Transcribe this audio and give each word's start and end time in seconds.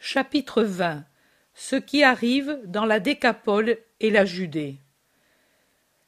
Chapitre 0.00 0.62
20 0.62 1.04
Ce 1.54 1.74
qui 1.74 2.04
arrive 2.04 2.60
dans 2.64 2.84
la 2.84 3.00
Décapole 3.00 3.78
et 3.98 4.10
la 4.10 4.24
Judée. 4.24 4.76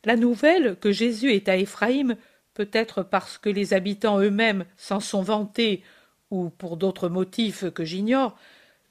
La 0.04 0.14
nouvelle 0.14 0.76
que 0.76 0.92
Jésus 0.92 1.32
est 1.32 1.48
à 1.48 1.56
Éphraïm, 1.56 2.16
peut-être 2.54 3.02
parce 3.02 3.36
que 3.36 3.50
les 3.50 3.74
habitants 3.74 4.20
eux-mêmes 4.20 4.64
s'en 4.76 5.00
sont 5.00 5.22
vantés, 5.22 5.82
ou 6.30 6.50
pour 6.50 6.76
d'autres 6.76 7.08
motifs 7.08 7.68
que 7.70 7.84
j'ignore, 7.84 8.38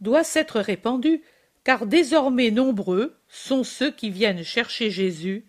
doit 0.01 0.25
s'être 0.25 0.59
répandue, 0.59 1.21
car 1.63 1.85
désormais 1.85 2.51
nombreux 2.51 3.15
sont 3.29 3.63
ceux 3.63 3.91
qui 3.91 4.09
viennent 4.09 4.43
chercher 4.43 4.91
Jésus, 4.91 5.45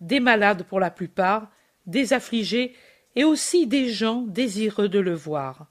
des 0.00 0.20
malades 0.20 0.62
pour 0.62 0.78
la 0.78 0.92
plupart, 0.92 1.50
des 1.86 2.12
affligés, 2.12 2.76
et 3.16 3.24
aussi 3.24 3.66
des 3.66 3.88
gens 3.88 4.22
désireux 4.22 4.88
de 4.88 5.00
le 5.00 5.14
voir. 5.14 5.66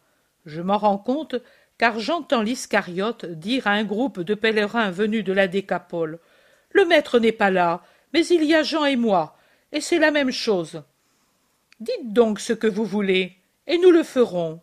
Je 0.46 0.62
m'en 0.62 0.78
rends 0.78 0.98
compte 0.98 1.36
car 1.84 2.00
j'entends 2.00 2.44
l'Iscariote 2.44 3.26
dire 3.26 3.68
à 3.68 3.72
un 3.72 3.84
groupe 3.84 4.22
de 4.22 4.36
pèlerins 4.36 4.90
venus 4.90 5.26
de 5.26 5.34
la 5.34 5.50
Décapole 5.50 6.20
Le 6.72 6.86
maître 6.86 7.20
n'est 7.20 7.34
pas 7.34 7.50
là, 7.50 7.84
mais 8.14 8.26
il 8.28 8.46
y 8.46 8.56
a 8.56 8.64
Jean 8.64 8.86
et 8.86 8.96
moi, 8.96 9.38
et 9.74 9.82
c'est 9.82 10.00
la 10.00 10.10
même 10.10 10.32
chose. 10.32 10.84
Dites 11.82 12.14
donc 12.14 12.40
ce 12.40 12.54
que 12.54 12.68
vous 12.68 12.86
voulez, 12.86 13.36
et 13.68 13.78
nous 13.80 13.92
le 13.92 14.04
ferons. 14.04 14.62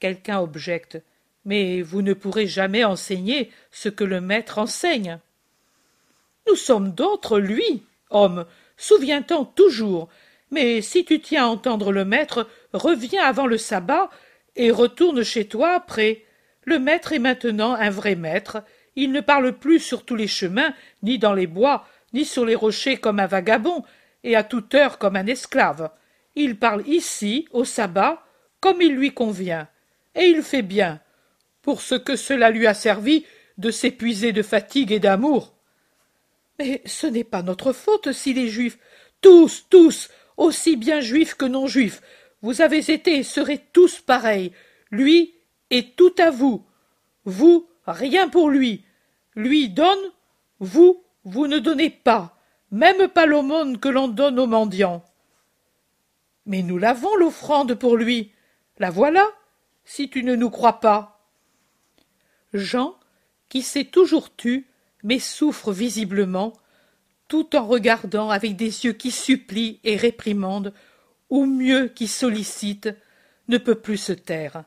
Quelqu'un 0.00 0.40
objecte 0.40 1.02
Mais 1.44 1.82
vous 1.82 2.00
ne 2.00 2.14
pourrez 2.14 2.46
jamais 2.46 2.82
enseigner 2.82 3.52
ce 3.70 3.90
que 3.90 4.04
le 4.04 4.22
maître 4.22 4.56
enseigne. 4.56 5.18
Nous 6.48 6.56
sommes 6.56 6.92
d'autres, 6.92 7.38
lui, 7.38 7.82
homme, 8.08 8.46
souviens-t'en 8.78 9.44
toujours. 9.44 10.08
Mais 10.50 10.80
si 10.80 11.04
tu 11.04 11.20
tiens 11.20 11.44
à 11.44 11.48
entendre 11.48 11.92
le 11.92 12.06
maître, 12.06 12.48
reviens 12.72 13.22
avant 13.22 13.46
le 13.46 13.58
sabbat 13.58 14.08
et 14.56 14.70
retourne 14.70 15.22
chez 15.22 15.46
toi 15.46 15.72
après. 15.74 16.24
Le 16.64 16.78
maître 16.78 17.12
est 17.12 17.20
maintenant 17.20 17.74
un 17.74 17.90
vrai 17.90 18.16
maître. 18.16 18.64
Il 18.96 19.12
ne 19.12 19.20
parle 19.20 19.52
plus 19.52 19.78
sur 19.78 20.04
tous 20.04 20.16
les 20.16 20.26
chemins, 20.26 20.74
ni 21.02 21.18
dans 21.18 21.34
les 21.34 21.46
bois, 21.46 21.86
ni 22.12 22.24
sur 22.24 22.44
les 22.44 22.54
rochers 22.54 22.96
comme 22.96 23.20
un 23.20 23.26
vagabond, 23.26 23.84
et 24.24 24.34
à 24.34 24.42
toute 24.42 24.74
heure 24.74 24.98
comme 24.98 25.16
un 25.16 25.26
esclave. 25.26 25.90
Il 26.34 26.58
parle 26.58 26.86
ici, 26.88 27.46
au 27.52 27.64
sabbat, 27.64 28.22
comme 28.60 28.82
il 28.82 28.94
lui 28.94 29.12
convient. 29.12 29.68
Et 30.14 30.24
il 30.24 30.42
fait 30.42 30.62
bien, 30.62 31.00
pour 31.62 31.82
ce 31.82 31.94
que 31.94 32.16
cela 32.16 32.50
lui 32.50 32.66
a 32.66 32.74
servi 32.74 33.24
de 33.58 33.70
s'épuiser 33.70 34.32
de 34.32 34.42
fatigue 34.42 34.92
et 34.92 34.98
d'amour. 34.98 35.54
Mais 36.58 36.82
ce 36.86 37.06
n'est 37.06 37.24
pas 37.24 37.42
notre 37.42 37.72
faute 37.72 38.12
si 38.12 38.32
les 38.32 38.48
juifs, 38.48 38.78
tous, 39.20 39.66
tous, 39.68 40.10
aussi 40.36 40.76
bien 40.76 41.00
juifs 41.00 41.34
que 41.34 41.44
non 41.44 41.66
juifs, 41.66 42.00
vous 42.42 42.60
avez 42.60 42.78
été 42.90 43.16
et 43.16 43.22
serez 43.22 43.58
tous 43.72 44.00
pareils. 44.00 44.52
Lui 44.90 45.34
est 45.70 45.96
tout 45.96 46.14
à 46.18 46.30
vous. 46.30 46.64
Vous, 47.24 47.68
rien 47.86 48.28
pour 48.28 48.50
lui. 48.50 48.84
Lui 49.34 49.68
donne, 49.68 49.98
vous, 50.60 51.02
vous 51.24 51.46
ne 51.46 51.58
donnez 51.58 51.90
pas, 51.90 52.38
même 52.70 53.08
pas 53.08 53.26
l'aumône 53.26 53.78
que 53.78 53.88
l'on 53.88 54.08
donne 54.08 54.38
aux 54.38 54.46
mendiants. 54.46 55.04
Mais 56.46 56.62
nous 56.62 56.78
l'avons, 56.78 57.14
l'offrande 57.16 57.74
pour 57.74 57.96
lui. 57.96 58.32
La 58.78 58.90
voilà, 58.90 59.26
si 59.84 60.08
tu 60.08 60.22
ne 60.22 60.36
nous 60.36 60.50
crois 60.50 60.80
pas. 60.80 61.26
Jean, 62.52 62.96
qui 63.48 63.62
s'est 63.62 63.84
toujours 63.84 64.34
tu, 64.34 64.66
mais 65.02 65.18
souffre 65.18 65.72
visiblement, 65.72 66.52
tout 67.28 67.56
en 67.56 67.66
regardant 67.66 68.30
avec 68.30 68.56
des 68.56 68.84
yeux 68.84 68.92
qui 68.92 69.10
supplient 69.10 69.80
et 69.82 69.96
réprimandent, 69.96 70.72
ou 71.30 71.44
mieux 71.46 71.88
qui 71.88 72.08
sollicite, 72.08 72.90
ne 73.48 73.58
peut 73.58 73.74
plus 73.74 73.96
se 73.96 74.12
taire. 74.12 74.64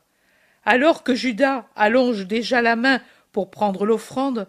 Alors 0.65 1.03
que 1.03 1.15
Judas 1.15 1.67
allonge 1.75 2.27
déjà 2.27 2.61
la 2.61 2.75
main 2.75 3.01
pour 3.31 3.49
prendre 3.49 3.85
l'offrande, 3.85 4.47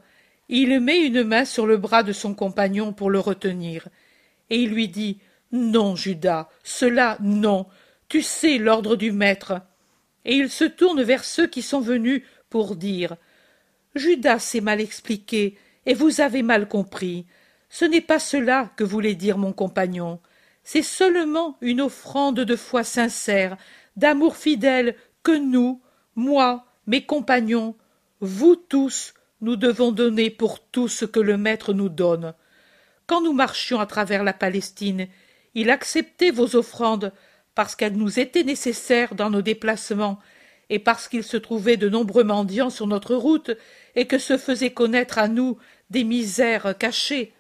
il 0.48 0.80
met 0.80 1.00
une 1.06 1.22
main 1.22 1.44
sur 1.44 1.67
le 1.67 1.77
bras 1.77 2.02
de 2.02 2.12
son 2.12 2.34
compagnon 2.34 2.92
pour 2.92 3.11
le 3.11 3.20
retenir, 3.20 3.89
et 4.50 4.56
il 4.62 4.70
lui 4.70 4.89
dit 4.89 5.19
Non, 5.52 5.95
Judas, 5.95 6.48
cela 6.64 7.17
non, 7.20 7.67
tu 8.08 8.23
sais 8.23 8.58
l'ordre 8.58 8.96
du 8.96 9.13
maître. 9.13 9.61
Et 10.24 10.34
il 10.34 10.51
se 10.51 10.64
tourne 10.64 11.02
vers 11.02 11.24
ceux 11.24 11.46
qui 11.46 11.63
sont 11.63 11.80
venus 11.80 12.23
pour 12.51 12.77
dire 12.77 13.17
Judas 13.95 14.40
s'est 14.40 14.61
mal 14.61 14.80
expliqué, 14.80 15.57
et 15.86 15.95
vous 15.95 16.20
avez 16.20 16.42
mal 16.42 16.68
compris. 16.68 17.27
Ce 17.68 17.84
n'est 17.84 18.01
pas 18.01 18.18
cela 18.18 18.70
que 18.77 18.84
voulait 18.84 19.14
dire 19.14 19.39
mon 19.39 19.52
compagnon 19.52 20.20
c'est 20.73 20.83
seulement 20.83 21.57
une 21.63 21.81
offrande 21.81 22.39
de 22.39 22.55
foi 22.55 22.85
sincère, 22.85 23.57
d'amour 23.97 24.36
fidèle 24.36 24.95
que 25.25 25.36
nous, 25.36 25.83
moi, 26.14 26.64
mes 26.86 27.05
compagnons, 27.05 27.75
vous 28.20 28.55
tous, 28.55 29.14
nous 29.41 29.57
devons 29.57 29.91
donner 29.91 30.31
pour 30.31 30.61
tout 30.61 30.86
ce 30.86 31.05
que 31.05 31.19
le 31.19 31.36
Maître 31.36 31.73
nous 31.73 31.89
donne. 31.89 32.35
Quand 33.08 33.20
nous 33.20 33.33
marchions 33.33 33.81
à 33.81 33.86
travers 33.86 34.23
la 34.23 34.33
Palestine, 34.33 35.08
il 35.57 35.70
acceptait 35.70 36.31
vos 36.31 36.55
offrandes 36.55 37.13
parce 37.57 37.75
qu'elles 37.75 37.97
nous 37.97 38.20
étaient 38.20 38.45
nécessaires 38.45 39.17
dans 39.17 39.29
nos 39.29 39.42
déplacements 39.42 40.20
et 40.69 40.79
parce 40.79 41.08
qu'il 41.08 41.25
se 41.25 41.37
trouvait 41.37 41.79
de 41.79 41.89
nombreux 41.89 42.23
mendiants 42.23 42.70
sur 42.70 42.87
notre 42.87 43.17
route 43.17 43.51
et 43.97 44.07
que 44.07 44.19
se 44.19 44.39
faisaient 44.39 44.73
connaître 44.73 45.19
à 45.19 45.27
nous 45.27 45.58
des 45.91 46.05
misères 46.05 46.79
cachées. 46.79 47.35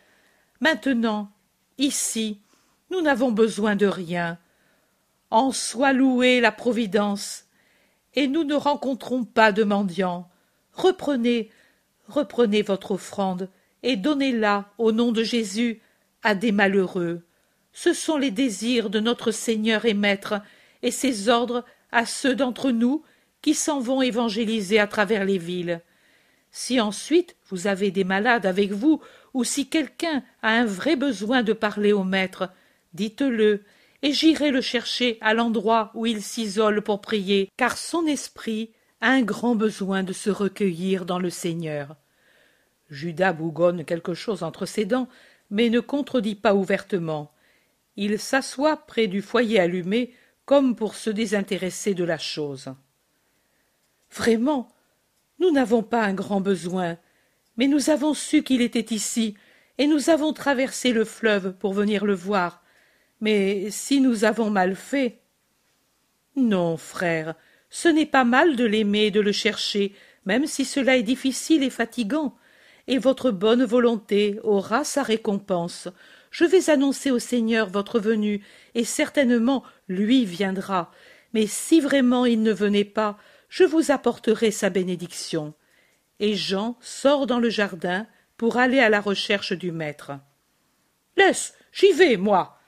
Maintenant, 0.60 1.30
ici, 1.78 2.40
nous 2.90 3.00
n'avons 3.00 3.32
besoin 3.32 3.76
de 3.76 3.86
rien. 3.86 4.38
En 5.30 5.52
soit 5.52 5.92
louée 5.92 6.40
la 6.40 6.52
Providence. 6.52 7.44
Et 8.14 8.26
nous 8.26 8.44
ne 8.44 8.54
rencontrons 8.54 9.24
pas 9.24 9.52
de 9.52 9.62
mendiants. 9.62 10.28
Reprenez, 10.72 11.50
reprenez 12.08 12.62
votre 12.62 12.92
offrande, 12.92 13.48
et 13.82 13.96
donnez-la 13.96 14.72
au 14.78 14.92
nom 14.92 15.12
de 15.12 15.22
Jésus 15.22 15.80
à 16.22 16.34
des 16.34 16.52
malheureux. 16.52 17.22
Ce 17.72 17.92
sont 17.92 18.16
les 18.16 18.32
désirs 18.32 18.90
de 18.90 18.98
notre 18.98 19.30
Seigneur 19.30 19.84
et 19.84 19.94
Maître, 19.94 20.40
et 20.82 20.90
ses 20.90 21.28
ordres 21.28 21.64
à 21.92 22.06
ceux 22.06 22.34
d'entre 22.34 22.70
nous 22.70 23.04
qui 23.42 23.54
s'en 23.54 23.80
vont 23.80 24.02
évangéliser 24.02 24.78
à 24.78 24.86
travers 24.86 25.24
les 25.24 25.38
villes. 25.38 25.80
Si 26.50 26.80
ensuite 26.80 27.36
vous 27.48 27.68
avez 27.68 27.90
des 27.90 28.04
malades 28.04 28.46
avec 28.46 28.72
vous, 28.72 29.00
ou 29.34 29.44
si 29.44 29.68
quelqu'un 29.68 30.22
a 30.42 30.50
un 30.50 30.64
vrai 30.64 30.96
besoin 30.96 31.42
de 31.42 31.52
parler 31.52 31.92
au 31.92 32.02
Maître, 32.02 32.50
dites-le, 32.92 33.64
et 34.02 34.12
j'irai 34.12 34.50
le 34.50 34.60
chercher 34.60 35.18
à 35.20 35.34
l'endroit 35.34 35.90
où 35.94 36.06
il 36.06 36.22
s'isole 36.22 36.82
pour 36.82 37.00
prier, 37.00 37.50
car 37.56 37.76
son 37.76 38.06
esprit 38.06 38.72
a 39.00 39.10
un 39.10 39.22
grand 39.22 39.54
besoin 39.54 40.02
de 40.02 40.12
se 40.12 40.30
recueillir 40.30 41.04
dans 41.04 41.18
le 41.18 41.30
Seigneur. 41.30 41.96
Judas 42.88 43.32
bougonne 43.32 43.84
quelque 43.84 44.14
chose 44.14 44.42
entre 44.42 44.66
ses 44.66 44.84
dents, 44.84 45.08
mais 45.50 45.70
ne 45.70 45.80
contredit 45.80 46.34
pas 46.34 46.54
ouvertement. 46.54 47.32
Il 47.96 48.18
s'assoit 48.18 48.76
près 48.76 49.06
du 49.06 49.22
foyer 49.22 49.60
allumé, 49.60 50.14
comme 50.44 50.74
pour 50.74 50.94
se 50.94 51.10
désintéresser 51.10 51.94
de 51.94 52.04
la 52.04 52.18
chose. 52.18 52.74
Vraiment, 54.10 54.68
nous 55.38 55.52
n'avons 55.52 55.82
pas 55.82 56.02
un 56.02 56.14
grand 56.14 56.40
besoin, 56.40 56.98
mais 57.56 57.68
nous 57.68 57.90
avons 57.90 58.14
su 58.14 58.42
qu'il 58.42 58.60
était 58.60 58.94
ici, 58.94 59.36
et 59.78 59.86
nous 59.86 60.10
avons 60.10 60.32
traversé 60.32 60.92
le 60.92 61.04
fleuve 61.04 61.54
pour 61.54 61.72
venir 61.72 62.04
le 62.04 62.14
voir, 62.14 62.62
mais 63.20 63.70
si 63.70 64.00
nous 64.00 64.24
avons 64.24 64.50
mal 64.50 64.74
fait. 64.74 65.20
Non, 66.36 66.76
frère, 66.76 67.34
ce 67.68 67.88
n'est 67.88 68.06
pas 68.06 68.24
mal 68.24 68.56
de 68.56 68.64
l'aimer 68.64 69.06
et 69.06 69.10
de 69.10 69.20
le 69.20 69.32
chercher, 69.32 69.94
même 70.24 70.46
si 70.46 70.64
cela 70.64 70.96
est 70.96 71.02
difficile 71.02 71.62
et 71.62 71.70
fatigant, 71.70 72.36
et 72.86 72.98
votre 72.98 73.30
bonne 73.30 73.64
volonté 73.64 74.38
aura 74.42 74.84
sa 74.84 75.02
récompense. 75.02 75.88
Je 76.30 76.44
vais 76.44 76.70
annoncer 76.70 77.10
au 77.10 77.18
Seigneur 77.18 77.68
votre 77.68 78.00
venue, 78.00 78.42
et 78.74 78.84
certainement 78.84 79.64
lui 79.88 80.24
viendra. 80.24 80.92
Mais 81.32 81.46
si 81.46 81.80
vraiment 81.80 82.26
il 82.26 82.42
ne 82.42 82.52
venait 82.52 82.84
pas, 82.84 83.18
je 83.48 83.64
vous 83.64 83.90
apporterai 83.90 84.50
sa 84.50 84.70
bénédiction. 84.70 85.54
Et 86.20 86.34
Jean 86.34 86.76
sort 86.80 87.26
dans 87.26 87.40
le 87.40 87.50
jardin 87.50 88.06
pour 88.36 88.56
aller 88.56 88.78
à 88.78 88.88
la 88.88 89.00
recherche 89.00 89.52
du 89.52 89.72
maître. 89.72 90.12
Laisse, 91.16 91.54
j'y 91.72 91.92
vais, 91.92 92.16
moi, 92.16 92.59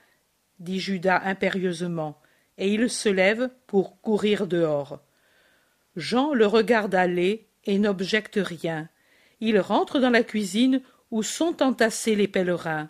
dit 0.63 0.79
Judas 0.79 1.21
impérieusement, 1.23 2.19
et 2.57 2.73
il 2.73 2.89
se 2.89 3.09
lève 3.09 3.49
pour 3.67 4.01
courir 4.01 4.47
dehors. 4.47 4.99
Jean 5.95 6.33
le 6.33 6.47
regarde 6.47 6.95
aller 6.95 7.47
et 7.65 7.77
n'objecte 7.77 8.39
rien. 8.41 8.89
Il 9.39 9.59
rentre 9.59 9.99
dans 9.99 10.09
la 10.09 10.23
cuisine 10.23 10.81
où 11.11 11.21
sont 11.21 11.61
entassés 11.61 12.15
les 12.15 12.27
pèlerins. 12.27 12.89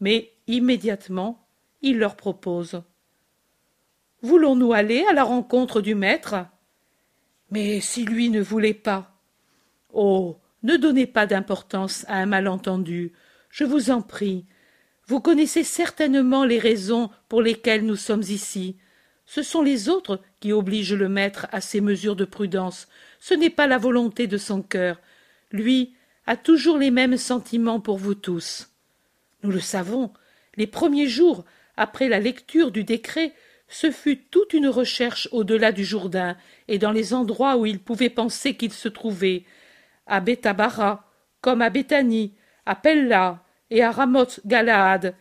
Mais 0.00 0.32
immédiatement, 0.46 1.46
il 1.80 1.98
leur 1.98 2.16
propose. 2.16 2.82
Voulons-nous 4.22 4.72
aller 4.72 5.04
à 5.08 5.12
la 5.12 5.24
rencontre 5.24 5.80
du 5.80 5.94
maître? 5.94 6.46
Mais 7.50 7.80
si 7.80 8.04
lui 8.04 8.30
ne 8.30 8.40
voulait 8.40 8.74
pas. 8.74 9.14
Oh. 9.92 10.38
Ne 10.62 10.76
donnez 10.76 11.06
pas 11.06 11.26
d'importance 11.26 12.04
à 12.08 12.18
un 12.18 12.26
malentendu, 12.26 13.12
je 13.50 13.64
vous 13.64 13.90
en 13.90 14.00
prie, 14.00 14.46
vous 15.12 15.20
connaissez 15.20 15.62
certainement 15.62 16.46
les 16.46 16.58
raisons 16.58 17.10
pour 17.28 17.42
lesquelles 17.42 17.84
nous 17.84 17.96
sommes 17.96 18.22
ici. 18.22 18.78
ce 19.26 19.42
sont 19.42 19.60
les 19.60 19.90
autres 19.90 20.22
qui 20.40 20.54
obligent 20.54 20.94
le 20.94 21.10
maître 21.10 21.48
à 21.52 21.60
ces 21.60 21.82
mesures 21.82 22.16
de 22.16 22.24
prudence, 22.24 22.88
ce 23.20 23.34
n'est 23.34 23.50
pas 23.50 23.66
la 23.66 23.76
volonté 23.76 24.26
de 24.26 24.38
son 24.38 24.62
cœur. 24.62 24.98
Lui 25.50 25.92
a 26.24 26.38
toujours 26.38 26.78
les 26.78 26.90
mêmes 26.90 27.18
sentiments 27.18 27.78
pour 27.78 27.98
vous 27.98 28.14
tous. 28.14 28.70
Nous 29.42 29.50
le 29.50 29.60
savons, 29.60 30.14
les 30.56 30.66
premiers 30.66 31.08
jours, 31.08 31.44
après 31.76 32.08
la 32.08 32.18
lecture 32.18 32.70
du 32.70 32.82
décret, 32.82 33.34
ce 33.68 33.90
fut 33.90 34.16
toute 34.16 34.54
une 34.54 34.68
recherche 34.68 35.28
au-delà 35.30 35.72
du 35.72 35.84
Jourdain 35.84 36.38
et 36.68 36.78
dans 36.78 36.92
les 36.92 37.12
endroits 37.12 37.58
où 37.58 37.66
il 37.66 37.80
pouvait 37.80 38.08
penser 38.08 38.54
qu'il 38.54 38.72
se 38.72 38.88
trouvait, 38.88 39.44
à 40.06 40.20
Bethabara, 40.20 41.06
comme 41.42 41.60
à 41.60 41.68
Béthanie, 41.68 42.32
à 42.64 42.74
Pella 42.76 43.44
et 43.72 43.82
à 43.82 43.90
Ramoth 43.90 44.40
Galaad, 44.44 45.14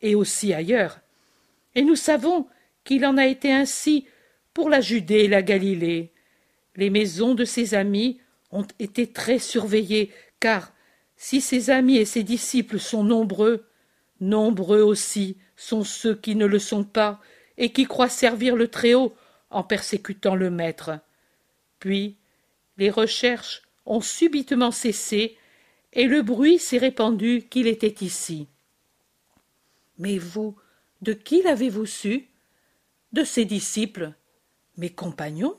et 0.00 0.16
aussi 0.16 0.52
ailleurs. 0.52 0.98
Et 1.76 1.82
nous 1.82 1.94
savons 1.94 2.48
qu'il 2.82 3.06
en 3.06 3.16
a 3.16 3.26
été 3.26 3.52
ainsi 3.52 4.06
pour 4.52 4.68
la 4.68 4.80
Judée 4.80 5.20
et 5.20 5.28
la 5.28 5.40
Galilée. 5.40 6.12
Les 6.74 6.90
maisons 6.90 7.36
de 7.36 7.44
ses 7.44 7.74
amis 7.74 8.20
ont 8.50 8.66
été 8.80 9.06
très 9.06 9.38
surveillées, 9.38 10.10
car 10.40 10.72
si 11.16 11.40
ses 11.40 11.70
amis 11.70 11.96
et 11.96 12.04
ses 12.04 12.24
disciples 12.24 12.80
sont 12.80 13.04
nombreux, 13.04 13.68
nombreux 14.20 14.80
aussi 14.80 15.36
sont 15.54 15.84
ceux 15.84 16.16
qui 16.16 16.34
ne 16.34 16.46
le 16.46 16.58
sont 16.58 16.82
pas 16.82 17.20
et 17.56 17.70
qui 17.70 17.84
croient 17.84 18.08
servir 18.08 18.56
le 18.56 18.66
Très-Haut 18.66 19.14
en 19.50 19.62
persécutant 19.62 20.34
le 20.34 20.50
Maître. 20.50 20.98
Puis 21.78 22.16
les 22.78 22.90
recherches 22.90 23.62
ont 23.86 24.00
subitement 24.00 24.72
cessé 24.72 25.36
et 25.92 26.06
le 26.06 26.22
bruit 26.22 26.58
s'est 26.58 26.78
répandu 26.78 27.46
qu'il 27.50 27.66
était 27.66 28.04
ici. 28.04 28.48
Mais 29.98 30.18
vous, 30.18 30.56
de 31.02 31.12
qui 31.12 31.42
l'avez-vous 31.42 31.86
su? 31.86 32.28
De 33.12 33.24
ses 33.24 33.44
disciples. 33.44 34.12
Mes 34.78 34.90
compagnons 34.90 35.56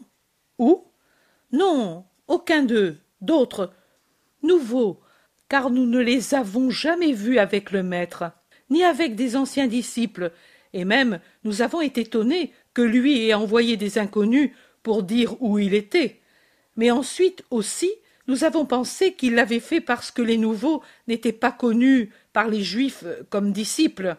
Où 0.57 0.83
Non, 1.51 2.05
aucun 2.27 2.63
d'eux, 2.63 2.97
d'autres, 3.21 3.71
nouveaux, 4.41 4.99
car 5.49 5.69
nous 5.69 5.85
ne 5.85 5.99
les 5.99 6.33
avons 6.33 6.71
jamais 6.71 7.13
vus 7.13 7.37
avec 7.37 7.71
le 7.71 7.83
Maître, 7.83 8.31
ni 8.71 8.83
avec 8.83 9.15
des 9.15 9.35
anciens 9.35 9.67
disciples, 9.67 10.31
et 10.73 10.83
même 10.83 11.19
nous 11.43 11.61
avons 11.61 11.81
été 11.81 12.01
étonnés 12.01 12.51
que 12.73 12.81
lui 12.81 13.27
ait 13.27 13.35
envoyé 13.35 13.77
des 13.77 13.99
inconnus 13.99 14.51
pour 14.81 15.03
dire 15.03 15.39
où 15.41 15.59
il 15.59 15.75
était. 15.75 16.21
Mais 16.75 16.89
ensuite 16.89 17.43
aussi, 17.51 17.91
nous 18.27 18.43
avons 18.43 18.65
pensé 18.65 19.13
qu'il 19.13 19.35
l'avait 19.35 19.59
fait 19.59 19.81
parce 19.81 20.11
que 20.11 20.21
les 20.21 20.37
nouveaux 20.37 20.81
n'étaient 21.07 21.33
pas 21.33 21.51
connus 21.51 22.11
par 22.31 22.47
les 22.47 22.63
Juifs 22.63 23.03
comme 23.29 23.51
disciples. 23.51 24.17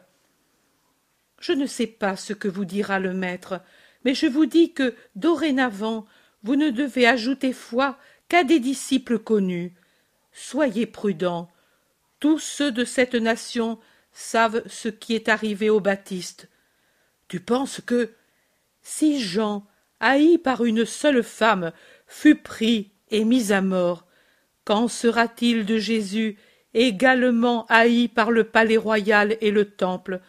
Je 1.41 1.53
ne 1.53 1.67
sais 1.67 1.87
pas 1.87 2.17
ce 2.17 2.33
que 2.33 2.49
vous 2.49 2.65
dira 2.65 3.01
le 3.01 3.15
maître, 3.15 3.61
mais 4.05 4.15
je 4.15 4.27
vous 4.27 4.47
dis 4.47 4.73
que, 4.73 4.95
dorénavant, 5.15 6.07
vous 6.43 6.57
ne 6.57 6.71
devez 6.71 7.07
ajouter 7.07 7.53
foi 7.53 7.99
qu'à 8.29 8.45
des 8.45 8.61
disciples 8.61 9.19
connus. 9.19 9.75
Soyez 10.33 10.87
prudents. 10.87 11.51
Tous 12.21 12.39
ceux 12.39 12.73
de 12.73 12.85
cette 12.85 13.15
nation 13.15 13.79
savent 14.13 14.63
ce 14.67 14.89
qui 14.89 15.15
est 15.15 15.29
arrivé 15.29 15.71
au 15.71 15.81
Baptiste. 15.81 16.49
Tu 17.29 17.41
penses 17.41 17.81
que, 17.81 18.13
si 18.83 19.21
Jean, 19.21 19.67
haï 20.01 20.39
par 20.39 20.65
une 20.65 20.85
seule 20.85 21.23
femme, 21.23 21.73
fut 22.07 22.37
pris 22.37 22.94
et 23.15 23.25
mis 23.25 23.53
à 23.53 23.61
mort, 23.61 24.07
qu'en 24.65 24.89
sera-t-il 24.89 25.65
de 25.65 25.79
Jésus, 25.79 26.37
également 26.75 27.65
haï 27.69 28.09
par 28.09 28.33
le 28.33 28.43
palais 28.43 28.77
royal 28.77 29.37
et 29.41 29.53
le 29.53 29.71
temple, 29.71 30.21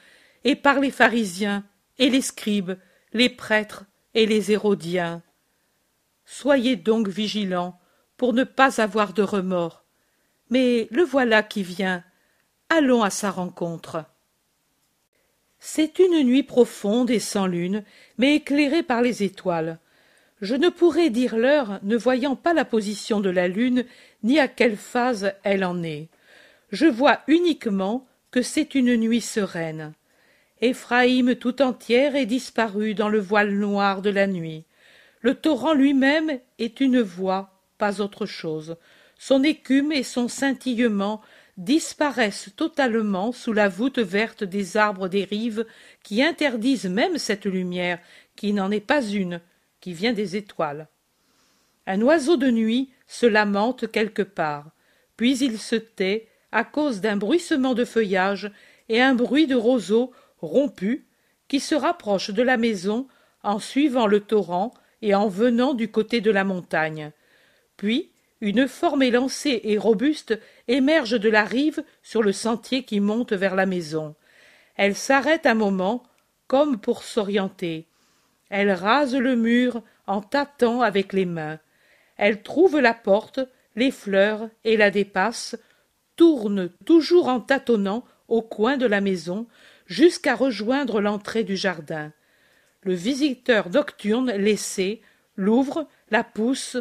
et 0.43 0.55
par 0.55 0.79
les 0.79 0.91
pharisiens 0.91 1.65
et 1.97 2.11
les 2.11 2.21
scribes, 2.21 2.73
les 3.11 3.29
prêtres 3.29 3.85
et 4.13 4.27
les 4.27 4.51
hérodiens? 4.51 5.23
Soyez 6.25 6.75
donc 6.75 7.07
vigilants 7.07 7.79
pour 8.17 8.33
ne 8.33 8.43
pas 8.43 8.79
avoir 8.79 9.13
de 9.13 9.23
remords. 9.23 9.83
Mais 10.51 10.87
le 10.91 11.01
voilà 11.01 11.41
qui 11.41 11.63
vient. 11.63 12.03
Allons 12.69 13.01
à 13.01 13.09
sa 13.09 13.31
rencontre. 13.31 14.05
C'est 15.57 15.97
une 15.97 16.21
nuit 16.21 16.43
profonde 16.43 17.09
et 17.09 17.19
sans 17.19 17.47
lune, 17.47 17.83
mais 18.19 18.35
éclairée 18.35 18.83
par 18.83 19.01
les 19.01 19.23
étoiles. 19.23 19.79
Je 20.41 20.55
ne 20.55 20.69
pourrais 20.69 21.09
dire 21.09 21.37
l'heure, 21.37 21.79
ne 21.83 21.95
voyant 21.95 22.35
pas 22.35 22.53
la 22.53 22.65
position 22.65 23.21
de 23.21 23.29
la 23.29 23.47
lune, 23.47 23.85
ni 24.23 24.39
à 24.39 24.47
quelle 24.47 24.75
phase 24.75 25.33
elle 25.43 25.63
en 25.63 25.81
est. 25.81 26.09
Je 26.71 26.85
vois 26.85 27.21
uniquement 27.27 28.05
que 28.31 28.41
c'est 28.41 28.75
une 28.75 28.97
nuit 28.97 29.21
sereine. 29.21 29.93
Éphraïm 30.61 31.35
tout 31.35 31.61
entière 31.61 32.15
est 32.15 32.25
disparue 32.25 32.95
dans 32.95 33.09
le 33.09 33.19
voile 33.19 33.53
noir 33.53 34.01
de 34.01 34.09
la 34.09 34.27
nuit. 34.27 34.65
Le 35.21 35.35
torrent 35.35 35.73
lui-même 35.73 36.39
est 36.59 36.81
une 36.81 37.01
voix, 37.01 37.61
pas 37.77 38.01
autre 38.01 38.25
chose. 38.25 38.75
Son 39.17 39.43
écume 39.43 39.91
et 39.91 40.03
son 40.03 40.27
scintillement 40.27 41.21
disparaissent 41.57 42.51
totalement 42.55 43.31
sous 43.31 43.53
la 43.53 43.69
voûte 43.69 43.99
verte 43.99 44.43
des 44.43 44.75
arbres 44.75 45.07
des 45.07 45.23
rives 45.23 45.65
qui 46.03 46.21
interdisent 46.21 46.89
même 46.89 47.17
cette 47.17 47.45
lumière, 47.45 47.99
qui 48.35 48.51
n'en 48.51 48.71
est 48.71 48.81
pas 48.81 49.01
une, 49.01 49.39
qui 49.85 49.93
vient 49.93 50.13
des 50.13 50.35
étoiles. 50.35 50.87
Un 51.85 52.01
oiseau 52.01 52.37
de 52.37 52.49
nuit 52.49 52.89
se 53.05 53.27
lamente 53.27 53.91
quelque 53.91 54.23
part, 54.23 54.71
puis 55.15 55.37
il 55.37 55.59
se 55.59 55.75
tait 55.75 56.27
à 56.51 56.63
cause 56.63 57.01
d'un 57.01 57.17
bruissement 57.17 57.75
de 57.75 57.85
feuillage 57.85 58.51
et 58.89 58.99
un 58.99 59.13
bruit 59.13 59.45
de 59.45 59.53
roseaux 59.53 60.11
rompus 60.39 61.03
qui 61.47 61.59
se 61.59 61.75
rapproche 61.75 62.31
de 62.31 62.41
la 62.41 62.57
maison 62.57 63.07
en 63.43 63.59
suivant 63.59 64.07
le 64.07 64.21
torrent 64.21 64.73
et 65.03 65.13
en 65.13 65.27
venant 65.27 65.75
du 65.75 65.91
côté 65.91 66.19
de 66.19 66.31
la 66.31 66.45
montagne. 66.45 67.11
Puis 67.77 68.09
une 68.41 68.67
forme 68.67 69.03
élancée 69.03 69.61
et 69.65 69.77
robuste 69.77 70.39
émerge 70.67 71.19
de 71.19 71.29
la 71.29 71.43
rive 71.43 71.83
sur 72.01 72.23
le 72.23 72.31
sentier 72.31 72.81
qui 72.85 72.99
monte 72.99 73.33
vers 73.33 73.53
la 73.53 73.67
maison. 73.67 74.15
Elle 74.77 74.95
s'arrête 74.95 75.45
un 75.45 75.53
moment, 75.53 76.01
comme 76.47 76.79
pour 76.79 77.03
s'orienter. 77.03 77.87
Elle 78.57 78.71
rase 78.71 79.13
le 79.13 79.35
mur 79.35 79.83
en 80.07 80.21
tâtant 80.21 80.79
avec 80.79 81.11
les 81.11 81.25
mains. 81.25 81.59
Elle 82.15 82.41
trouve 82.41 82.79
la 82.79 82.93
porte, 82.93 83.41
les 83.75 83.91
fleurs 83.91 84.49
et 84.63 84.77
la 84.77 84.91
dépasse, 84.91 85.57
tourne 86.15 86.69
toujours 86.85 87.27
en 87.27 87.41
tâtonnant 87.41 88.05
au 88.29 88.41
coin 88.41 88.77
de 88.77 88.85
la 88.85 89.01
maison 89.01 89.45
jusqu'à 89.87 90.35
rejoindre 90.35 91.01
l'entrée 91.01 91.43
du 91.43 91.57
jardin. 91.57 92.13
Le 92.83 92.93
visiteur 92.93 93.69
nocturne 93.69 94.31
laissé 94.31 95.01
l'ouvre, 95.35 95.89
la 96.09 96.23
pousse, 96.23 96.77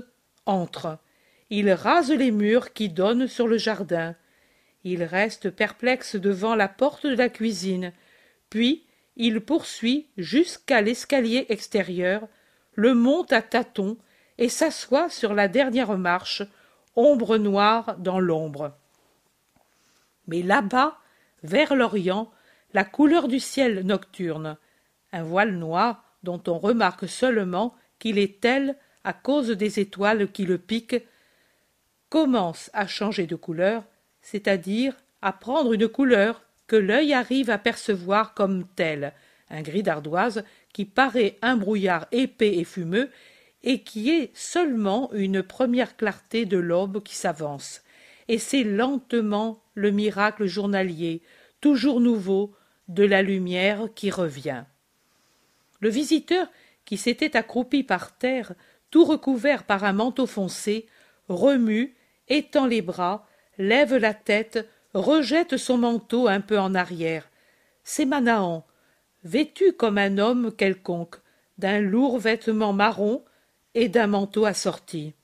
entre. 0.46 1.00
Il 1.50 1.72
rase 1.72 2.12
les 2.12 2.30
murs 2.30 2.72
qui 2.72 2.88
donnent 2.88 3.26
sur 3.26 3.48
le 3.48 3.58
jardin. 3.58 4.14
Il 4.84 5.02
reste 5.02 5.50
perplexe 5.50 6.14
devant 6.14 6.54
la 6.54 6.68
porte 6.68 7.04
de 7.04 7.16
la 7.16 7.28
cuisine, 7.28 7.92
puis 8.48 8.83
il 9.16 9.40
poursuit 9.40 10.08
jusqu'à 10.16 10.80
l'escalier 10.80 11.46
extérieur, 11.48 12.28
le 12.74 12.94
monte 12.94 13.32
à 13.32 13.42
tâtons 13.42 13.96
et 14.38 14.48
s'assoit 14.48 15.08
sur 15.08 15.34
la 15.34 15.48
dernière 15.48 15.96
marche, 15.96 16.42
ombre 16.96 17.36
noire 17.38 17.96
dans 17.98 18.20
l'ombre. 18.20 18.76
Mais 20.26 20.42
là-bas, 20.42 20.98
vers 21.42 21.74
l'Orient, 21.76 22.30
la 22.72 22.84
couleur 22.84 23.28
du 23.28 23.38
ciel 23.38 23.86
nocturne, 23.86 24.56
un 25.12 25.22
voile 25.22 25.54
noir 25.54 26.04
dont 26.22 26.42
on 26.48 26.58
remarque 26.58 27.08
seulement 27.08 27.74
qu'il 27.98 28.18
est 28.18 28.40
tel 28.40 28.76
à 29.04 29.12
cause 29.12 29.50
des 29.50 29.78
étoiles 29.78 30.32
qui 30.32 30.44
le 30.44 30.58
piquent, 30.58 31.06
commence 32.08 32.70
à 32.72 32.86
changer 32.86 33.26
de 33.26 33.36
couleur, 33.36 33.84
c'est-à-dire 34.22 34.94
à 35.22 35.32
prendre 35.32 35.72
une 35.72 35.88
couleur 35.88 36.43
que 36.66 36.76
l'œil 36.76 37.12
arrive 37.12 37.50
à 37.50 37.58
percevoir 37.58 38.34
comme 38.34 38.66
telle, 38.76 39.12
un 39.50 39.62
gris 39.62 39.82
d'ardoise 39.82 40.44
qui 40.72 40.84
paraît 40.84 41.38
un 41.42 41.56
brouillard 41.56 42.06
épais 42.12 42.56
et 42.56 42.64
fumeux 42.64 43.10
et 43.62 43.82
qui 43.82 44.10
est 44.10 44.30
seulement 44.34 45.10
une 45.12 45.42
première 45.42 45.96
clarté 45.96 46.44
de 46.44 46.58
l'aube 46.58 47.02
qui 47.02 47.14
s'avance. 47.14 47.82
Et 48.28 48.38
c'est 48.38 48.64
lentement 48.64 49.62
le 49.74 49.90
miracle 49.90 50.46
journalier, 50.46 51.22
toujours 51.60 52.00
nouveau, 52.00 52.54
de 52.88 53.04
la 53.04 53.22
lumière 53.22 53.88
qui 53.94 54.10
revient. 54.10 54.64
Le 55.80 55.88
visiteur, 55.88 56.48
qui 56.84 56.98
s'était 56.98 57.36
accroupi 57.36 57.82
par 57.82 58.16
terre, 58.16 58.52
tout 58.90 59.04
recouvert 59.04 59.64
par 59.64 59.84
un 59.84 59.94
manteau 59.94 60.26
foncé, 60.26 60.86
remue, 61.28 61.94
étend 62.28 62.66
les 62.66 62.82
bras, 62.82 63.26
lève 63.58 63.96
la 63.96 64.12
tête, 64.14 64.68
rejette 64.94 65.56
son 65.56 65.78
manteau 65.78 66.28
un 66.28 66.40
peu 66.40 66.58
en 66.58 66.74
arrière. 66.74 67.28
C'est 67.82 68.06
Manahan, 68.06 68.64
vêtu 69.24 69.72
comme 69.72 69.98
un 69.98 70.18
homme 70.18 70.52
quelconque, 70.52 71.16
d'un 71.58 71.80
lourd 71.80 72.18
vêtement 72.18 72.72
marron 72.72 73.24
et 73.74 73.88
d'un 73.88 74.06
manteau 74.06 74.44
assorti. 74.46 75.14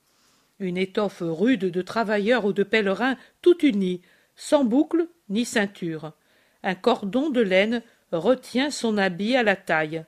Une 0.59 0.77
étoffe 0.77 1.23
rude 1.23 1.65
de 1.65 1.81
travailleur 1.81 2.45
ou 2.45 2.53
de 2.53 2.63
pèlerin 2.63 3.17
tout 3.41 3.65
unie, 3.65 4.01
sans 4.35 4.63
boucle 4.63 5.07
ni 5.29 5.45
ceinture. 5.45 6.13
Un 6.63 6.75
cordon 6.75 7.29
de 7.29 7.41
laine 7.41 7.81
retient 8.11 8.69
son 8.69 8.97
habit 8.97 9.35
à 9.35 9.43
la 9.43 9.55
taille. 9.55 10.05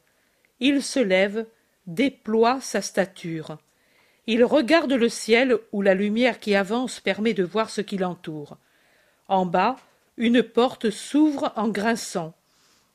il 0.59 0.83
se 0.83 0.99
lève, 0.99 1.45
déploie 1.87 2.61
sa 2.61 2.81
stature. 2.81 3.57
Il 4.27 4.43
regarde 4.43 4.93
le 4.93 5.09
ciel 5.09 5.57
où 5.71 5.81
la 5.81 5.93
lumière 5.93 6.39
qui 6.39 6.55
avance 6.55 6.99
permet 6.99 7.33
de 7.33 7.43
voir 7.43 7.69
ce 7.69 7.81
qui 7.81 7.97
l'entoure. 7.97 8.57
En 9.33 9.47
bas, 9.47 9.77
une 10.15 10.43
porte 10.43 10.91
s'ouvre 10.91 11.53
en 11.55 11.67
grinçant. 11.67 12.35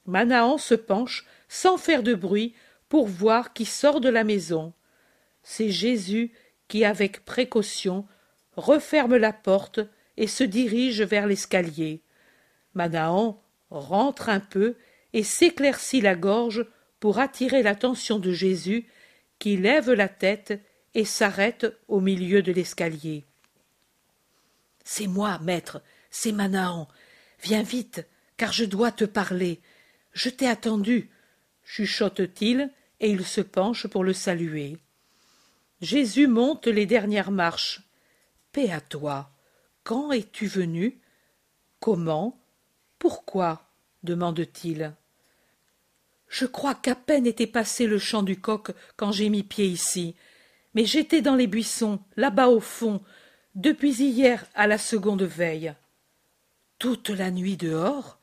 Manahan 0.07 0.57
se 0.57 0.76
penche, 0.76 1.26
sans 1.49 1.78
faire 1.78 2.04
de 2.04 2.14
bruit, 2.14 2.54
pour 2.88 3.09
voir 3.09 3.52
qui 3.52 3.64
sort 3.64 4.00
de 4.00 4.09
la 4.09 4.23
maison. 4.23 4.73
C'est 5.42 5.71
Jésus 5.71 6.30
qui, 6.68 6.85
avec 6.85 7.25
précaution, 7.25 8.07
referme 8.54 9.16
la 9.16 9.33
porte 9.33 9.80
et 10.16 10.28
se 10.28 10.45
dirige 10.45 11.02
vers 11.02 11.26
l'escalier. 11.26 12.02
Manahan 12.73 13.42
rentre 13.71 14.28
un 14.28 14.38
peu 14.38 14.76
et 15.14 15.25
s'éclaircit 15.25 16.00
la 16.00 16.14
gorge 16.14 16.64
pour 17.00 17.18
attirer 17.18 17.64
l'attention 17.64 18.21
de 18.21 18.30
Jésus, 18.30 18.87
qui 19.40 19.57
lève 19.57 19.90
la 19.90 20.09
tête 20.09 20.62
et 20.95 21.04
s'arrête 21.04 21.66
au 21.88 21.99
milieu 21.99 22.42
de 22.42 22.52
l'escalier. 22.52 23.25
C'est 24.85 25.09
moi, 25.09 25.40
maître, 25.42 25.83
c'est 26.11 26.33
Manahan. 26.33 26.88
Viens 27.43 27.62
vite, 27.62 28.07
car 28.37 28.53
je 28.53 28.65
dois 28.65 28.93
te 28.93 29.05
parler. 29.05 29.61
Je 30.12 30.29
t'ai 30.29 30.49
attendu, 30.49 31.11
chuchote-t-il, 31.65 32.71
et 33.00 33.11
il 33.11 33.25
se 33.25 33.41
penche 33.41 33.87
pour 33.87 34.05
le 34.05 34.12
saluer. 34.12 34.79
Jésus 35.81 36.27
monte 36.27 36.67
les 36.67 36.87
dernières 36.87 37.31
marches. 37.31 37.83
Paix 38.53 38.71
à 38.71 38.81
toi. 38.81 39.31
Quand 39.85 40.11
es-tu 40.11 40.47
venu? 40.47 41.00
Comment? 41.81 42.41
Pourquoi? 42.99 43.65
demande-t-il. 44.03 44.95
Je 46.29 46.47
crois 46.47 46.75
qu'à 46.75 46.95
peine 46.95 47.27
était 47.27 47.47
passé 47.47 47.87
le 47.87 47.99
champ 47.99 48.23
du 48.23 48.41
coq 48.41 48.71
quand 48.97 49.12
j'ai 49.12 49.29
mis 49.29 49.43
pied 49.43 49.67
ici. 49.67 50.15
Mais 50.75 50.85
j'étais 50.85 51.23
dans 51.23 51.35
les 51.35 51.47
buissons, 51.47 52.00
là-bas 52.17 52.49
au 52.49 52.61
fond, 52.61 53.03
depuis 53.55 53.93
hier 53.93 54.45
à 54.55 54.67
la 54.67 54.79
seconde 54.79 55.23
veille. 55.23 55.75
Toute 56.78 57.08
la 57.08 57.32
nuit 57.32 57.56
dehors 57.56 58.20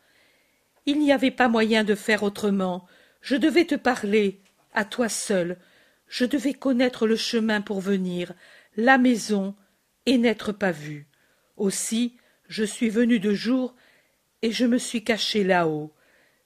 Il 0.85 0.99
n'y 0.99 1.11
avait 1.11 1.31
pas 1.31 1.49
moyen 1.49 1.83
de 1.83 1.93
faire 1.93 2.23
autrement. 2.23 2.87
Je 3.19 3.35
devais 3.35 3.65
te 3.65 3.75
parler, 3.75 4.39
à 4.73 4.85
toi 4.85 5.09
seul. 5.09 5.57
Je 6.07 6.23
devais 6.23 6.53
connaître 6.53 7.05
le 7.05 7.17
chemin 7.17 7.59
pour 7.59 7.81
venir, 7.81 8.33
la 8.77 8.97
maison, 8.97 9.55
et 10.05 10.17
n'être 10.17 10.53
pas 10.53 10.71
vu. 10.71 11.07
Aussi, 11.57 12.15
je 12.47 12.63
suis 12.63 12.89
venu 12.89 13.19
de 13.19 13.33
jour, 13.33 13.75
et 14.41 14.53
je 14.53 14.65
me 14.65 14.77
suis 14.77 15.03
caché 15.03 15.43
là-haut. 15.43 15.91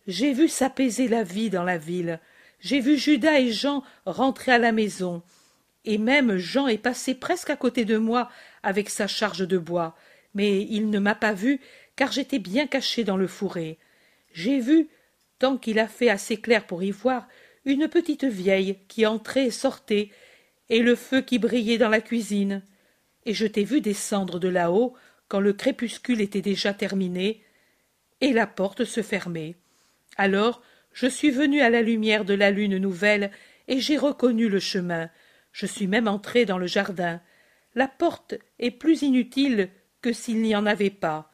J'ai 0.07 0.33
vu 0.33 0.47
s'apaiser 0.47 1.07
la 1.07 1.21
vie 1.21 1.51
dans 1.51 1.63
la 1.63 1.77
ville. 1.77 2.19
J'ai 2.59 2.79
vu 2.79 2.97
Judas 2.97 3.39
et 3.39 3.51
Jean 3.51 3.83
rentrer 4.07 4.51
à 4.51 4.57
la 4.57 4.71
maison. 4.71 5.21
Et 5.85 5.99
même 5.99 6.37
Jean 6.37 6.67
est 6.67 6.79
passé 6.79 7.13
presque 7.13 7.51
à 7.51 7.55
côté 7.55 7.85
de 7.85 7.97
moi 7.97 8.31
avec 8.63 8.89
sa 8.89 9.05
charge 9.05 9.47
de 9.47 9.59
bois. 9.59 9.95
Mais 10.33 10.61
il 10.63 10.89
ne 10.89 10.99
m'a 10.99 11.15
pas 11.15 11.33
vu, 11.33 11.59
car 11.99 12.13
j'étais 12.13 12.39
bien 12.39 12.65
caché 12.65 13.03
dans 13.03 13.17
le 13.17 13.27
fourré. 13.27 13.77
J'ai 14.31 14.61
vu, 14.61 14.87
tant 15.37 15.57
qu'il 15.57 15.79
a 15.79 15.87
fait 15.89 16.09
assez 16.09 16.37
clair 16.37 16.65
pour 16.65 16.81
y 16.81 16.91
voir, 16.91 17.27
une 17.65 17.89
petite 17.89 18.23
vieille 18.23 18.77
qui 18.87 19.05
entrait 19.05 19.47
et 19.47 19.51
sortait, 19.51 20.09
et 20.69 20.79
le 20.79 20.95
feu 20.95 21.19
qui 21.19 21.39
brillait 21.39 21.77
dans 21.77 21.89
la 21.89 21.99
cuisine. 21.99 22.63
Et 23.25 23.33
je 23.33 23.45
t'ai 23.45 23.65
vu 23.65 23.81
descendre 23.81 24.39
de 24.39 24.47
là-haut 24.47 24.95
quand 25.27 25.41
le 25.41 25.51
crépuscule 25.51 26.21
était 26.21 26.41
déjà 26.41 26.73
terminé, 26.73 27.43
et 28.21 28.31
la 28.31 28.47
porte 28.47 28.85
se 28.85 29.01
fermait. 29.01 29.57
Alors 30.15 30.61
je 30.93 31.07
suis 31.07 31.31
venu 31.31 31.59
à 31.59 31.69
la 31.69 31.81
lumière 31.81 32.23
de 32.23 32.33
la 32.33 32.49
lune 32.49 32.77
nouvelle, 32.77 33.29
et 33.67 33.81
j'ai 33.81 33.97
reconnu 33.97 34.47
le 34.47 34.61
chemin. 34.61 35.09
Je 35.51 35.65
suis 35.65 35.87
même 35.87 36.07
entré 36.07 36.45
dans 36.45 36.59
le 36.59 36.67
jardin. 36.67 37.19
La 37.75 37.89
porte 37.89 38.35
est 38.57 38.71
plus 38.71 39.01
inutile 39.01 39.69
que 40.01 40.13
s'il 40.13 40.41
n'y 40.41 40.55
en 40.55 40.65
avait 40.65 40.91
pas. 40.91 41.29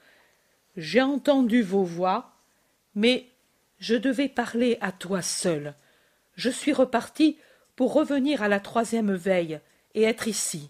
J'ai 0.78 1.02
entendu 1.02 1.62
vos 1.62 1.84
voix, 1.84 2.34
mais 2.96 3.30
je 3.80 3.96
devais 3.96 4.30
parler 4.30 4.78
à 4.82 4.92
toi 4.92 5.22
seul 5.22 5.76
je 6.36 6.50
suis 6.50 6.74
reparti 6.74 7.38
pour 7.76 7.94
revenir 7.94 8.44
à 8.44 8.48
la 8.48 8.60
troisième 8.60 9.14
veille 9.14 9.60
et 9.94 10.04
être 10.04 10.28
ici. 10.28 10.70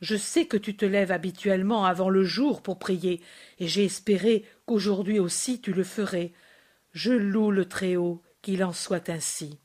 Je 0.00 0.16
sais 0.16 0.46
que 0.46 0.56
tu 0.56 0.76
te 0.76 0.84
lèves 0.84 1.12
habituellement 1.12 1.84
avant 1.84 2.08
le 2.08 2.24
jour 2.24 2.62
pour 2.62 2.78
prier, 2.78 3.20
et 3.60 3.68
j'ai 3.68 3.84
espéré 3.84 4.44
qu'aujourd'hui 4.66 5.20
aussi 5.20 5.60
tu 5.60 5.72
le 5.72 5.84
ferais. 5.84 6.32
Je 6.92 7.12
loue 7.12 7.50
le 7.50 7.66
Très-Haut, 7.66 8.22
qu'il 8.42 8.64
en 8.64 8.72
soit 8.72 9.08
ainsi. 9.08 9.58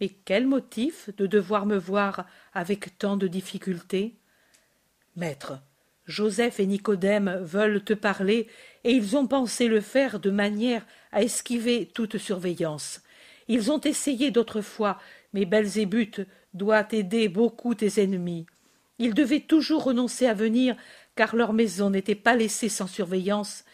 Mais 0.00 0.08
quel 0.08 0.46
motif 0.46 1.10
de 1.16 1.26
devoir 1.26 1.66
me 1.66 1.76
voir 1.76 2.26
avec 2.52 2.96
tant 2.98 3.16
de 3.16 3.26
difficultés? 3.26 4.16
Maître, 5.16 5.60
Joseph 6.10 6.58
et 6.58 6.66
Nicodème 6.66 7.38
veulent 7.40 7.84
te 7.84 7.94
parler, 7.94 8.48
et 8.82 8.90
ils 8.90 9.16
ont 9.16 9.28
pensé 9.28 9.68
le 9.68 9.80
faire 9.80 10.18
de 10.18 10.30
manière 10.30 10.84
à 11.12 11.22
esquiver 11.22 11.88
toute 11.94 12.18
surveillance. 12.18 13.02
Ils 13.46 13.70
ont 13.70 13.80
essayé 13.80 14.32
d'autrefois, 14.32 14.98
mais 15.32 15.44
Belzébuth 15.44 16.22
doit 16.52 16.86
aider 16.90 17.28
beaucoup 17.28 17.76
tes 17.76 18.02
ennemis. 18.02 18.46
Ils 18.98 19.14
devaient 19.14 19.40
toujours 19.40 19.84
renoncer 19.84 20.26
à 20.26 20.34
venir, 20.34 20.76
car 21.14 21.36
leur 21.36 21.52
maison 21.52 21.90
n'était 21.90 22.16
pas 22.16 22.34
laissée 22.34 22.68
sans 22.68 22.88
surveillance, 22.88 23.64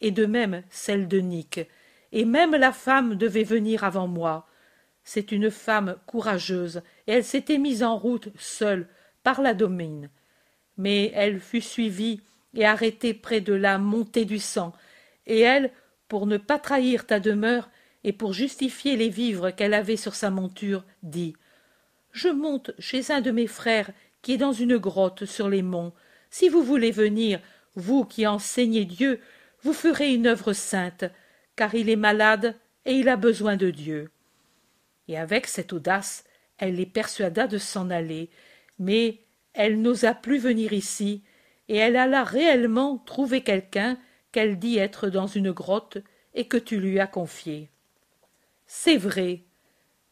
et 0.00 0.10
de 0.10 0.26
même 0.26 0.64
celle 0.70 1.06
de 1.06 1.18
Nick. 1.18 1.60
Et 2.10 2.24
même 2.24 2.56
la 2.56 2.72
femme 2.72 3.14
devait 3.14 3.44
venir 3.44 3.84
avant 3.84 4.08
moi. 4.08 4.48
C'est 5.04 5.30
une 5.30 5.50
femme 5.50 5.96
courageuse, 6.06 6.82
et 7.06 7.12
elle 7.12 7.24
s'était 7.24 7.58
mise 7.58 7.84
en 7.84 7.96
route 7.96 8.30
seule, 8.36 8.88
par 9.22 9.40
la 9.40 9.54
domine. 9.54 10.10
Mais 10.76 11.12
elle 11.14 11.40
fut 11.40 11.60
suivie 11.60 12.20
et 12.54 12.64
arrêtée 12.64 13.14
près 13.14 13.40
de 13.40 13.52
la 13.52 13.78
montée 13.78 14.24
du 14.24 14.38
sang, 14.38 14.72
et 15.26 15.40
elle, 15.40 15.70
pour 16.08 16.26
ne 16.26 16.36
pas 16.36 16.58
trahir 16.58 17.06
ta 17.06 17.20
demeure, 17.20 17.68
et 18.04 18.12
pour 18.12 18.32
justifier 18.32 18.96
les 18.96 19.08
vivres 19.08 19.50
qu'elle 19.50 19.74
avait 19.74 19.96
sur 19.96 20.14
sa 20.14 20.30
monture, 20.30 20.84
dit 21.02 21.34
Je 22.12 22.28
monte 22.28 22.72
chez 22.78 23.10
un 23.10 23.20
de 23.20 23.30
mes 23.30 23.46
frères 23.46 23.90
qui 24.22 24.32
est 24.32 24.38
dans 24.38 24.52
une 24.52 24.76
grotte 24.76 25.24
sur 25.24 25.48
les 25.48 25.62
monts. 25.62 25.92
Si 26.30 26.48
vous 26.48 26.62
voulez 26.62 26.90
venir, 26.90 27.40
vous 27.74 28.04
qui 28.04 28.26
enseignez 28.26 28.84
Dieu, 28.84 29.20
vous 29.62 29.72
ferez 29.72 30.14
une 30.14 30.26
œuvre 30.26 30.52
sainte, 30.52 31.04
car 31.56 31.74
il 31.74 31.88
est 31.88 31.96
malade 31.96 32.54
et 32.84 32.92
il 32.92 33.08
a 33.08 33.16
besoin 33.16 33.56
de 33.56 33.70
Dieu. 33.70 34.10
Et 35.08 35.18
avec 35.18 35.46
cette 35.46 35.72
audace, 35.72 36.24
elle 36.58 36.76
les 36.76 36.86
persuada 36.86 37.46
de 37.46 37.58
s'en 37.58 37.90
aller, 37.90 38.30
mais 38.78 39.23
elle 39.54 39.80
n'osa 39.80 40.14
plus 40.14 40.38
venir 40.38 40.72
ici, 40.72 41.22
et 41.68 41.76
elle 41.76 41.96
alla 41.96 42.24
réellement 42.24 42.98
trouver 42.98 43.42
quelqu'un 43.42 43.96
qu'elle 44.32 44.58
dit 44.58 44.78
être 44.78 45.08
dans 45.08 45.26
une 45.26 45.52
grotte 45.52 45.98
et 46.34 46.46
que 46.46 46.56
tu 46.56 46.78
lui 46.78 47.00
as 47.00 47.06
confié. 47.06 47.70
C'est 48.66 48.96
vrai. 48.96 49.44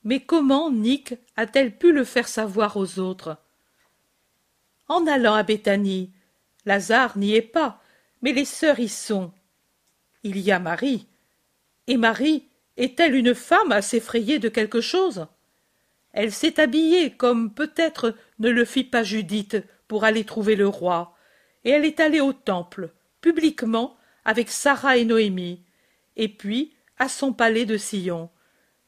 Mais 0.05 0.21
comment 0.21 0.71
Nick 0.71 1.15
a-t-elle 1.37 1.77
pu 1.77 1.93
le 1.93 2.05
faire 2.05 2.29
savoir 2.29 2.77
aux 2.77 2.99
autres? 2.99 3.37
En 4.89 5.07
allant 5.07 5.35
à 5.35 5.43
Béthanie. 5.43 6.13
Lazare 6.65 7.19
n'y 7.19 7.35
est 7.35 7.43
pas, 7.43 7.83
mais 8.21 8.33
les 8.33 8.45
sœurs 8.45 8.79
y 8.79 8.89
sont. 8.89 9.33
Il 10.23 10.39
y 10.39 10.53
a 10.53 10.61
Marie. 10.61 11.09
Et 11.89 11.97
Marie 11.97 12.47
est-elle 12.77 13.17
une 13.17 13.35
femme 13.35 13.73
à 13.73 13.83
s'effrayer 13.83 14.39
de 14.39 14.49
quelque 14.49 14.81
chose? 14.81 15.27
Elle 16.13 16.33
s'est 16.33 16.61
habillée 16.61 17.11
comme 17.11 17.53
peut-être 17.53 18.15
ne 18.39 18.51
le 18.51 18.65
fit 18.65 18.85
pas 18.85 19.03
Judith 19.03 19.57
pour 19.89 20.05
aller 20.05 20.25
trouver 20.25 20.57
le 20.57 20.69
roi, 20.69 21.17
et 21.65 21.71
elle 21.71 21.85
est 21.85 22.01
allée 22.01 22.21
au 22.21 22.33
temple, 22.33 22.93
publiquement, 23.21 23.97
avec 24.25 24.51
Sarah 24.51 24.97
et 24.97 25.05
Noémie, 25.05 25.65
et 26.17 26.29
puis 26.29 26.75
à 26.99 27.09
son 27.09 27.33
palais 27.33 27.65
de 27.65 27.77
Sion 27.77 28.31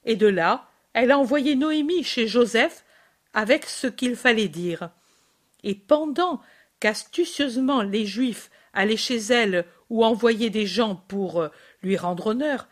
et 0.05 0.17
de 0.17 0.27
là 0.27 0.69
elle 0.93 1.11
a 1.11 1.19
envoyé 1.19 1.57
Noémie 1.57 2.05
chez 2.05 2.29
Joseph 2.29 2.85
avec 3.33 3.67
ce 3.67 3.89
qu'il 3.89 4.15
fallait 4.15 4.49
dire. 4.49 4.91
Et 5.65 5.75
pendant 5.75 6.41
qu'astucieusement 6.79 7.83
les 7.83 8.07
Juifs 8.07 8.51
allaient 8.73 8.97
chez 8.97 9.17
elle 9.17 9.67
ou 9.91 10.05
envoyaient 10.05 10.51
des 10.51 10.67
gens 10.67 10.95
pour 10.95 11.41
euh, 11.41 11.49
lui 11.83 11.97
rendre 11.97 12.29
honneur, 12.29 12.69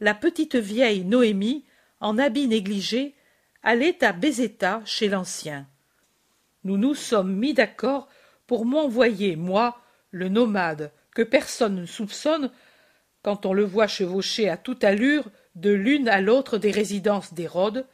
la 0.00 0.14
petite 0.14 0.56
vieille 0.56 1.04
Noémie, 1.04 1.64
en 2.00 2.18
habit 2.18 2.48
négligé, 2.48 3.14
à 3.66 4.12
Bézéta 4.12 4.80
chez 4.84 5.08
l'ancien. 5.08 5.66
Nous 6.62 6.76
nous 6.76 6.94
sommes 6.94 7.34
mis 7.34 7.52
d'accord 7.52 8.08
pour 8.46 8.64
m'envoyer, 8.64 9.34
moi, 9.34 9.80
le 10.12 10.28
nomade, 10.28 10.92
que 11.12 11.22
personne 11.22 11.74
ne 11.74 11.86
soupçonne, 11.86 12.52
quand 13.22 13.44
on 13.44 13.52
le 13.52 13.64
voit 13.64 13.88
chevaucher 13.88 14.48
à 14.48 14.56
toute 14.56 14.84
allure 14.84 15.24
de 15.56 15.70
l'une 15.70 16.08
à 16.08 16.20
l'autre 16.20 16.58
des 16.58 16.70
résidences 16.70 17.34
d'Hérode, 17.34 17.86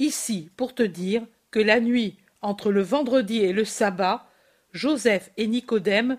ici 0.00 0.50
pour 0.56 0.74
te 0.74 0.82
dire 0.82 1.22
que 1.52 1.60
la 1.60 1.78
nuit 1.78 2.18
entre 2.42 2.72
le 2.72 2.82
vendredi 2.82 3.38
et 3.38 3.52
le 3.52 3.64
sabbat, 3.64 4.26
Joseph 4.72 5.30
et 5.36 5.46
Nicodème, 5.46 6.18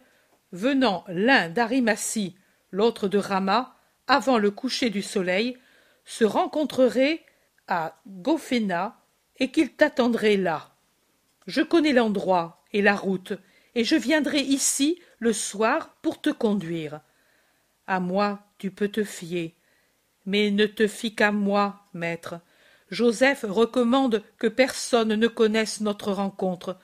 venant 0.53 1.03
l'un 1.09 1.49
d'Arimatie, 1.49 2.37
l'autre 2.69 3.09
de 3.09 3.17
Rama, 3.17 3.75
avant 4.07 4.37
le 4.37 4.51
coucher 4.51 4.89
du 4.89 5.01
soleil, 5.01 5.57
se 6.05 6.23
rencontreraient 6.23 7.25
à 7.67 8.01
Gophéna 8.07 8.97
et 9.37 9.51
qu'il 9.51 9.73
t'attendrait 9.73 10.37
là. 10.37 10.75
Je 11.47 11.61
connais 11.61 11.93
l'endroit 11.93 12.63
et 12.73 12.81
la 12.81 12.95
route, 12.95 13.33
et 13.75 13.83
je 13.83 13.95
viendrai 13.95 14.39
ici 14.39 15.01
le 15.19 15.33
soir 15.33 15.95
pour 16.01 16.21
te 16.21 16.29
conduire. 16.29 17.01
À 17.87 17.99
moi 17.99 18.39
tu 18.57 18.71
peux 18.71 18.89
te 18.89 19.03
fier, 19.03 19.55
mais 20.25 20.51
ne 20.51 20.65
te 20.65 20.87
fie 20.87 21.15
qu'à 21.15 21.31
moi, 21.31 21.87
maître. 21.93 22.39
Joseph 22.89 23.45
recommande 23.47 24.23
que 24.37 24.47
personne 24.47 25.15
ne 25.15 25.27
connaisse 25.27 25.81
notre 25.81 26.11
rencontre, 26.11 26.77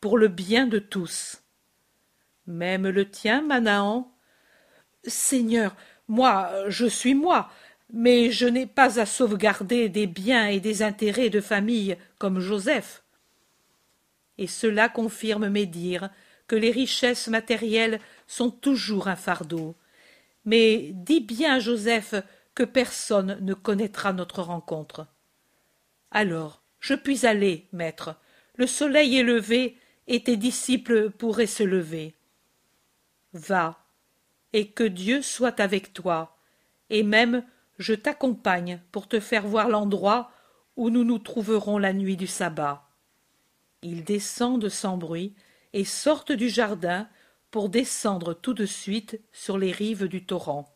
pour 0.00 0.16
le 0.16 0.28
bien 0.28 0.66
de 0.66 0.78
tous. 0.78 1.42
Même 2.46 2.88
le 2.88 3.10
tien, 3.10 3.42
Manahan? 3.42 4.10
Seigneur, 5.04 5.76
moi, 6.08 6.50
je 6.68 6.86
suis 6.86 7.14
moi, 7.14 7.50
mais 7.92 8.30
je 8.30 8.46
n'ai 8.46 8.66
pas 8.66 9.00
à 9.00 9.06
sauvegarder 9.06 9.88
des 9.88 10.06
biens 10.06 10.46
et 10.46 10.60
des 10.60 10.82
intérêts 10.82 11.30
de 11.30 11.40
famille 11.40 11.96
comme 12.18 12.40
Joseph. 12.40 13.02
Et 14.38 14.46
cela 14.46 14.88
confirme 14.88 15.48
mes 15.48 15.66
dires 15.66 16.10
que 16.46 16.56
les 16.56 16.70
richesses 16.70 17.28
matérielles 17.28 18.00
sont 18.26 18.50
toujours 18.50 19.08
un 19.08 19.16
fardeau. 19.16 19.76
Mais 20.44 20.90
dis 20.94 21.20
bien 21.20 21.58
Joseph 21.58 22.14
que 22.54 22.64
personne 22.64 23.38
ne 23.40 23.54
connaîtra 23.54 24.12
notre 24.12 24.42
rencontre. 24.42 25.06
Alors, 26.10 26.62
je 26.80 26.94
puis 26.94 27.26
aller, 27.26 27.68
maître. 27.72 28.16
Le 28.56 28.66
soleil 28.66 29.18
est 29.18 29.22
levé, 29.22 29.76
et 30.08 30.24
tes 30.24 30.36
disciples 30.36 31.10
pourraient 31.10 31.46
se 31.46 31.62
lever. 31.62 32.14
Va, 33.32 33.84
et 34.52 34.68
que 34.68 34.82
Dieu 34.82 35.22
soit 35.22 35.60
avec 35.60 35.92
toi, 35.92 36.36
et 36.88 37.04
même 37.04 37.44
je 37.80 37.94
t'accompagne 37.94 38.78
pour 38.92 39.08
te 39.08 39.18
faire 39.18 39.46
voir 39.46 39.70
l'endroit 39.70 40.30
où 40.76 40.90
nous 40.90 41.02
nous 41.02 41.18
trouverons 41.18 41.78
la 41.78 41.94
nuit 41.94 42.18
du 42.18 42.26
sabbat. 42.26 42.86
Ils 43.82 44.04
descendent 44.04 44.68
sans 44.68 44.98
bruit 44.98 45.34
et 45.72 45.84
sortent 45.84 46.30
du 46.30 46.50
jardin 46.50 47.08
pour 47.50 47.70
descendre 47.70 48.34
tout 48.34 48.52
de 48.52 48.66
suite 48.66 49.18
sur 49.32 49.56
les 49.56 49.72
rives 49.72 50.08
du 50.08 50.26
torrent. 50.26 50.68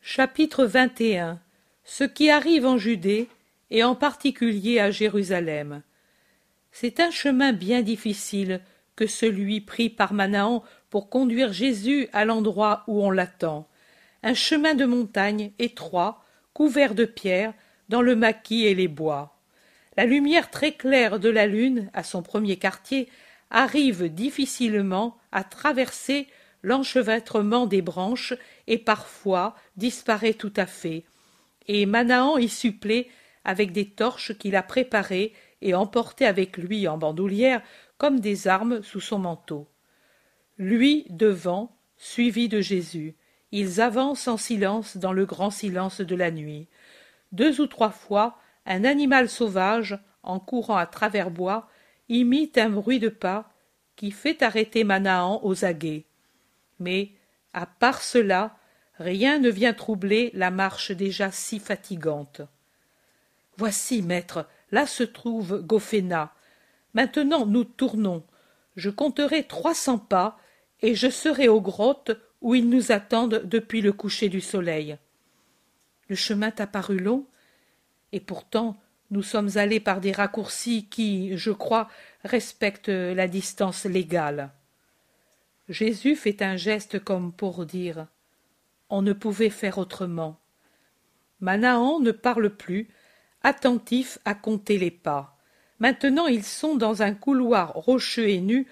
Chapitre 0.00 0.64
21 0.64 1.40
Ce 1.84 2.02
qui 2.02 2.28
arrive 2.28 2.66
en 2.66 2.76
Judée 2.76 3.28
et 3.70 3.84
en 3.84 3.94
particulier 3.94 4.80
à 4.80 4.90
Jérusalem. 4.90 5.82
C'est 6.72 6.98
un 6.98 7.12
chemin 7.12 7.52
bien 7.52 7.82
difficile 7.82 8.60
que 8.96 9.06
celui 9.06 9.60
pris 9.60 9.90
par 9.90 10.12
Manahan 10.12 10.64
pour 10.90 11.08
conduire 11.08 11.52
Jésus 11.52 12.08
à 12.12 12.24
l'endroit 12.24 12.82
où 12.88 13.00
on 13.04 13.10
l'attend. 13.10 13.68
Un 14.26 14.32
chemin 14.32 14.74
de 14.74 14.86
montagne 14.86 15.52
étroit, 15.58 16.24
couvert 16.54 16.94
de 16.94 17.04
pierres, 17.04 17.52
dans 17.90 18.00
le 18.00 18.16
maquis 18.16 18.64
et 18.64 18.74
les 18.74 18.88
bois. 18.88 19.38
La 19.98 20.06
lumière 20.06 20.50
très 20.50 20.72
claire 20.72 21.20
de 21.20 21.28
la 21.28 21.46
lune, 21.46 21.90
à 21.92 22.02
son 22.02 22.22
premier 22.22 22.56
quartier, 22.56 23.10
arrive 23.50 24.08
difficilement 24.08 25.18
à 25.30 25.44
traverser 25.44 26.26
l'enchevêtrement 26.62 27.66
des 27.66 27.82
branches 27.82 28.32
et 28.66 28.78
parfois 28.78 29.54
disparaît 29.76 30.32
tout 30.32 30.54
à 30.56 30.64
fait. 30.64 31.04
Et 31.68 31.84
Manahan 31.84 32.38
y 32.38 32.48
supplée 32.48 33.10
avec 33.44 33.72
des 33.72 33.90
torches 33.90 34.36
qu'il 34.38 34.56
a 34.56 34.62
préparées 34.62 35.34
et 35.60 35.74
emportées 35.74 36.24
avec 36.26 36.56
lui 36.56 36.88
en 36.88 36.96
bandoulière 36.96 37.60
comme 37.98 38.20
des 38.20 38.48
armes 38.48 38.82
sous 38.82 39.00
son 39.00 39.18
manteau 39.18 39.68
lui 40.56 41.04
devant 41.10 41.76
suivi 41.96 42.48
de 42.48 42.60
jésus 42.60 43.16
ils 43.56 43.80
avancent 43.80 44.26
en 44.26 44.36
silence 44.36 44.96
dans 44.96 45.12
le 45.12 45.26
grand 45.26 45.50
silence 45.50 46.00
de 46.00 46.16
la 46.16 46.32
nuit. 46.32 46.66
Deux 47.30 47.60
ou 47.60 47.68
trois 47.68 47.92
fois 47.92 48.36
un 48.66 48.82
animal 48.82 49.28
sauvage 49.28 49.96
en 50.24 50.40
courant 50.40 50.76
à 50.76 50.86
travers 50.86 51.30
bois 51.30 51.68
imite 52.08 52.58
un 52.58 52.68
bruit 52.68 52.98
de 52.98 53.08
pas 53.08 53.52
qui 53.94 54.10
fait 54.10 54.42
arrêter 54.42 54.82
manahan 54.82 55.38
aux 55.44 55.64
aguets. 55.64 56.04
Mais 56.80 57.12
à 57.52 57.64
part 57.64 58.02
cela 58.02 58.56
rien 58.98 59.38
ne 59.38 59.50
vient 59.50 59.72
troubler 59.72 60.32
la 60.34 60.50
marche 60.50 60.90
déjà 60.90 61.30
si 61.30 61.60
fatigante. 61.60 62.40
Voici 63.56 64.02
maître 64.02 64.48
là 64.72 64.84
se 64.84 65.04
trouve 65.04 65.62
gophéna 65.62 66.34
maintenant 66.92 67.46
nous 67.46 67.62
tournons. 67.62 68.24
Je 68.74 68.90
compterai 68.90 69.44
trois 69.44 69.74
cents 69.74 69.98
pas 69.98 70.40
et 70.82 70.96
je 70.96 71.08
serai 71.08 71.46
aux 71.46 71.60
grottes 71.60 72.16
où 72.44 72.54
ils 72.54 72.68
nous 72.68 72.92
attendent 72.92 73.40
depuis 73.46 73.80
le 73.80 73.94
coucher 73.94 74.28
du 74.28 74.42
soleil. 74.42 74.98
Le 76.08 76.14
chemin 76.14 76.50
t'a 76.50 76.66
paru 76.66 76.98
long, 76.98 77.26
et 78.12 78.20
pourtant 78.20 78.76
nous 79.10 79.22
sommes 79.22 79.56
allés 79.56 79.80
par 79.80 80.00
des 80.02 80.12
raccourcis 80.12 80.86
qui, 80.90 81.38
je 81.38 81.50
crois, 81.50 81.88
respectent 82.22 82.90
la 82.90 83.28
distance 83.28 83.86
légale. 83.86 84.50
Jésus 85.70 86.16
fait 86.16 86.42
un 86.42 86.56
geste 86.56 87.02
comme 87.02 87.32
pour 87.32 87.64
dire 87.64 88.08
On 88.90 89.00
ne 89.00 89.14
pouvait 89.14 89.48
faire 89.48 89.78
autrement. 89.78 90.38
Manahan 91.40 91.98
ne 92.00 92.12
parle 92.12 92.50
plus, 92.50 92.88
attentif 93.42 94.18
à 94.26 94.34
compter 94.34 94.76
les 94.76 94.90
pas. 94.90 95.38
Maintenant 95.78 96.26
ils 96.26 96.44
sont 96.44 96.76
dans 96.76 97.02
un 97.02 97.14
couloir 97.14 97.72
rocheux 97.72 98.28
et 98.28 98.40
nu 98.40 98.66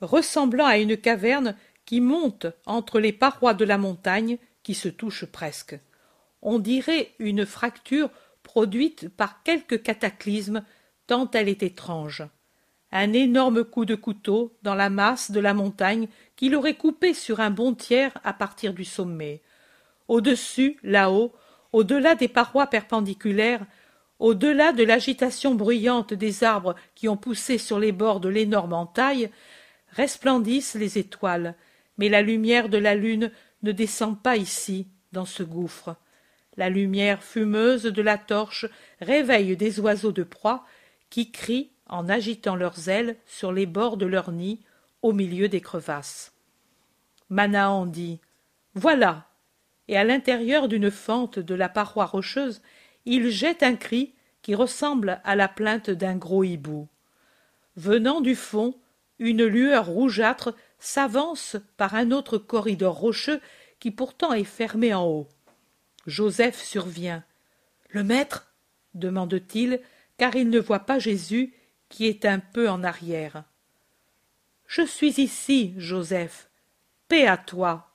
ressemblant 0.00 0.66
à 0.66 0.78
une 0.78 0.96
caverne 0.96 1.54
qui 1.92 2.00
monte 2.00 2.46
entre 2.64 3.00
les 3.00 3.12
parois 3.12 3.52
de 3.52 3.66
la 3.66 3.76
montagne 3.76 4.38
qui 4.62 4.72
se 4.72 4.88
touchent 4.88 5.26
presque. 5.26 5.78
On 6.40 6.58
dirait 6.58 7.10
une 7.18 7.44
fracture 7.44 8.08
produite 8.42 9.10
par 9.10 9.42
quelque 9.42 9.74
cataclysme 9.74 10.64
tant 11.06 11.30
elle 11.32 11.50
est 11.50 11.62
étrange. 11.62 12.22
Un 12.92 13.12
énorme 13.12 13.62
coup 13.62 13.84
de 13.84 13.94
couteau 13.94 14.56
dans 14.62 14.74
la 14.74 14.88
masse 14.88 15.30
de 15.32 15.38
la 15.38 15.52
montagne 15.52 16.08
qui 16.34 16.48
l'aurait 16.48 16.78
coupé 16.78 17.12
sur 17.12 17.40
un 17.40 17.50
bon 17.50 17.74
tiers 17.74 18.16
à 18.24 18.32
partir 18.32 18.72
du 18.72 18.86
sommet. 18.86 19.42
Au-dessus, 20.08 20.78
là-haut, 20.82 21.34
au-delà 21.74 22.14
des 22.14 22.28
parois 22.28 22.68
perpendiculaires, 22.68 23.66
au-delà 24.18 24.72
de 24.72 24.82
l'agitation 24.82 25.54
bruyante 25.54 26.14
des 26.14 26.42
arbres 26.42 26.74
qui 26.94 27.10
ont 27.10 27.18
poussé 27.18 27.58
sur 27.58 27.78
les 27.78 27.92
bords 27.92 28.20
de 28.20 28.30
l'énorme 28.30 28.72
entaille, 28.72 29.28
resplendissent 29.90 30.74
les 30.74 30.96
étoiles, 30.96 31.54
mais 31.98 32.08
la 32.08 32.22
lumière 32.22 32.68
de 32.68 32.78
la 32.78 32.94
lune 32.94 33.30
ne 33.62 33.72
descend 33.72 34.20
pas 34.20 34.36
ici, 34.36 34.88
dans 35.12 35.24
ce 35.24 35.42
gouffre. 35.42 35.96
La 36.56 36.68
lumière 36.68 37.22
fumeuse 37.22 37.84
de 37.84 38.02
la 38.02 38.18
torche 38.18 38.66
réveille 39.00 39.56
des 39.56 39.80
oiseaux 39.80 40.12
de 40.12 40.22
proie 40.22 40.64
qui 41.10 41.30
crient 41.30 41.70
en 41.86 42.08
agitant 42.08 42.56
leurs 42.56 42.88
ailes 42.88 43.16
sur 43.26 43.52
les 43.52 43.66
bords 43.66 43.96
de 43.96 44.06
leur 44.06 44.32
nid 44.32 44.60
au 45.02 45.12
milieu 45.12 45.48
des 45.48 45.60
crevasses. 45.60 46.32
Manahan 47.28 47.86
dit 47.86 48.20
Voilà 48.74 49.28
et 49.88 49.96
à 49.96 50.04
l'intérieur 50.04 50.68
d'une 50.68 50.90
fente 50.90 51.38
de 51.38 51.54
la 51.54 51.68
paroi 51.68 52.06
rocheuse, 52.06 52.62
il 53.04 53.30
jette 53.30 53.62
un 53.62 53.74
cri 53.74 54.14
qui 54.40 54.54
ressemble 54.54 55.20
à 55.24 55.36
la 55.36 55.48
plainte 55.48 55.90
d'un 55.90 56.16
gros 56.16 56.44
hibou. 56.44 56.88
Venant 57.76 58.20
du 58.20 58.34
fond, 58.34 58.74
une 59.18 59.44
lueur 59.44 59.86
rougeâtre 59.86 60.54
s'avance 60.82 61.56
par 61.76 61.94
un 61.94 62.10
autre 62.10 62.38
corridor 62.38 62.94
rocheux 62.94 63.40
qui 63.78 63.90
pourtant 63.90 64.32
est 64.32 64.44
fermé 64.44 64.92
en 64.92 65.06
haut. 65.06 65.28
Joseph 66.06 66.60
survient. 66.62 67.24
Le 67.90 68.04
maître? 68.04 68.48
demande-t-il, 68.94 69.80
car 70.18 70.36
il 70.36 70.50
ne 70.50 70.60
voit 70.60 70.80
pas 70.80 70.98
Jésus 70.98 71.54
qui 71.88 72.06
est 72.06 72.24
un 72.24 72.40
peu 72.40 72.68
en 72.68 72.84
arrière. 72.84 73.44
Je 74.66 74.82
suis 74.82 75.20
ici, 75.20 75.74
Joseph. 75.78 76.50
Paix 77.08 77.26
à 77.26 77.36
toi. 77.36 77.90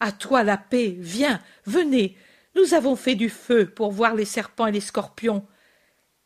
À 0.00 0.10
toi 0.10 0.42
la 0.42 0.56
paix. 0.56 0.96
Viens, 0.98 1.40
venez. 1.66 2.16
Nous 2.56 2.74
avons 2.74 2.96
fait 2.96 3.14
du 3.14 3.28
feu 3.28 3.66
pour 3.66 3.92
voir 3.92 4.14
les 4.14 4.24
serpents 4.24 4.66
et 4.66 4.72
les 4.72 4.80
scorpions, 4.80 5.46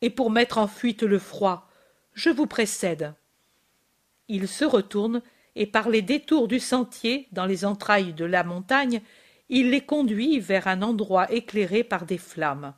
et 0.01 0.09
pour 0.09 0.31
mettre 0.31 0.57
en 0.57 0.67
fuite 0.67 1.03
le 1.03 1.19
froid. 1.19 1.69
Je 2.13 2.29
vous 2.29 2.47
précède 2.47 3.13
il 4.27 4.47
se 4.47 4.65
retourne 4.65 5.21
et 5.55 5.65
par 5.65 5.89
les 5.89 6.01
détours 6.01 6.47
du 6.47 6.59
sentier 6.59 7.27
dans 7.31 7.45
les 7.45 7.65
entrailles 7.65 8.13
de 8.13 8.25
la 8.25 8.43
montagne 8.43 9.01
il 9.49 9.69
les 9.69 9.81
conduit 9.81 10.39
vers 10.39 10.67
un 10.67 10.81
endroit 10.81 11.31
éclairé 11.31 11.83
par 11.83 12.05
des 12.05 12.17
flammes. 12.17 12.73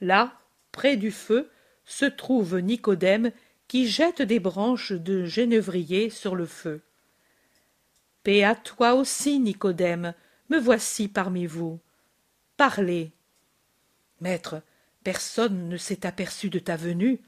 Là 0.00 0.32
près 0.72 0.96
du 0.96 1.10
feu 1.10 1.50
se 1.84 2.04
trouve 2.04 2.58
nicodème 2.58 3.30
qui 3.68 3.88
jette 3.88 4.22
des 4.22 4.40
branches 4.40 4.92
de 4.92 5.24
genévrier 5.24 6.10
sur 6.10 6.34
le 6.34 6.46
feu. 6.46 6.82
Paix 8.22 8.44
à 8.44 8.54
toi 8.54 8.94
aussi 8.94 9.38
nicodème 9.38 10.14
me 10.50 10.58
voici 10.58 11.08
parmi 11.08 11.46
vous. 11.46 11.80
Parlez. 12.56 13.12
Maître 14.20 14.62
personne 15.02 15.68
ne 15.68 15.76
s'est 15.76 16.06
aperçu 16.06 16.50
de 16.50 16.58
ta 16.58 16.76
venue. 16.76 17.20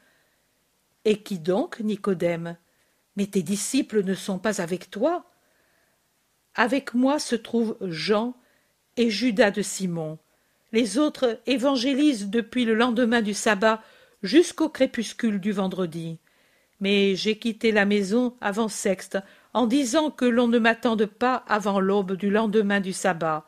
Et 1.05 1.23
qui 1.23 1.39
donc 1.39 1.81
nicodème? 1.81 2.57
Mais 3.17 3.27
tes 3.27 3.43
disciples 3.43 4.03
ne 4.03 4.15
sont 4.15 4.39
pas 4.39 4.61
avec 4.61 4.91
toi 4.91 5.25
avec 6.55 6.95
moi 6.95 7.19
se 7.19 7.35
trouvent 7.35 7.77
jean 7.81 8.35
et 8.97 9.11
judas 9.11 9.51
de 9.51 9.63
simon 9.63 10.19
les 10.75 10.99
autres 10.99 11.41
évangélisent 11.47 12.29
depuis 12.29 12.65
le 12.65 12.75
lendemain 12.75 13.23
du 13.23 13.33
sabbat 13.33 13.81
jusqu'au 14.25 14.69
crépuscule 14.69 15.39
du 15.39 15.53
vendredi. 15.53 16.19
Mais 16.81 17.15
j'ai 17.15 17.39
quitté 17.39 17.71
la 17.71 17.85
maison 17.85 18.35
avant 18.41 18.67
sexte, 18.67 19.19
en 19.53 19.69
disant 19.69 20.11
que 20.11 20.25
l'on 20.25 20.49
ne 20.49 20.59
m'attende 20.59 21.07
pas 21.07 21.45
avant 21.47 21.79
l'aube 21.79 22.17
du 22.17 22.29
lendemain 22.29 22.81
du 22.81 22.93
sabbat. 22.93 23.47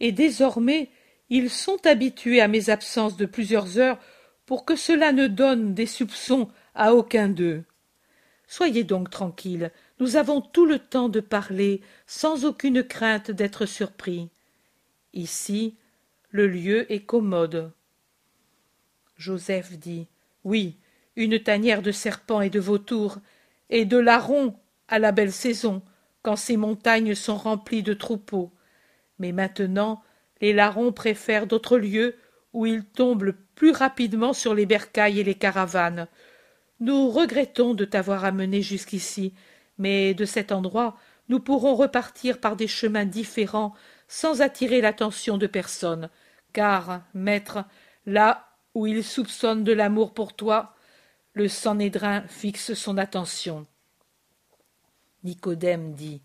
Et 0.00 0.12
désormais 0.12 0.88
ils 1.28 1.50
sont 1.50 1.86
habitués 1.86 2.40
à 2.40 2.48
mes 2.48 2.70
absences 2.70 3.18
de 3.18 3.26
plusieurs 3.26 3.78
heures 3.78 3.98
pour 4.46 4.64
que 4.64 4.76
cela 4.76 5.12
ne 5.12 5.26
donne 5.26 5.74
des 5.74 5.84
soupçons 5.84 6.48
à 6.74 6.94
aucun 6.94 7.28
d'eux. 7.28 7.64
Soyez 8.46 8.84
donc 8.84 9.10
tranquille, 9.10 9.72
nous 9.98 10.16
avons 10.16 10.40
tout 10.40 10.66
le 10.66 10.78
temps 10.78 11.08
de 11.08 11.20
parler 11.20 11.80
sans 12.06 12.44
aucune 12.44 12.82
crainte 12.82 13.30
d'être 13.30 13.66
surpris. 13.66 14.28
Ici, 15.14 15.74
le 16.30 16.46
lieu 16.46 16.90
est 16.92 17.00
commode. 17.00 17.72
Joseph 19.16 19.78
dit 19.78 20.06
Oui, 20.44 20.76
une 21.16 21.42
tanière 21.42 21.82
de 21.82 21.90
serpents 21.90 22.40
et 22.40 22.50
de 22.50 22.60
vautours, 22.60 23.18
et 23.70 23.84
de 23.84 23.96
larrons 23.96 24.54
à 24.88 24.98
la 24.98 25.12
belle 25.12 25.32
saison, 25.32 25.82
quand 26.22 26.36
ces 26.36 26.56
montagnes 26.56 27.14
sont 27.14 27.36
remplies 27.36 27.82
de 27.82 27.94
troupeaux. 27.94 28.52
Mais 29.18 29.32
maintenant, 29.32 30.02
les 30.40 30.52
larrons 30.52 30.92
préfèrent 30.92 31.46
d'autres 31.46 31.78
lieux 31.78 32.16
où 32.52 32.66
ils 32.66 32.84
tombent 32.84 33.34
plus 33.54 33.70
rapidement 33.70 34.32
sur 34.32 34.54
les 34.54 34.66
bercailles 34.66 35.20
et 35.20 35.24
les 35.24 35.34
caravanes. 35.34 36.08
Nous 36.80 37.08
regrettons 37.10 37.74
de 37.74 37.84
t'avoir 37.84 38.24
amené 38.24 38.62
jusqu'ici, 38.62 39.32
mais 39.78 40.14
de 40.14 40.24
cet 40.24 40.52
endroit 40.52 40.96
nous 41.28 41.40
pourrons 41.40 41.74
repartir 41.74 42.40
par 42.40 42.56
des 42.56 42.68
chemins 42.68 43.04
différents 43.04 43.74
sans 44.08 44.42
attirer 44.42 44.80
l'attention 44.80 45.38
de 45.38 45.46
personne, 45.46 46.08
car, 46.52 47.02
maître, 47.14 47.64
là 48.06 48.48
où 48.74 48.86
il 48.86 49.02
soupçonne 49.02 49.64
de 49.64 49.72
l'amour 49.72 50.14
pour 50.14 50.34
toi, 50.34 50.74
le 51.32 51.48
Sanhédrin 51.48 52.22
fixe 52.28 52.74
son 52.74 52.96
attention. 52.98 53.66
Nicodème 55.24 55.92
dit 55.94 56.22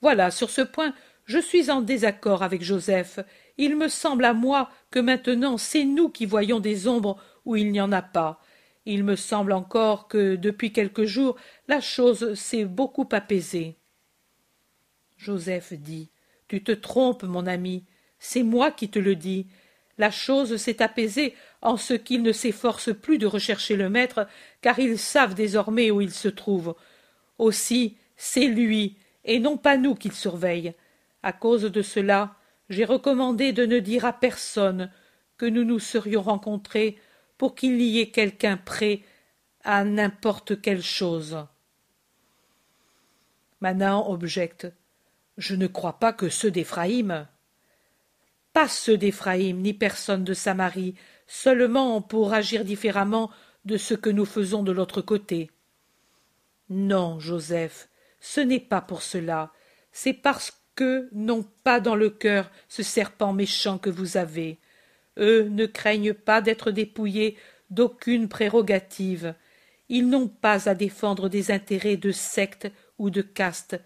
Voilà, 0.00 0.30
sur 0.30 0.50
ce 0.50 0.60
point, 0.60 0.94
je 1.24 1.38
suis 1.38 1.70
en 1.70 1.82
désaccord 1.82 2.42
avec 2.42 2.62
Joseph. 2.62 3.18
Il 3.58 3.76
me 3.76 3.88
semble 3.88 4.24
à 4.24 4.32
moi 4.32 4.70
que 4.90 5.00
maintenant 5.00 5.58
c'est 5.58 5.84
nous 5.84 6.08
qui 6.08 6.24
voyons 6.24 6.60
des 6.60 6.86
ombres 6.86 7.20
où 7.44 7.56
il 7.56 7.72
n'y 7.72 7.80
en 7.80 7.92
a 7.92 8.02
pas. 8.02 8.40
Il 8.90 9.04
me 9.04 9.16
semble 9.16 9.52
encore 9.52 10.08
que 10.08 10.34
depuis 10.34 10.72
quelques 10.72 11.04
jours 11.04 11.36
la 11.68 11.78
chose 11.78 12.32
s'est 12.32 12.64
beaucoup 12.64 13.06
apaisée. 13.12 13.76
Joseph 15.18 15.74
dit. 15.74 16.08
Tu 16.48 16.64
te 16.64 16.72
trompes, 16.72 17.24
mon 17.24 17.46
ami, 17.46 17.84
c'est 18.18 18.42
moi 18.42 18.70
qui 18.70 18.88
te 18.88 18.98
le 18.98 19.14
dis. 19.14 19.46
La 19.98 20.10
chose 20.10 20.56
s'est 20.56 20.80
apaisée 20.80 21.34
en 21.60 21.76
ce 21.76 21.92
qu'ils 21.92 22.22
ne 22.22 22.32
s'efforcent 22.32 22.94
plus 22.94 23.18
de 23.18 23.26
rechercher 23.26 23.76
le 23.76 23.90
maître, 23.90 24.26
car 24.62 24.78
ils 24.78 24.98
savent 24.98 25.34
désormais 25.34 25.90
où 25.90 26.00
il 26.00 26.10
se 26.10 26.28
trouve. 26.28 26.74
Aussi, 27.36 27.98
c'est 28.16 28.46
lui, 28.46 28.96
et 29.26 29.38
non 29.38 29.58
pas 29.58 29.76
nous 29.76 29.96
qu'ils 29.96 30.12
surveillent. 30.12 30.72
À 31.22 31.34
cause 31.34 31.64
de 31.64 31.82
cela, 31.82 32.36
j'ai 32.70 32.86
recommandé 32.86 33.52
de 33.52 33.66
ne 33.66 33.80
dire 33.80 34.06
à 34.06 34.14
personne 34.14 34.90
que 35.36 35.44
nous 35.44 35.64
nous 35.64 35.78
serions 35.78 36.22
rencontrés 36.22 36.96
pour 37.38 37.54
qu'il 37.54 37.80
y 37.80 38.00
ait 38.00 38.10
quelqu'un 38.10 38.56
prêt 38.56 39.00
à 39.64 39.84
n'importe 39.84 40.60
quelle 40.60 40.82
chose. 40.82 41.38
Manan 43.60 44.08
objecte. 44.10 44.66
Je 45.36 45.54
ne 45.54 45.66
crois 45.66 45.98
pas 45.98 46.12
que 46.12 46.28
ceux 46.28 46.50
d'Éphraïm. 46.50 47.26
Pas 48.52 48.68
ceux 48.68 48.96
d'Éphraïm, 48.96 49.60
ni 49.60 49.72
personne 49.72 50.24
de 50.24 50.34
Samarie, 50.34 50.94
seulement 51.26 52.02
pour 52.02 52.32
agir 52.32 52.64
différemment 52.64 53.30
de 53.64 53.76
ce 53.76 53.94
que 53.94 54.10
nous 54.10 54.24
faisons 54.24 54.62
de 54.62 54.72
l'autre 54.72 55.00
côté. 55.00 55.50
Non, 56.70 57.20
Joseph, 57.20 57.88
ce 58.20 58.40
n'est 58.40 58.60
pas 58.60 58.80
pour 58.80 59.02
cela. 59.02 59.52
C'est 59.92 60.12
parce 60.12 60.52
qu'eux 60.74 61.08
n'ont 61.12 61.44
pas 61.64 61.80
dans 61.80 61.94
le 61.94 62.10
cœur 62.10 62.50
ce 62.68 62.82
serpent 62.82 63.32
méchant 63.32 63.78
que 63.78 63.90
vous 63.90 64.16
avez. 64.16 64.58
Eux 65.18 65.48
ne 65.48 65.66
craignent 65.66 66.14
pas 66.14 66.40
d'être 66.40 66.70
dépouillés 66.70 67.36
d'aucune 67.70 68.28
prérogative. 68.28 69.34
Ils 69.88 70.08
n'ont 70.08 70.28
pas 70.28 70.68
à 70.68 70.74
défendre 70.74 71.28
des 71.28 71.50
intérêts 71.50 71.96
de 71.96 72.12
secte 72.12 72.70
ou 72.98 73.10
de 73.10 73.22
caste. 73.22 73.80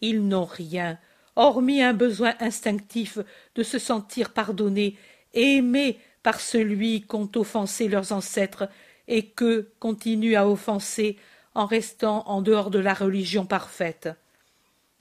Ils 0.00 0.26
n'ont 0.26 0.44
rien, 0.44 0.98
hormis 1.36 1.82
un 1.82 1.92
besoin 1.92 2.34
instinctif 2.40 3.18
de 3.54 3.62
se 3.62 3.78
sentir 3.78 4.32
pardonnés 4.32 4.96
et 5.34 5.56
aimés 5.56 5.98
par 6.22 6.40
celui 6.40 7.02
qu'ont 7.02 7.30
offensé 7.36 7.88
leurs 7.88 8.12
ancêtres 8.12 8.68
et 9.08 9.26
qu'eux 9.26 9.72
continuent 9.78 10.36
à 10.36 10.48
offenser 10.48 11.16
en 11.54 11.66
restant 11.66 12.22
en 12.28 12.42
dehors 12.42 12.70
de 12.70 12.78
la 12.78 12.94
religion 12.94 13.44
parfaite. 13.44 14.08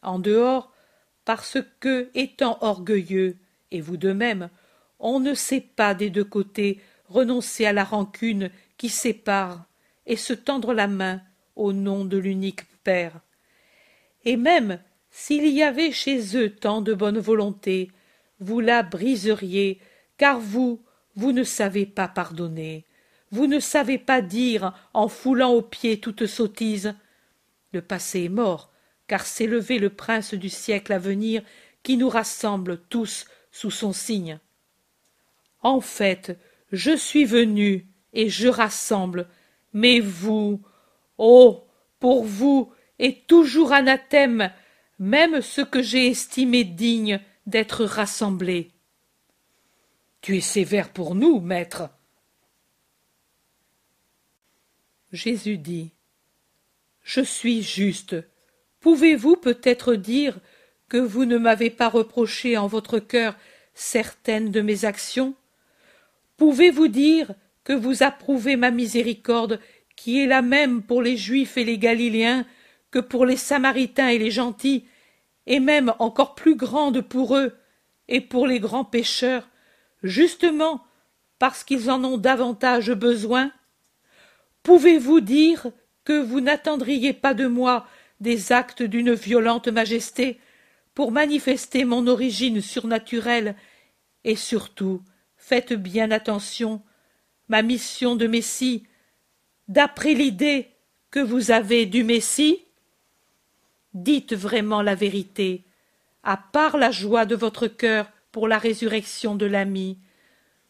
En 0.02 0.18
dehors, 0.18 0.72
parce 1.26 1.58
que, 1.80 2.10
étant 2.16 2.58
orgueilleux, 2.62 3.38
et 3.72 3.82
vous 3.82 3.98
de 3.98 4.14
même, 4.14 4.50
on 5.00 5.20
ne 5.20 5.34
sait 5.34 5.62
pas 5.62 5.94
des 5.94 6.10
deux 6.10 6.24
côtés 6.24 6.82
renoncer 7.08 7.66
à 7.66 7.74
la 7.74 7.84
rancune 7.84 8.52
qui 8.78 8.90
sépare 8.90 9.66
et 10.06 10.16
se 10.16 10.34
tendre 10.34 10.74
la 10.74 10.88
main 10.88 11.22
au 11.56 11.74
nom 11.74 12.06
de 12.06 12.18
l'unique 12.18 12.66
Père. 12.84 13.20
Et 14.26 14.38
même 14.38 14.80
s'il 15.12 15.48
y 15.48 15.64
avait 15.64 15.92
chez 15.92 16.38
eux 16.38 16.50
tant 16.50 16.82
de 16.82 16.94
bonne 16.94 17.20
volonté, 17.20 17.92
vous 18.40 18.60
la 18.60 18.84
briseriez, 18.84 19.80
car 20.18 20.40
vous, 20.40 20.82
vous 21.16 21.32
ne 21.32 21.44
savez 21.44 21.86
pas 21.86 22.08
pardonner, 22.08 22.86
vous 23.32 23.48
ne 23.48 23.60
savez 23.60 23.98
pas 23.98 24.22
dire, 24.22 24.74
en 24.94 25.08
foulant 25.08 25.52
aux 25.52 25.62
pieds 25.62 26.00
toute 26.00 26.26
sottise. 26.26 26.96
Le 27.74 27.82
passé 27.82 28.24
est 28.24 28.30
mort, 28.30 28.72
car 29.08 29.26
s'est 29.26 29.46
levé 29.46 29.78
le 29.78 29.90
prince 29.90 30.34
du 30.34 30.50
siècle 30.50 30.94
à 30.94 31.00
venir 31.00 31.44
qui 31.84 31.98
nous 31.98 32.10
rassemble 32.10 32.80
tous 32.90 33.28
sous 33.52 33.72
son 33.72 33.94
signe. 33.94 34.40
En 35.62 35.82
fait, 35.82 36.38
je 36.72 36.96
suis 36.96 37.26
venu 37.26 37.88
et 38.14 38.30
je 38.30 38.48
rassemble, 38.48 39.28
mais 39.74 40.00
vous, 40.00 40.62
oh, 41.18 41.68
pour 42.00 42.24
vous 42.24 42.72
est 42.98 43.28
toujours 43.28 43.72
anathème, 43.74 44.52
même 45.00 45.42
ce 45.42 45.62
que 45.62 45.82
j'ai 45.82 46.08
estimé 46.08 46.64
digne 46.64 47.20
d'être 47.46 47.86
rassemblé. 47.86 48.72
Tu 50.22 50.38
es 50.38 50.42
sévère 50.42 50.90
pour 50.92 51.16
nous, 51.16 51.40
maître. 51.40 51.90
Jésus 55.12 55.58
dit 55.58 55.92
Je 57.04 57.22
suis 57.22 57.64
juste, 57.64 58.16
Pouvez-vous 58.80 59.36
peut-être 59.36 59.96
dire 59.96 60.40
que 60.88 60.98
vous 60.98 61.26
ne 61.26 61.38
m'avez 61.38 61.70
pas 61.70 61.90
reproché 61.90 62.58
en 62.58 62.68
votre 62.68 63.00
cœur 63.00 63.36
certaines 63.74 64.52
de 64.52 64.62
mes 64.62 64.86
actions? 64.86 65.36
Pouvez-vous 66.40 66.88
dire 66.88 67.34
que 67.66 67.74
vous 67.74 68.02
approuvez 68.02 68.56
ma 68.56 68.72
miséricorde 68.72 69.60
qui 69.98 70.22
est 70.22 70.26
la 70.26 70.42
même 70.42 70.82
pour 70.82 71.02
les 71.02 71.18
Juifs 71.18 71.58
et 71.58 71.66
les 71.66 71.78
Galiléens 71.78 72.46
que 72.92 73.00
pour 73.00 73.26
les 73.26 73.36
Samaritains 73.36 74.08
et 74.08 74.18
les 74.18 74.32
gentils, 74.32 74.86
et 75.48 75.60
même 75.60 75.94
encore 76.00 76.36
plus 76.36 76.56
grande 76.56 77.02
pour 77.02 77.36
eux 77.36 77.58
et 78.08 78.22
pour 78.22 78.48
les 78.48 78.62
grands 78.62 78.86
pécheurs, 78.86 79.50
justement 80.02 80.82
parce 81.40 81.66
qu'ils 81.66 81.92
en 81.92 82.02
ont 82.06 82.18
davantage 82.18 82.92
besoin? 82.94 83.52
Pouvez-vous 84.64 85.20
dire 85.20 85.68
que 86.06 86.22
vous 86.22 86.40
n'attendriez 86.40 87.12
pas 87.12 87.34
de 87.34 87.48
moi 87.48 87.86
des 88.22 88.54
actes 88.54 88.82
d'une 88.82 89.12
violente 89.14 89.68
majesté 89.68 90.40
pour 90.96 91.12
manifester 91.12 91.84
mon 91.84 92.08
origine 92.08 92.62
surnaturelle 92.62 93.58
et 94.24 94.38
surtout 94.38 95.02
faites 95.50 95.74
bien 95.74 96.12
attention. 96.12 96.84
Ma 97.48 97.64
mission 97.64 98.16
de 98.16 98.28
messie 98.28 98.86
d'après 99.68 100.14
l'idée 100.14 100.70
que 101.10 101.20
vous 101.20 101.50
avez 101.50 101.88
du 101.88 102.04
messie 102.04 102.66
dites 103.96 104.36
vraiment 104.36 104.84
la 104.84 104.94
vérité 104.94 105.64
à 106.22 106.38
part 106.38 106.78
la 106.78 106.92
joie 106.92 107.26
de 107.26 107.36
votre 107.36 107.66
cœur 107.68 108.12
pour 108.32 108.48
la 108.48 108.60
résurrection 108.60 109.36
de 109.36 109.48
l'ami. 109.48 109.98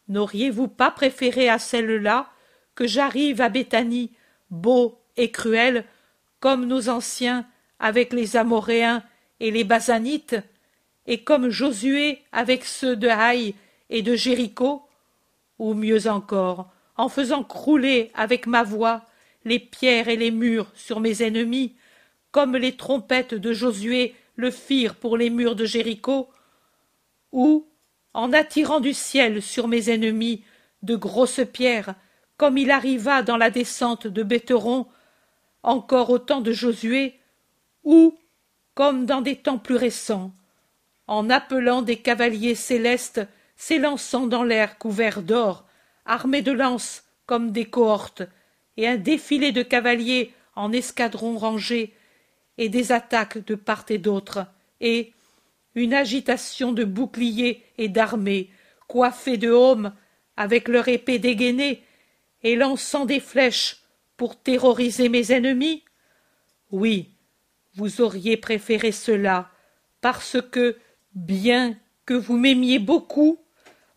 N'auriez-vous 0.08 0.68
pas 0.68 0.90
préféré 0.90 1.50
à 1.50 1.58
celle-là 1.58 2.30
que 2.74 2.86
j'arrive 2.86 3.42
à 3.42 3.50
Béthanie 3.50 4.12
beau 4.48 4.98
et 5.18 5.30
cruel 5.30 5.84
comme 6.38 6.64
nos 6.64 6.88
anciens 6.88 7.46
avec 7.78 8.14
les 8.14 8.34
Amoréens 8.38 9.02
et 9.40 9.50
les 9.50 9.64
Basanites, 9.64 10.36
et 11.06 11.22
comme 11.22 11.50
Josué 11.50 12.22
avec 12.32 12.64
ceux 12.64 12.96
de 12.96 13.08
Haï 13.08 13.54
et 13.90 14.02
de 14.02 14.14
Jéricho, 14.14 14.82
ou 15.58 15.74
mieux 15.74 16.06
encore, 16.08 16.72
en 16.96 17.08
faisant 17.08 17.44
crouler 17.44 18.10
avec 18.14 18.46
ma 18.46 18.62
voix 18.62 19.02
les 19.44 19.58
pierres 19.58 20.08
et 20.08 20.16
les 20.16 20.30
murs 20.30 20.70
sur 20.74 21.00
mes 21.00 21.22
ennemis, 21.22 21.74
comme 22.30 22.56
les 22.56 22.76
trompettes 22.76 23.34
de 23.34 23.52
Josué 23.52 24.14
le 24.36 24.50
firent 24.50 24.94
pour 24.94 25.16
les 25.16 25.30
murs 25.30 25.56
de 25.56 25.64
Jéricho, 25.64 26.28
ou, 27.32 27.66
en 28.14 28.32
attirant 28.32 28.80
du 28.80 28.94
ciel 28.94 29.42
sur 29.42 29.68
mes 29.68 29.90
ennemis 29.90 30.44
de 30.82 30.96
grosses 30.96 31.42
pierres, 31.52 31.94
comme 32.36 32.58
il 32.58 32.70
arriva 32.70 33.22
dans 33.22 33.36
la 33.36 33.50
descente 33.50 34.06
de 34.06 34.22
Bétheron, 34.22 34.86
encore 35.62 36.10
au 36.10 36.18
temps 36.18 36.40
de 36.40 36.52
Josué, 36.52 37.18
ou, 37.84 38.16
comme 38.74 39.04
dans 39.04 39.20
des 39.20 39.36
temps 39.36 39.58
plus 39.58 39.76
récents, 39.76 40.32
en 41.06 41.28
appelant 41.28 41.82
des 41.82 41.96
cavaliers 41.96 42.54
célestes 42.54 43.20
s'élançant 43.60 44.26
dans 44.26 44.42
l'air 44.42 44.78
couverts 44.78 45.20
d'or, 45.20 45.66
armés 46.06 46.40
de 46.40 46.50
lances 46.50 47.04
comme 47.26 47.52
des 47.52 47.66
cohortes, 47.66 48.22
et 48.78 48.88
un 48.88 48.96
défilé 48.96 49.52
de 49.52 49.62
cavaliers 49.62 50.32
en 50.56 50.72
escadrons 50.72 51.36
rangés, 51.36 51.92
et 52.56 52.70
des 52.70 52.90
attaques 52.90 53.44
de 53.44 53.54
part 53.54 53.84
et 53.90 53.98
d'autre, 53.98 54.46
et 54.80 55.12
une 55.74 55.92
agitation 55.92 56.72
de 56.72 56.84
boucliers 56.84 57.62
et 57.76 57.90
d'armées, 57.90 58.48
coiffés 58.88 59.36
de 59.36 59.50
haumes, 59.50 59.92
avec 60.38 60.66
leur 60.66 60.88
épée 60.88 61.18
dégainée, 61.18 61.82
et 62.42 62.56
lançant 62.56 63.04
des 63.04 63.20
flèches 63.20 63.82
pour 64.16 64.40
terroriser 64.40 65.10
mes 65.10 65.32
ennemis? 65.32 65.84
Oui, 66.70 67.10
vous 67.74 68.00
auriez 68.00 68.38
préféré 68.38 68.90
cela, 68.90 69.50
parce 70.00 70.38
que, 70.50 70.78
bien 71.14 71.76
que 72.06 72.14
vous 72.14 72.38
m'aimiez 72.38 72.78
beaucoup, 72.78 73.38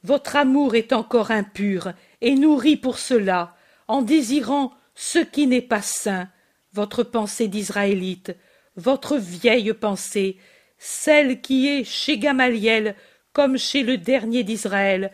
votre 0.03 0.35
amour 0.35 0.75
est 0.75 0.93
encore 0.93 1.31
impur 1.31 1.93
et 2.21 2.35
nourri 2.35 2.77
pour 2.77 2.99
cela, 2.99 3.55
en 3.87 4.01
désirant 4.01 4.73
ce 4.95 5.19
qui 5.19 5.47
n'est 5.47 5.61
pas 5.61 5.81
saint, 5.81 6.29
votre 6.73 7.03
pensée 7.03 7.47
d'Israélite, 7.47 8.35
votre 8.75 9.17
vieille 9.17 9.73
pensée, 9.73 10.37
celle 10.77 11.41
qui 11.41 11.67
est 11.67 11.83
chez 11.83 12.17
Gamaliel 12.17 12.95
comme 13.31 13.57
chez 13.57 13.83
le 13.83 13.97
dernier 13.97 14.43
d'Israël, 14.43 15.11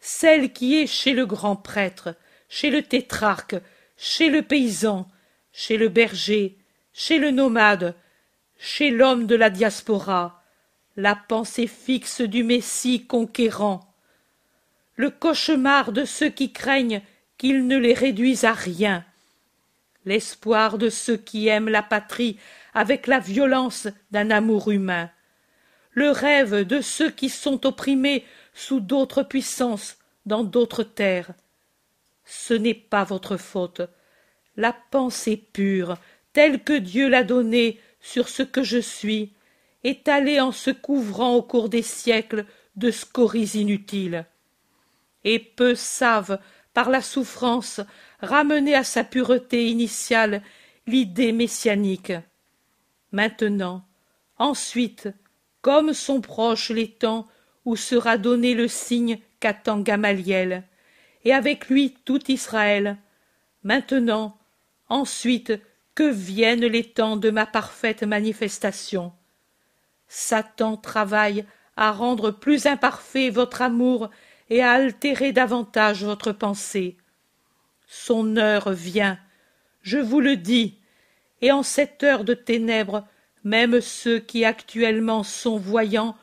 celle 0.00 0.52
qui 0.52 0.76
est 0.78 0.86
chez 0.86 1.12
le 1.12 1.26
grand 1.26 1.56
prêtre, 1.56 2.14
chez 2.48 2.70
le 2.70 2.82
tétrarque, 2.82 3.56
chez 3.96 4.30
le 4.30 4.42
paysan, 4.42 5.08
chez 5.52 5.76
le 5.76 5.88
berger, 5.88 6.56
chez 6.92 7.18
le 7.18 7.30
nomade, 7.30 7.94
chez 8.58 8.90
l'homme 8.90 9.26
de 9.26 9.34
la 9.34 9.50
diaspora, 9.50 10.42
la 10.96 11.14
pensée 11.16 11.66
fixe 11.66 12.20
du 12.20 12.42
Messie 12.42 13.06
conquérant, 13.06 13.87
le 14.98 15.10
cauchemar 15.10 15.92
de 15.92 16.04
ceux 16.04 16.28
qui 16.28 16.52
craignent 16.52 17.00
qu'il 17.38 17.68
ne 17.68 17.78
les 17.78 17.94
réduise 17.94 18.44
à 18.44 18.52
rien, 18.52 19.04
l'espoir 20.04 20.76
de 20.76 20.90
ceux 20.90 21.16
qui 21.16 21.46
aiment 21.46 21.68
la 21.68 21.84
patrie 21.84 22.36
avec 22.74 23.06
la 23.06 23.20
violence 23.20 23.86
d'un 24.10 24.32
amour 24.32 24.72
humain, 24.72 25.08
le 25.92 26.10
rêve 26.10 26.66
de 26.66 26.80
ceux 26.80 27.10
qui 27.10 27.28
sont 27.28 27.64
opprimés 27.64 28.24
sous 28.54 28.80
d'autres 28.80 29.22
puissances 29.22 29.98
dans 30.26 30.42
d'autres 30.42 30.82
terres. 30.82 31.30
Ce 32.24 32.54
n'est 32.54 32.74
pas 32.74 33.04
votre 33.04 33.36
faute. 33.36 33.82
La 34.56 34.74
pensée 34.90 35.36
pure, 35.36 35.96
telle 36.32 36.64
que 36.64 36.76
Dieu 36.76 37.08
l'a 37.08 37.22
donnée 37.22 37.80
sur 38.00 38.28
ce 38.28 38.42
que 38.42 38.64
je 38.64 38.78
suis, 38.78 39.32
est 39.84 40.08
allée 40.08 40.40
en 40.40 40.50
se 40.50 40.72
couvrant 40.72 41.36
au 41.36 41.42
cours 41.42 41.68
des 41.68 41.82
siècles 41.82 42.46
de 42.74 42.90
scories 42.90 43.52
inutiles. 43.54 44.26
Et 45.24 45.38
peu 45.38 45.74
savent, 45.74 46.38
par 46.74 46.90
la 46.90 47.02
souffrance, 47.02 47.80
ramener 48.20 48.74
à 48.74 48.84
sa 48.84 49.04
pureté 49.04 49.68
initiale 49.68 50.42
l'idée 50.86 51.32
messianique. 51.32 52.12
Maintenant, 53.12 53.84
ensuite, 54.38 55.08
comme 55.60 55.92
sont 55.92 56.20
proches 56.20 56.70
les 56.70 56.88
temps 56.88 57.26
où 57.64 57.76
sera 57.76 58.16
donné 58.16 58.54
le 58.54 58.68
signe 58.68 59.18
qu'attend 59.40 59.80
Gamaliel, 59.80 60.64
et 61.24 61.32
avec 61.32 61.68
lui 61.68 61.94
tout 62.04 62.30
Israël. 62.30 62.96
Maintenant, 63.62 64.38
ensuite, 64.88 65.52
que 65.94 66.08
viennent 66.08 66.64
les 66.64 66.84
temps 66.84 67.16
de 67.16 67.30
ma 67.30 67.44
parfaite 67.44 68.04
manifestation. 68.04 69.12
Satan 70.06 70.76
travaille 70.76 71.44
à 71.76 71.92
rendre 71.92 72.30
plus 72.30 72.66
imparfait 72.66 73.30
votre 73.30 73.62
amour 73.62 74.10
et 74.50 74.62
à 74.62 74.72
altérer 74.72 75.32
davantage 75.32 76.04
votre 76.04 76.32
pensée. 76.32 76.96
Son 77.86 78.36
heure 78.36 78.72
vient, 78.72 79.18
je 79.82 79.98
vous 79.98 80.20
le 80.20 80.36
dis, 80.36 80.78
et 81.40 81.52
en 81.52 81.62
cette 81.62 82.02
heure 82.02 82.24
de 82.24 82.34
ténèbres, 82.34 83.06
même 83.44 83.80
ceux 83.80 84.18
qui 84.18 84.44
actuellement 84.44 85.22
sont 85.22 85.56
voyants 85.56 86.16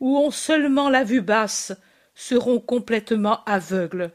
ou 0.00 0.18
ont 0.18 0.30
seulement 0.30 0.88
la 0.90 1.04
vue 1.04 1.20
basse 1.20 1.72
seront 2.14 2.60
complètement 2.60 3.44
aveugles. 3.44 4.10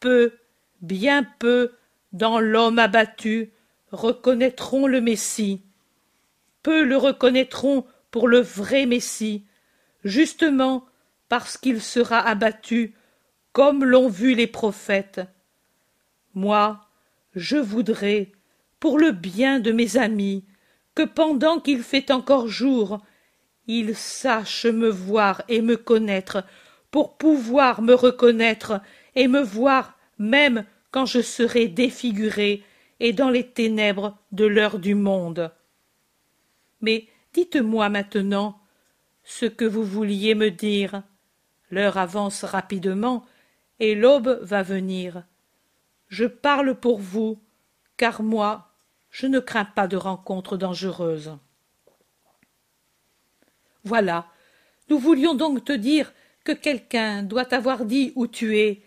Peu, 0.00 0.32
bien 0.80 1.24
peu, 1.38 1.72
dans 2.12 2.40
l'homme 2.40 2.78
abattu, 2.78 3.50
reconnaîtront 3.92 4.86
le 4.86 5.00
Messie. 5.00 5.62
Peu 6.62 6.84
le 6.84 6.96
reconnaîtront 6.96 7.84
pour 8.10 8.28
le 8.28 8.40
vrai 8.40 8.86
Messie, 8.86 9.44
justement 10.04 10.87
parce 11.28 11.56
qu'il 11.56 11.80
sera 11.80 12.18
abattu, 12.18 12.94
comme 13.52 13.84
l'ont 13.84 14.08
vu 14.08 14.34
les 14.34 14.46
prophètes. 14.46 15.20
Moi, 16.34 16.80
je 17.34 17.56
voudrais, 17.56 18.32
pour 18.80 18.98
le 18.98 19.12
bien 19.12 19.60
de 19.60 19.72
mes 19.72 19.96
amis, 19.96 20.44
que 20.94 21.02
pendant 21.02 21.60
qu'il 21.60 21.82
fait 21.82 22.10
encore 22.10 22.48
jour, 22.48 23.00
ils 23.66 23.94
sachent 23.94 24.66
me 24.66 24.88
voir 24.88 25.42
et 25.48 25.60
me 25.60 25.76
connaître, 25.76 26.44
pour 26.90 27.18
pouvoir 27.18 27.82
me 27.82 27.94
reconnaître 27.94 28.80
et 29.14 29.28
me 29.28 29.42
voir 29.42 29.98
même 30.18 30.64
quand 30.90 31.06
je 31.06 31.20
serai 31.20 31.68
défiguré 31.68 32.64
et 33.00 33.12
dans 33.12 33.30
les 33.30 33.46
ténèbres 33.46 34.18
de 34.32 34.46
l'heure 34.46 34.78
du 34.78 34.94
monde. 34.94 35.52
Mais 36.80 37.08
dites-moi 37.34 37.88
maintenant 37.88 38.60
ce 39.24 39.46
que 39.46 39.64
vous 39.64 39.84
vouliez 39.84 40.34
me 40.34 40.50
dire. 40.50 41.02
L'heure 41.70 41.98
avance 41.98 42.44
rapidement 42.44 43.24
et 43.80 43.94
l'aube 43.94 44.38
va 44.42 44.62
venir. 44.62 45.24
Je 46.08 46.24
parle 46.24 46.74
pour 46.74 46.98
vous, 46.98 47.38
car 47.96 48.22
moi 48.22 48.68
je 49.10 49.26
ne 49.26 49.40
crains 49.40 49.64
pas 49.64 49.88
de 49.88 49.96
rencontres 49.96 50.56
dangereuses. 50.56 51.36
Voilà, 53.84 54.26
nous 54.90 54.98
voulions 54.98 55.34
donc 55.34 55.64
te 55.64 55.72
dire 55.72 56.12
que 56.44 56.52
quelqu'un 56.52 57.22
doit 57.22 57.54
avoir 57.54 57.84
dit 57.84 58.12
où 58.16 58.26
tu 58.26 58.58
es, 58.58 58.82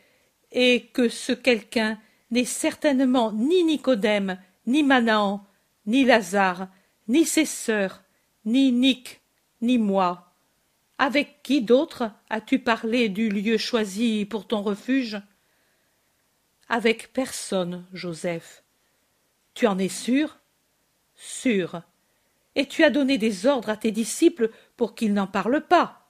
et 0.52 0.88
que 0.94 1.10
ce 1.10 1.32
quelqu'un 1.32 2.00
n'est 2.30 2.46
certainement 2.46 3.32
ni 3.32 3.63
Nicodème, 3.63 4.38
ni 4.67 4.84
Manaan, 4.84 5.46
ni 5.86 6.04
Lazare, 6.04 6.67
ni 7.08 7.26
ses 7.26 7.46
sœurs, 7.46 8.04
ni 8.46 8.72
Nic, 8.72 9.22
ni 9.62 9.78
moi. 9.78 10.31
Avec 11.02 11.42
qui 11.42 11.64
d'autre 11.64 12.12
as-tu 12.30 12.60
parlé 12.60 13.10
du 13.10 13.30
lieu 13.30 13.58
choisi 13.58 14.24
pour 14.24 14.46
ton 14.46 14.62
refuge? 14.62 15.20
Avec 16.70 17.12
personne, 17.12 17.88
Joseph. 17.92 18.64
Tu 19.56 19.66
en 19.66 19.80
es 19.80 19.90
sûr? 19.90 20.38
Sûr. 21.16 21.82
Et 22.54 22.68
tu 22.68 22.84
as 22.84 22.92
donné 22.92 23.18
des 23.18 23.48
ordres 23.48 23.70
à 23.70 23.78
tes 23.78 23.90
disciples 23.90 24.52
pour 24.78 24.94
qu'ils 24.94 25.16
n'en 25.16 25.26
parlent 25.26 25.66
pas? 25.66 26.06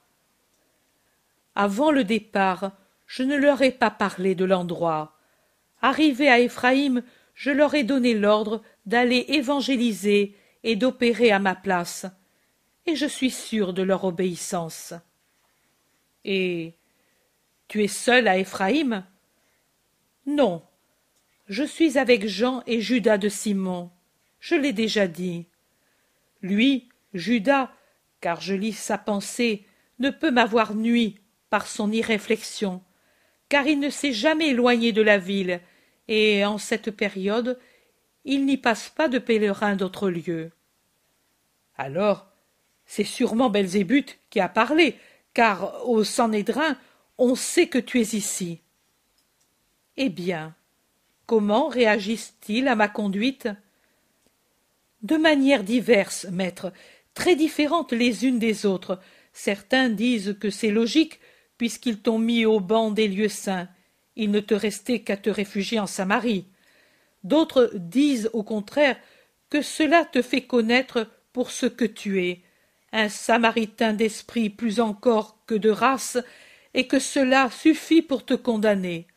Avant 1.56 1.92
le 1.92 2.04
départ, 2.04 2.74
je 3.08 3.24
ne 3.24 3.38
leur 3.38 3.62
ai 3.62 3.72
pas 3.72 3.92
parlé 3.92 4.36
de 4.36 4.44
l'endroit. 4.44 5.18
Arrivé 5.82 6.28
à 6.28 6.40
Éphraïm, 6.40 7.02
je 7.34 7.52
leur 7.52 7.76
ai 7.76 7.86
donné 7.86 8.14
l'ordre 8.14 8.62
d'aller 8.86 9.24
évangéliser 9.30 10.36
et 10.64 10.76
d'opérer 10.76 11.32
à 11.32 11.40
ma 11.40 11.56
place, 11.56 12.08
et 12.86 12.96
je 12.96 13.06
suis 13.06 13.32
sûr 13.32 13.74
de 13.74 13.82
leur 13.82 14.04
obéissance. 14.04 14.94
Et 16.26 16.74
tu 17.68 17.84
es 17.84 17.88
seul 17.88 18.28
à 18.28 18.38
Éphraïm? 18.38 19.06
Non, 20.26 20.64
je 21.48 21.64
suis 21.64 21.98
avec 21.98 22.28
Jean 22.28 22.64
et 22.68 22.82
Judas 22.82 23.18
de 23.18 23.30
Simon. 23.30 23.92
Je 24.40 24.56
l'ai 24.56 24.74
déjà 24.74 25.08
dit. 25.08 25.48
Lui, 26.42 26.90
Judas, 27.14 27.72
car 28.20 28.42
je 28.42 28.54
lis 28.54 28.74
sa 28.74 28.98
pensée, 28.98 29.66
ne 30.00 30.10
peut 30.10 30.32
m'avoir 30.32 30.74
nui 30.74 31.20
par 31.50 31.68
son 31.68 31.92
irréflexion, 31.92 32.82
car 33.50 33.68
il 33.68 33.80
ne 33.80 33.90
s'est 33.90 34.14
jamais 34.14 34.50
éloigné 34.50 34.94
de 34.94 35.02
la 35.02 35.18
ville, 35.18 35.60
et 36.08 36.46
en 36.46 36.58
cette 36.58 36.92
période 36.92 37.60
il 38.24 38.46
n'y 38.46 38.58
passe 38.58 38.90
pas 38.90 39.08
de 39.08 39.20
pèlerins 39.20 39.76
d'autre 39.76 40.10
lieu. 40.10 40.52
Alors, 41.76 42.31
c'est 42.92 43.06
sûrement 43.06 43.50
Belzébuth 43.50 44.20
qui 44.30 44.42
a 44.42 44.50
parlé, 44.50 44.98
car 45.34 45.88
au 45.88 46.04
Sanhédrin 46.04 46.78
on 47.18 47.36
sait 47.36 47.68
que 47.68 47.78
tu 47.78 48.02
es 48.02 48.16
ici. 48.16 48.60
Eh 49.96 50.10
bien, 50.10 50.56
Comment 51.32 51.70
réagissent-ils 51.70 52.68
à 52.68 52.76
ma 52.76 52.90
conduite? 52.90 53.48
De 55.02 55.16
manières 55.16 55.64
diverses, 55.64 56.28
maître, 56.30 56.74
très 57.14 57.38
différentes 57.38 57.94
les 57.94 58.26
unes 58.26 58.38
des 58.38 58.66
autres. 58.66 59.00
Certains 59.32 59.88
disent 59.88 60.36
que 60.42 60.50
c'est 60.50 60.72
logique, 60.72 61.22
puisqu'ils 61.58 62.02
t'ont 62.02 62.20
mis 62.20 62.46
au 62.46 62.60
banc 62.60 62.92
des 62.92 63.08
lieux 63.08 63.30
saints. 63.30 63.70
Il 64.18 64.32
ne 64.32 64.42
te 64.42 64.54
restait 64.54 65.00
qu'à 65.00 65.16
te 65.16 65.30
réfugier 65.30 65.80
en 65.80 65.88
Samarie. 65.88 66.48
D'autres 67.24 67.72
disent 67.76 68.30
au 68.34 68.44
contraire 68.44 68.98
que 69.50 69.62
cela 69.62 70.04
te 70.04 70.22
fait 70.22 70.42
connaître 70.42 71.08
pour 71.32 71.52
ce 71.52 71.66
que 71.66 71.86
tu 71.86 72.26
es, 72.26 72.42
un 72.92 73.10
Samaritain 73.10 73.94
d'esprit 73.94 74.50
plus 74.50 74.80
encore 74.80 75.38
que 75.46 75.56
de 75.56 75.70
race, 75.70 76.18
et 76.74 76.88
que 76.88 77.00
cela 77.00 77.50
suffit 77.50 78.02
pour 78.02 78.26
te 78.26 78.34
condamner. 78.34 79.08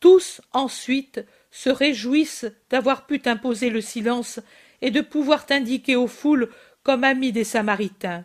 Tous 0.00 0.40
ensuite 0.52 1.24
se 1.50 1.70
réjouissent 1.70 2.46
d'avoir 2.70 3.06
pu 3.06 3.20
t'imposer 3.20 3.70
le 3.70 3.80
silence 3.80 4.40
et 4.80 4.90
de 4.90 5.00
pouvoir 5.00 5.46
t'indiquer 5.46 5.96
aux 5.96 6.06
foules 6.06 6.50
comme 6.82 7.04
ami 7.04 7.32
des 7.32 7.44
Samaritains. 7.44 8.24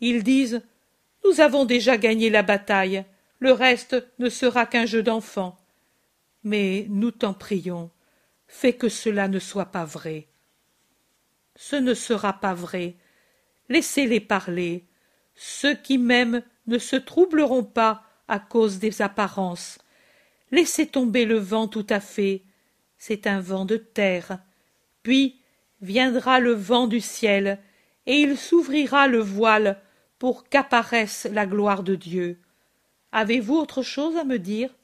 Ils 0.00 0.22
disent 0.22 0.62
Nous 1.24 1.40
avons 1.40 1.64
déjà 1.64 1.96
gagné 1.96 2.30
la 2.30 2.42
bataille, 2.42 3.04
le 3.38 3.52
reste 3.52 3.96
ne 4.18 4.28
sera 4.28 4.66
qu'un 4.66 4.86
jeu 4.86 5.02
d'enfants. 5.02 5.56
Mais 6.42 6.86
nous 6.88 7.10
t'en 7.10 7.34
prions, 7.34 7.90
fais 8.46 8.72
que 8.72 8.88
cela 8.88 9.28
ne 9.28 9.38
soit 9.38 9.66
pas 9.66 9.84
vrai. 9.84 10.26
Ce 11.56 11.76
ne 11.76 11.94
sera 11.94 12.34
pas 12.34 12.54
vrai. 12.54 12.96
Laissez-les 13.68 14.20
parler. 14.20 14.84
Ceux 15.34 15.74
qui 15.74 15.98
m'aiment 15.98 16.42
ne 16.66 16.78
se 16.78 16.96
troubleront 16.96 17.64
pas 17.64 18.02
à 18.28 18.38
cause 18.38 18.78
des 18.78 19.02
apparences. 19.02 19.78
Laissez 20.50 20.86
tomber 20.86 21.24
le 21.24 21.38
vent 21.38 21.68
tout 21.68 21.86
à 21.90 22.00
fait. 22.00 22.42
C'est 22.98 23.26
un 23.26 23.40
vent 23.40 23.64
de 23.64 23.76
terre. 23.76 24.38
Puis 25.02 25.40
viendra 25.80 26.40
le 26.40 26.52
vent 26.52 26.86
du 26.86 27.00
ciel, 27.00 27.58
et 28.06 28.20
il 28.20 28.36
s'ouvrira 28.36 29.06
le 29.06 29.20
voile 29.20 29.80
pour 30.18 30.48
qu'apparaisse 30.48 31.28
la 31.30 31.46
gloire 31.46 31.82
de 31.82 31.94
Dieu. 31.94 32.38
Avez-vous 33.12 33.54
autre 33.54 33.82
chose 33.82 34.16
à 34.16 34.24
me 34.24 34.38
dire? 34.38 34.74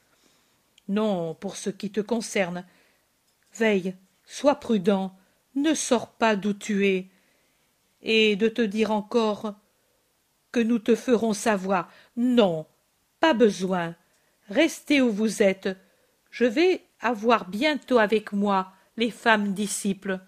Non, 0.88 1.35
pour 1.35 1.57
ce 1.57 1.70
qui 1.70 1.90
te 1.90 2.01
concerne. 2.01 2.64
Veille, 3.55 3.94
sois 4.25 4.57
prudent, 4.57 5.16
ne 5.55 5.75
sors 5.75 6.11
pas 6.12 6.37
d'où 6.37 6.53
tu 6.53 6.87
es. 6.87 7.09
Et 8.04 8.36
de 8.36 8.48
te 8.48 8.62
dire 8.62 8.92
encore 8.92 9.54
que 10.52 10.60
nous 10.60 10.78
te 10.78 10.94
ferons 10.94 11.32
savoir. 11.32 11.90
Non, 12.16 12.66
pas 13.18 13.34
besoin. 13.34 13.96
Restez 14.48 15.00
où 15.00 15.10
vous 15.10 15.42
êtes. 15.42 15.68
Je 16.30 16.44
vais 16.44 16.82
avoir 17.00 17.48
bientôt 17.48 17.98
avec 17.98 18.32
moi 18.32 18.72
les 18.96 19.10
femmes 19.10 19.52
disciples. 19.52 20.20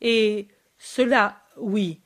Et 0.00 0.48
cela, 0.78 1.40
oui. 1.56 2.00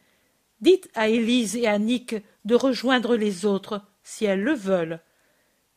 Dites 0.60 0.90
à 0.94 1.08
Élise 1.08 1.56
et 1.56 1.66
à 1.66 1.78
Nick 1.78 2.16
de 2.44 2.54
rejoindre 2.54 3.16
les 3.16 3.46
autres, 3.46 3.82
si 4.02 4.24
elles 4.24 4.42
le 4.42 4.54
veulent. 4.54 5.00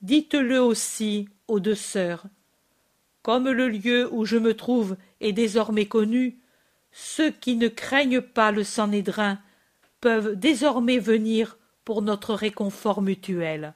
Dites-le 0.01 0.61
aussi 0.61 1.29
aux 1.47 1.59
deux 1.59 1.75
sœurs. 1.75 2.25
Comme 3.21 3.49
le 3.49 3.67
lieu 3.67 4.09
où 4.11 4.25
je 4.25 4.37
me 4.37 4.55
trouve 4.55 4.95
est 5.19 5.33
désormais 5.33 5.87
connu, 5.87 6.39
ceux 6.91 7.31
qui 7.31 7.55
ne 7.55 7.67
craignent 7.67 8.21
pas 8.21 8.51
le 8.51 8.63
Sanhédrin 8.63 9.39
peuvent 10.01 10.35
désormais 10.35 10.99
venir 10.99 11.57
pour 11.83 12.01
notre 12.01 12.33
réconfort 12.33 13.01
mutuel. 13.01 13.73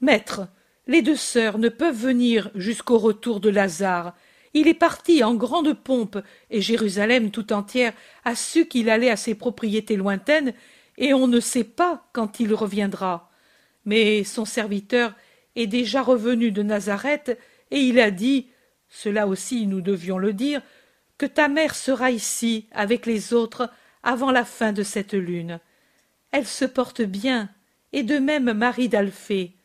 Maître, 0.00 0.48
les 0.86 1.02
deux 1.02 1.16
sœurs 1.16 1.58
ne 1.58 1.68
peuvent 1.68 1.96
venir 1.96 2.50
jusqu'au 2.54 2.98
retour 2.98 3.40
de 3.40 3.48
Lazare. 3.48 4.14
Il 4.52 4.68
est 4.68 4.74
parti 4.74 5.24
en 5.24 5.34
grande 5.34 5.72
pompe, 5.72 6.18
et 6.50 6.60
Jérusalem 6.60 7.30
tout 7.30 7.52
entière 7.52 7.94
a 8.24 8.34
su 8.34 8.66
qu'il 8.66 8.90
allait 8.90 9.10
à 9.10 9.16
ses 9.16 9.34
propriétés 9.34 9.96
lointaines, 9.96 10.54
et 10.98 11.14
on 11.14 11.26
ne 11.26 11.40
sait 11.40 11.64
pas 11.64 12.06
quand 12.12 12.38
il 12.38 12.54
reviendra. 12.54 13.30
Mais 13.84 14.24
son 14.24 14.44
serviteur 14.44 15.14
est 15.56 15.66
déjà 15.66 16.02
revenu 16.02 16.52
de 16.52 16.62
Nazareth, 16.62 17.38
et 17.70 17.80
il 17.80 17.98
a 17.98 18.10
dit, 18.10 18.48
cela 18.94 19.26
aussi 19.26 19.66
nous 19.66 19.80
devions 19.80 20.18
le 20.18 20.32
dire, 20.32 20.62
que 21.18 21.26
ta 21.26 21.48
mère 21.48 21.74
sera 21.74 22.12
ici 22.12 22.68
avec 22.70 23.06
les 23.06 23.34
autres 23.34 23.68
avant 24.04 24.30
la 24.30 24.44
fin 24.44 24.72
de 24.72 24.84
cette 24.84 25.14
lune. 25.14 25.58
Elle 26.30 26.46
se 26.46 26.64
porte 26.64 27.02
bien, 27.02 27.50
et 27.92 28.04
de 28.04 28.18
même 28.18 28.52
Marie 28.52 28.88
d'Alphée. 28.88 29.56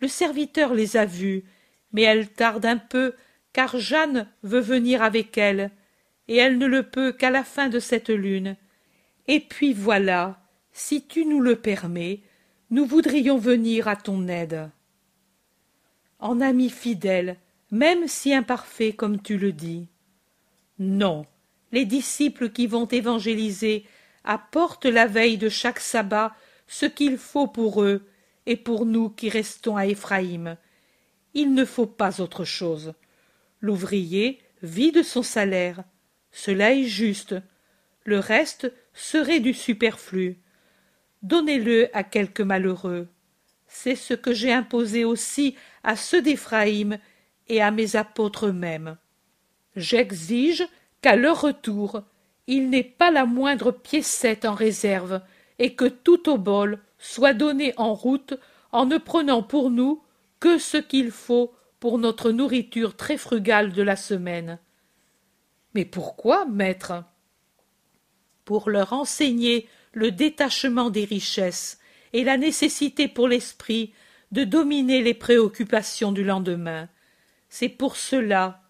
Le 0.00 0.08
serviteur 0.08 0.74
les 0.74 0.98
a 0.98 1.06
vues, 1.06 1.44
mais 1.92 2.02
elle 2.02 2.28
tarde 2.28 2.66
un 2.66 2.76
peu, 2.76 3.14
car 3.54 3.78
Jeanne 3.78 4.28
veut 4.42 4.60
venir 4.60 5.02
avec 5.02 5.38
elle, 5.38 5.70
et 6.28 6.36
elle 6.36 6.58
ne 6.58 6.66
le 6.66 6.82
peut 6.82 7.12
qu'à 7.12 7.30
la 7.30 7.44
fin 7.44 7.70
de 7.70 7.78
cette 7.78 8.10
lune. 8.10 8.56
Et 9.28 9.40
puis 9.40 9.72
voilà, 9.72 10.42
si 10.72 11.06
tu 11.06 11.24
nous 11.24 11.40
le 11.40 11.56
permets, 11.56 12.20
nous 12.70 12.84
voudrions 12.84 13.38
venir 13.38 13.88
à 13.88 13.96
ton 13.96 14.28
aide. 14.28 14.68
En 16.18 16.42
ami 16.42 16.68
fidèle, 16.68 17.38
même 17.70 18.08
si 18.08 18.34
imparfait 18.34 18.92
comme 18.92 19.20
tu 19.20 19.38
le 19.38 19.52
dis. 19.52 19.88
Non, 20.78 21.26
les 21.72 21.84
disciples 21.84 22.50
qui 22.50 22.66
vont 22.66 22.86
évangéliser 22.86 23.84
apportent 24.24 24.86
la 24.86 25.06
veille 25.06 25.38
de 25.38 25.48
chaque 25.48 25.80
sabbat 25.80 26.34
ce 26.66 26.86
qu'il 26.86 27.18
faut 27.18 27.46
pour 27.46 27.82
eux 27.82 28.06
et 28.46 28.56
pour 28.56 28.86
nous 28.86 29.10
qui 29.10 29.28
restons 29.28 29.76
à 29.76 29.86
Éphraïm. 29.86 30.56
Il 31.34 31.54
ne 31.54 31.64
faut 31.64 31.86
pas 31.86 32.20
autre 32.20 32.44
chose. 32.44 32.94
L'ouvrier 33.60 34.40
vit 34.62 34.92
de 34.92 35.02
son 35.02 35.22
salaire. 35.22 35.84
Cela 36.32 36.74
est 36.74 36.84
juste. 36.84 37.34
Le 38.04 38.18
reste 38.18 38.72
serait 38.94 39.40
du 39.40 39.52
superflu. 39.52 40.38
Donnez-le 41.22 41.94
à 41.96 42.04
quelque 42.04 42.42
malheureux. 42.42 43.08
C'est 43.66 43.96
ce 43.96 44.14
que 44.14 44.32
j'ai 44.32 44.52
imposé 44.52 45.04
aussi 45.04 45.56
à 45.82 45.96
ceux 45.96 46.22
d'Éphraïm 46.22 46.98
et 47.48 47.62
à 47.62 47.70
mes 47.70 47.96
apôtres 47.96 48.46
eux-mêmes. 48.46 48.96
J'exige 49.76 50.66
qu'à 51.00 51.16
leur 51.16 51.40
retour, 51.40 52.02
il 52.46 52.70
n'ait 52.70 52.82
pas 52.82 53.10
la 53.10 53.26
moindre 53.26 53.70
piécette 53.70 54.44
en 54.44 54.54
réserve, 54.54 55.20
et 55.58 55.74
que 55.74 55.86
tout 55.86 56.28
au 56.28 56.38
bol 56.38 56.78
soit 56.98 57.34
donné 57.34 57.74
en 57.76 57.94
route 57.94 58.34
en 58.72 58.86
ne 58.86 58.98
prenant 58.98 59.42
pour 59.42 59.70
nous 59.70 60.02
que 60.40 60.58
ce 60.58 60.76
qu'il 60.76 61.10
faut 61.10 61.52
pour 61.80 61.98
notre 61.98 62.30
nourriture 62.30 62.96
très 62.96 63.16
frugale 63.16 63.72
de 63.72 63.82
la 63.82 63.96
semaine. 63.96 64.58
Mais 65.74 65.84
pourquoi, 65.84 66.44
maître? 66.46 67.04
Pour 68.44 68.70
leur 68.70 68.92
enseigner 68.92 69.68
le 69.92 70.10
détachement 70.10 70.90
des 70.90 71.04
richesses 71.04 71.78
et 72.12 72.24
la 72.24 72.36
nécessité 72.36 73.08
pour 73.08 73.28
l'esprit 73.28 73.92
de 74.32 74.44
dominer 74.44 75.02
les 75.02 75.14
préoccupations 75.14 76.12
du 76.12 76.24
lendemain. 76.24 76.88
C'est 77.48 77.68
pour 77.68 77.96
cela, 77.96 78.62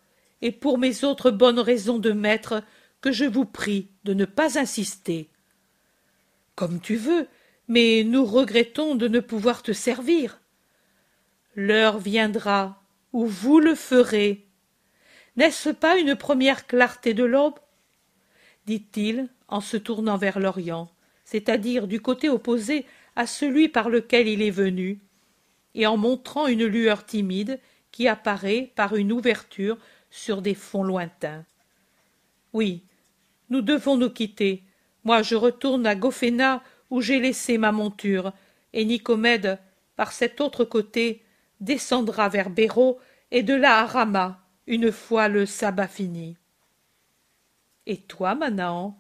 et 0.43 0.53
pour 0.53 0.79
mes 0.79 1.05
autres 1.05 1.31
bonnes 1.31 1.59
raisons 1.59 1.99
de 1.99 2.13
maître, 2.13 2.63
que 3.01 3.13
je 3.13 3.25
vous 3.25 3.45
prie 3.45 3.91
de 4.05 4.15
ne 4.15 4.25
pas 4.25 4.59
insister. 4.59 5.31
Comme 6.55 6.81
tu 6.81 6.97
veux, 6.97 7.29
mais 7.69 8.03
nous 8.05 8.25
regrettons 8.25 8.95
de 8.95 9.09
ne 9.09 9.21
pouvoir 9.21 9.63
te 9.63 9.73
servir. 9.73 10.41
L'heure 11.55 11.99
viendra 11.99 12.83
où 13.13 13.27
vous 13.27 13.61
le 13.61 13.75
ferez. 13.75 14.47
N'est-ce 15.37 15.71
pas 15.71 15.97
une 15.99 16.17
première 16.17 16.67
clarté 16.67 17.15
de 17.15 17.25
l'aube? 17.25 17.59
dit-il 18.67 19.29
en 19.49 19.63
se 19.63 19.79
tournant 19.79 20.19
vers 20.19 20.39
l'Orient, 20.41 20.91
c'est-à-dire 21.25 21.87
du 21.87 22.01
côté 22.03 22.29
opposé 22.29 22.85
à 23.17 23.27
celui 23.27 23.69
par 23.69 23.89
lequel 23.89 24.29
il 24.29 24.43
est 24.43 24.51
venu, 24.51 25.01
et 25.75 25.87
en 25.87 25.97
montrant 25.97 26.47
une 26.47 26.67
lueur 26.67 27.07
timide 27.07 27.61
qui 27.99 28.07
apparaît 28.07 28.71
par 28.77 28.95
une 28.95 29.11
ouverture 29.11 29.77
sur 30.09 30.41
des 30.41 30.55
fonds 30.55 30.85
lointains. 30.85 31.45
Oui, 32.53 32.85
nous 33.51 33.61
devons 33.61 33.97
nous 33.97 34.09
quitter. 34.09 34.63
Moi 35.03 35.23
je 35.23 35.35
retourne 35.35 35.85
à 35.85 35.97
Gophéna 35.97 36.63
où 36.91 37.01
j'ai 37.01 37.19
laissé 37.19 37.59
ma 37.59 37.73
monture, 37.73 38.33
et 38.73 38.85
Nicomède, 38.85 39.59
par 39.97 40.13
cet 40.13 40.41
autre 40.41 40.65
côté, 40.65 41.25
descendra 41.59 42.29
vers 42.29 42.51
Béraud 42.51 43.01
et 43.33 43.43
de 43.43 43.55
là 43.55 43.81
à 43.81 43.87
Rama, 43.87 44.45
une 44.69 44.93
fois 44.93 45.27
le 45.27 45.45
sabbat 45.45 45.89
fini. 45.89 46.37
Et 47.87 47.97
toi, 47.97 48.37
Manaan? 48.37 48.97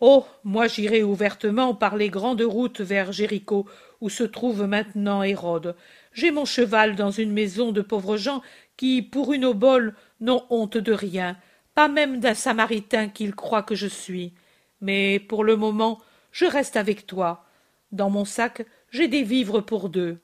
Oh, 0.00 0.26
moi 0.42 0.66
j'irai 0.66 1.04
ouvertement 1.04 1.72
par 1.76 1.96
les 1.96 2.08
grandes 2.08 2.42
routes 2.42 2.80
vers 2.80 3.12
Jéricho, 3.12 3.68
où 4.00 4.08
se 4.08 4.24
trouve 4.24 4.66
maintenant 4.66 5.22
Hérode. 5.22 5.76
J'ai 6.12 6.30
mon 6.30 6.44
cheval 6.44 6.96
dans 6.96 7.10
une 7.10 7.32
maison 7.32 7.72
de 7.72 7.82
pauvres 7.82 8.16
gens 8.16 8.42
qui, 8.76 9.02
pour 9.02 9.32
une 9.32 9.44
obole, 9.44 9.94
n'ont 10.20 10.44
honte 10.50 10.76
de 10.76 10.92
rien, 10.92 11.36
pas 11.74 11.88
même 11.88 12.20
d'un 12.20 12.34
samaritain 12.34 13.08
qu'ils 13.08 13.34
croient 13.34 13.62
que 13.62 13.74
je 13.74 13.86
suis. 13.86 14.32
Mais 14.80 15.20
pour 15.20 15.44
le 15.44 15.56
moment, 15.56 16.00
je 16.32 16.46
reste 16.46 16.76
avec 16.76 17.06
toi. 17.06 17.44
Dans 17.92 18.10
mon 18.10 18.24
sac, 18.24 18.64
j'ai 18.90 19.08
des 19.08 19.22
vivres 19.22 19.60
pour 19.60 19.88
deux. 19.88 20.18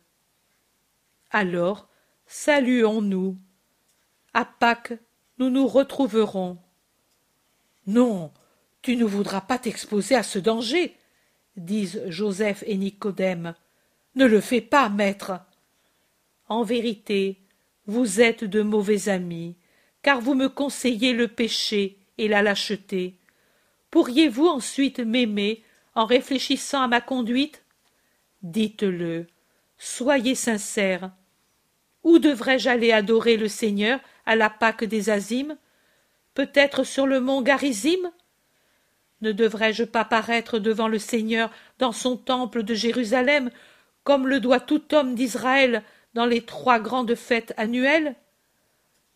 Alors, 1.31 1.89
saluons-nous. 2.27 3.37
À 4.35 4.45
Pâques, 4.45 4.95
nous 5.39 5.51
nous 5.51 5.67
retrouverons. 5.67 6.59
Non, 7.87 8.33
tu 8.83 8.97
ne 8.97 9.05
voudras 9.05 9.41
pas 9.41 9.59
t'exposer 9.59 10.15
à 10.15 10.23
ce 10.23 10.39
danger, 10.39 10.97
disent 11.57 12.03
Joseph 12.09 12.65
et 12.67 12.77
Nicodème. 12.77 13.55
Ne 14.15 14.27
le 14.27 14.41
fais 14.41 14.61
pas, 14.61 14.89
maître. 14.89 15.41
En 16.49 16.63
vérité, 16.63 17.41
vous 17.87 18.21
êtes 18.21 18.45
de 18.45 18.63
mauvais 18.63 19.09
amis, 19.09 19.57
car 20.03 20.21
vous 20.21 20.35
me 20.35 20.49
conseillez 20.49 21.13
le 21.13 21.27
péché 21.27 21.99
et 22.19 22.29
la 22.29 22.43
lâcheté. 22.43 23.17
Pourriez-vous 23.91 24.47
ensuite 24.47 25.01
m'aimer 25.01 25.65
en 25.97 26.05
réfléchissant 26.05 26.83
à 26.83 26.89
ma 26.89 27.01
conduite? 27.01 27.65
Dites-le, 28.43 29.27
soyez 29.77 30.37
sincère. 30.37 31.11
Où 32.05 32.21
devrais-je 32.21 32.69
aller 32.69 32.93
adorer 32.93 33.37
le 33.37 33.49
Seigneur 33.49 33.99
à 34.25 34.37
la 34.37 34.51
Pâque 34.51 34.85
des 34.85 35.11
Azimes 35.11 35.57
Peut-être 36.35 36.85
sur 36.85 37.07
le 37.07 37.21
mont 37.21 37.43
Garizim? 37.43 38.13
Ne 39.21 39.33
devrais-je 39.33 39.83
pas 39.83 40.05
paraître 40.05 40.61
devant 40.61 40.87
le 40.87 40.99
Seigneur 41.01 41.51
dans 41.79 41.93
son 41.93 42.17
temple 42.17 42.63
de 42.63 42.75
Jérusalem, 42.75 43.51
comme 44.05 44.29
le 44.29 44.39
doit 44.39 44.61
tout 44.61 44.95
homme 44.95 45.17
d'Israël 45.17 45.83
dans 46.17 46.25
les 46.25 46.41
trois 46.41 46.81
grandes 46.81 47.15
fêtes 47.15 47.53
annuelles? 47.59 48.17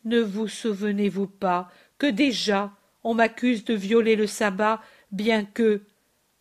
Ne 0.05 0.21
vous 0.21 0.49
souvenez-vous 0.49 1.27
pas 1.27 1.71
que 1.97 2.07
déjà 2.07 2.73
on 3.05 3.15
m'accuse 3.15 3.65
de 3.65 3.73
violer 3.73 4.17
le 4.17 4.27
sabbat, 4.27 4.83
bien 5.11 5.47
que 5.47 5.81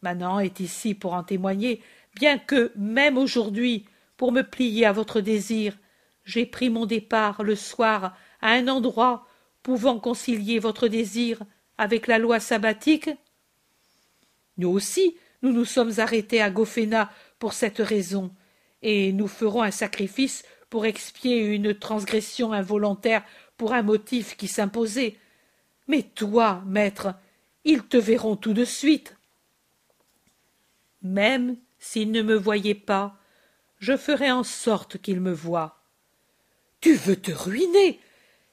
Manan 0.02 0.40
est 0.40 0.60
ici 0.60 0.94
pour 0.94 1.14
en 1.14 1.24
témoigner, 1.24 1.82
bien 2.14 2.38
que, 2.38 2.74
même 2.76 3.18
aujourd'hui, 3.18 3.86
pour 4.18 4.34
me 4.34 4.42
plier 4.42 4.86
à 4.86 4.92
votre 4.92 5.22
désir, 5.22 5.78
j'ai 6.26 6.46
pris 6.46 6.70
mon 6.70 6.86
départ 6.86 7.42
le 7.42 7.56
soir 7.56 8.18
à 8.42 8.52
un 8.52 8.68
endroit 8.68 9.26
pouvant 9.64 9.98
concilier 9.98 10.60
votre 10.60 10.90
désir 10.90 11.40
avec 11.78 12.06
la 12.06 12.20
loi 12.20 12.42
sabbatique? 12.42 13.10
Nous 14.58 14.70
aussi, 14.70 15.16
nous 15.42 15.54
nous 15.54 15.64
sommes 15.64 15.94
arrêtés 16.00 16.42
à 16.42 16.50
Gophéna 16.50 17.10
pour 17.40 17.54
cette 17.54 17.80
raison, 17.80 18.34
et 18.82 19.12
nous 19.12 19.28
ferons 19.28 19.64
un 19.64 19.72
sacrifice 19.72 20.44
pour 20.70 20.86
expier 20.86 21.40
une 21.40 21.74
transgression 21.74 22.54
involontaire 22.54 23.24
pour 23.58 23.74
un 23.74 23.82
motif 23.82 24.38
qui 24.38 24.48
s'imposait. 24.48 25.18
Mais 25.88 26.04
toi, 26.04 26.64
maître, 26.66 27.16
ils 27.66 27.84
te 27.84 27.98
verront 27.98 28.36
tout 28.36 28.54
de 28.54 28.66
suite. 28.66 29.16
Même 31.02 31.58
s'ils 31.80 32.12
ne 32.12 32.22
me 32.22 32.36
voyaient 32.36 32.76
pas, 32.76 33.18
je 33.80 33.98
ferai 33.98 34.32
en 34.32 34.44
sorte 34.44 34.98
qu'ils 35.02 35.22
me 35.22 35.32
voient. 35.32 35.82
Tu 36.82 36.94
veux 36.94 37.16
te 37.16 37.32
ruiner? 37.32 38.00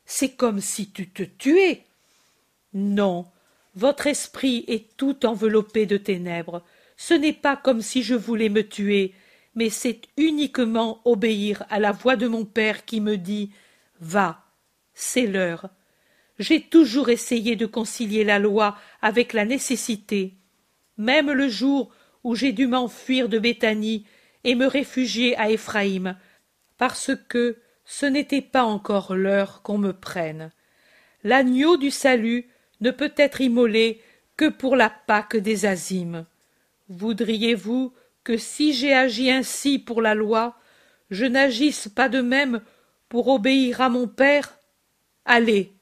C'est 0.05 0.37
comme 0.37 0.61
si 0.61 0.91
tu 0.91 1.09
te 1.09 1.23
tuais. 1.23 1.85
Non, 2.73 3.27
votre 3.75 4.07
esprit 4.07 4.65
est 4.69 4.97
tout 4.97 5.27
enveloppé 5.27 5.87
de 5.87 5.97
ténèbres. 5.97 6.65
Ce 6.97 7.15
n'est 7.15 7.33
pas 7.33 7.57
comme 7.57 7.83
si 7.83 8.03
je 8.03 8.15
voulais 8.15 8.49
me 8.49 8.67
tuer, 8.67 9.15
mais 9.57 9.71
c'est 9.71 10.03
uniquement 10.17 11.01
obéir 11.05 11.65
à 11.71 11.81
la 11.81 11.91
voix 11.91 12.15
de 12.15 12.29
mon 12.29 12.45
père 12.45 12.85
qui 12.85 13.01
me 13.01 13.17
dit 13.17 13.51
Va, 14.01 14.45
c'est 14.95 15.27
l'heure. 15.27 15.71
J'ai 16.39 16.61
toujours 16.61 17.09
essayé 17.09 17.57
de 17.57 17.65
concilier 17.67 18.23
la 18.23 18.39
loi 18.39 18.77
avec 19.01 19.33
la 19.33 19.47
nécessité. 19.47 20.35
Même 20.99 21.33
le 21.33 21.49
jour 21.49 21.91
où 22.23 22.35
j'ai 22.35 22.53
dû 22.53 22.67
m'enfuir 22.67 23.29
de 23.31 23.39
Béthanie 23.39 24.05
et 24.45 24.55
me 24.55 24.67
réfugier 24.67 25.37
à 25.39 25.51
Éphraïm, 25.51 26.17
parce 26.77 27.13
que 27.29 27.57
ce 27.87 28.05
n'était 28.05 28.43
pas 28.43 28.65
encore 28.65 29.15
l'heure 29.15 29.63
qu'on 29.63 29.79
me 29.79 29.93
prenne. 29.93 30.53
L'agneau 31.25 31.79
du 31.79 31.91
salut 31.91 32.47
ne 32.83 32.91
peut 32.91 33.15
être 33.17 33.41
immolé 33.41 34.03
que 34.37 34.49
pour 34.49 34.77
la 34.77 34.91
Pâque 34.91 35.37
des 35.37 35.65
Azimes. 35.65 36.27
Voudriez-vous 36.89 37.95
que 38.27 38.37
si 38.39 38.73
j'ai 38.73 38.93
agi 38.93 39.31
ainsi 39.31 39.79
pour 39.79 40.03
la 40.03 40.17
loi, 40.17 40.59
je 41.11 41.25
n'agisse 41.25 41.89
pas 41.89 42.09
de 42.09 42.21
même 42.21 42.61
pour 43.09 43.29
obéir 43.29 43.81
à 43.81 43.89
mon 43.89 44.09
Père 44.09 44.59
Allez, 45.25 45.73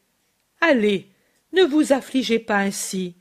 Allez, 0.61 1.09
ne 1.55 1.62
vous 1.62 1.95
affligez 1.95 2.38
pas 2.38 2.59
ainsi. 2.59 3.16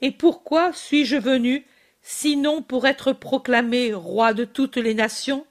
Et 0.00 0.10
pourquoi 0.10 0.72
suis-je 0.72 1.18
venu, 1.18 1.66
sinon 2.00 2.62
pour 2.62 2.86
être 2.86 3.12
proclamé 3.12 3.92
roi 3.92 4.32
de 4.32 4.46
toutes 4.46 4.78
les 4.78 4.94
nations? 4.94 5.46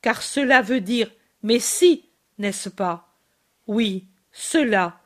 Car 0.00 0.22
cela 0.22 0.62
veut 0.62 0.80
dire 0.80 1.10
Messie, 1.42 2.06
n'est-ce 2.38 2.70
pas? 2.70 3.18
Oui, 3.66 4.06
cela. 4.32 4.98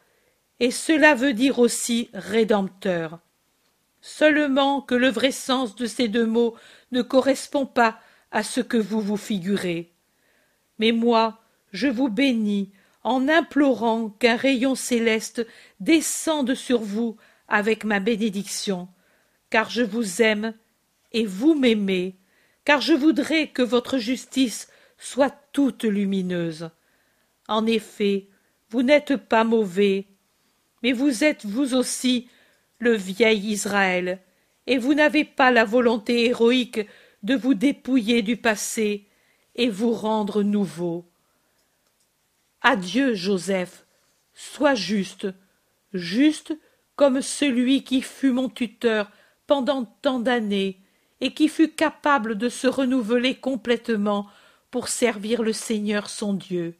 Et 0.61 0.70
cela 0.70 1.16
veut 1.16 1.34
dire 1.34 1.59
aussi 1.59 2.11
Rédempteur. 2.14 3.18
Seulement 4.00 4.82
que 4.82 4.96
le 4.96 5.09
vrai 5.09 5.32
sens 5.32 5.74
de 5.76 5.86
ces 5.86 6.07
deux 6.07 6.26
mots 6.26 6.57
ne 6.93 7.03
correspond 7.03 7.66
pas 7.66 7.99
à 8.30 8.43
ce 8.43 8.61
que 8.61 8.76
vous 8.76 9.01
vous 9.01 9.16
figurez. 9.16 9.93
Mais 10.78 10.93
moi, 10.93 11.43
je 11.72 11.88
vous 11.88 12.09
bénis 12.09 12.72
en 13.03 13.28
implorant 13.28 14.11
qu'un 14.11 14.36
rayon 14.36 14.74
céleste 14.74 15.47
descende 15.80 16.55
sur 16.55 16.80
vous 16.80 17.16
avec 17.49 17.84
ma 17.84 18.01
bénédiction, 18.01 18.88
car 19.51 19.68
je 19.70 19.82
vous 19.82 20.22
aime 20.22 20.55
et 21.12 21.26
vous 21.26 21.55
m'aimez, 21.55 22.16
car 22.64 22.80
je 22.80 22.95
voudrais 22.95 23.49
que 23.49 23.62
votre 23.62 23.99
justice 23.99 24.68
soit 24.99 25.34
toute 25.53 25.84
lumineuse. 25.84 26.70
En 27.49 27.66
effet, 27.66 28.28
vous 28.70 28.82
n'êtes 28.82 29.16
pas 29.16 29.45
mauvais, 29.45 30.07
mais 30.82 30.93
vous 30.93 31.24
êtes 31.24 31.45
vous 31.45 31.74
aussi 31.74 32.28
le 32.78 32.95
vieil 32.95 33.51
Israël, 33.51 34.20
et 34.66 34.78
vous 34.78 34.94
n'avez 34.94 35.24
pas 35.24 35.50
la 35.50 35.64
volonté 35.64 36.26
héroïque 36.26 36.80
de 37.22 37.34
vous 37.34 37.54
dépouiller 37.54 38.22
du 38.22 38.36
passé 38.36 39.06
et 39.54 39.68
vous 39.68 39.92
rendre 39.92 40.42
nouveau. 40.42 41.04
Adieu, 42.62 43.14
Joseph, 43.14 43.84
sois 44.34 44.74
juste, 44.74 45.26
juste 45.92 46.56
comme 46.96 47.20
celui 47.20 47.84
qui 47.84 48.02
fut 48.02 48.30
mon 48.30 48.48
tuteur 48.48 49.10
pendant 49.46 49.84
tant 49.84 50.20
d'années 50.20 50.78
et 51.20 51.32
qui 51.34 51.48
fut 51.48 51.70
capable 51.70 52.36
de 52.36 52.48
se 52.48 52.66
renouveler 52.66 53.34
complètement 53.34 54.28
pour 54.70 54.88
servir 54.88 55.42
le 55.42 55.52
Seigneur 55.52 56.08
son 56.08 56.34
Dieu. 56.34 56.76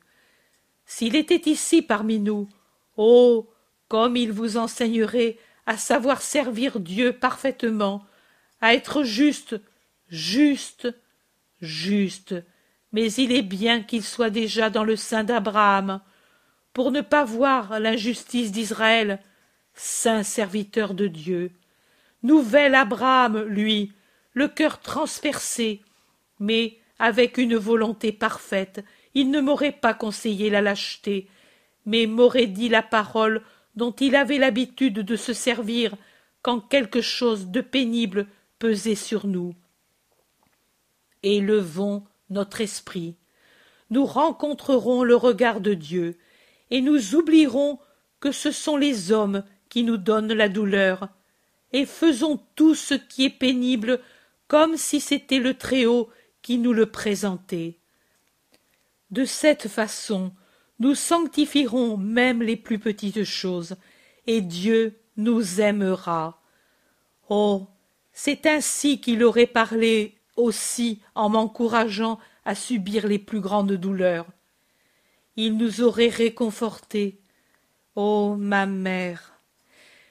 S'il 0.87 1.17
était 1.17 1.51
ici 1.51 1.83
parmi 1.83 2.19
nous, 2.19 2.49
oh, 2.97 3.49
comme 3.89 4.17
il 4.17 4.33
vous 4.33 4.57
enseignerait 4.57 5.37
à 5.67 5.77
savoir 5.77 6.23
servir 6.23 6.81
Dieu 6.81 7.13
parfaitement, 7.13 8.05
à 8.61 8.75
être 8.75 9.03
juste, 9.03 9.61
juste, 10.09 10.89
juste, 11.61 12.35
mais 12.93 13.13
il 13.13 13.33
est 13.33 13.43
bien 13.43 13.83
qu'il 13.83 14.03
soit 14.03 14.31
déjà 14.31 14.71
dans 14.71 14.85
le 14.85 14.97
sein 14.97 15.25
d'Abraham, 15.25 16.01
pour 16.73 16.91
ne 16.91 17.01
pas 17.01 17.25
voir 17.25 17.81
l'injustice 17.81 18.53
d'Israël, 18.53 19.21
saint 19.75 20.23
serviteur 20.23 20.95
de 20.95 21.07
Dieu. 21.07 21.51
Nouvel 22.23 22.75
Abraham, 22.75 23.43
lui, 23.43 23.93
le 24.33 24.49
cœur 24.49 24.81
transpercé, 24.81 25.83
mais 26.39 26.79
avec 26.99 27.37
une 27.37 27.57
volonté 27.57 28.13
parfaite, 28.13 28.85
il 29.15 29.31
ne 29.31 29.41
m'aurait 29.41 29.73
pas 29.73 29.95
conseillé 29.95 30.51
la 30.51 30.63
lâcheté, 30.63 31.29
mais 31.85 32.07
m'aurait 32.07 32.47
dit 32.47 32.69
la 32.69 32.83
parole 32.83 33.43
dont 33.75 33.93
il 33.93 34.17
avait 34.17 34.39
l'habitude 34.39 35.01
de 35.01 35.17
se 35.17 35.33
servir 35.33 35.97
quand 36.43 36.61
quelque 36.61 37.01
chose 37.01 37.49
de 37.49 37.61
pénible 37.61 38.27
pesait 38.59 38.95
sur 38.95 39.27
nous. 39.27 39.55
Élevons 41.23 42.05
notre 42.31 42.61
esprit. 42.61 43.17
Nous 43.91 44.05
rencontrerons 44.05 45.05
le 45.05 45.17
regard 45.17 45.61
de 45.61 45.75
Dieu, 45.75 46.19
et 46.71 46.81
nous 46.81 47.15
oublierons 47.15 47.79
que 48.21 48.33
ce 48.33 48.51
sont 48.51 48.77
les 48.77 49.13
hommes 49.13 49.45
qui 49.69 49.85
nous 49.85 49.99
donnent 49.99 50.33
la 50.33 50.49
douleur, 50.49 51.09
et 51.73 51.87
faisons 51.87 52.41
tout 52.55 52.75
ce 52.75 52.95
qui 52.95 53.25
est 53.25 53.31
pénible 53.31 54.01
comme 54.49 54.77
si 54.77 55.01
c'était 55.01 55.39
le 55.39 55.55
Très-Haut 55.55 56.11
qui 56.43 56.59
nous 56.59 56.73
le 56.73 56.87
présentait. 56.87 57.79
De 59.11 59.25
cette 59.25 59.69
façon, 59.69 60.33
nous 60.83 60.97
sanctifierons 60.97 61.97
même 61.97 62.43
les 62.43 62.57
plus 62.57 62.81
petites 62.81 63.23
choses, 63.23 63.77
et 64.27 64.41
Dieu 64.41 64.99
nous 65.17 65.61
aimera. 65.61 66.43
Oh. 67.29 67.69
C'est 68.13 68.47
ainsi 68.47 69.01
qu'il 69.01 69.23
aurait 69.23 69.47
parlé 69.47 70.17
aussi 70.37 71.01
en 71.15 71.29
m'encourageant 71.31 72.19
à 72.45 72.57
subir 72.57 73.07
les 73.07 73.21
plus 73.21 73.41
grandes 73.41 73.73
douleurs. 73.73 74.27
Il 75.37 75.57
nous 75.57 75.81
aurait 75.83 76.09
réconfortés. 76.09 77.21
Ô 77.95 78.35
ma 78.37 78.67
mère. 78.67 79.39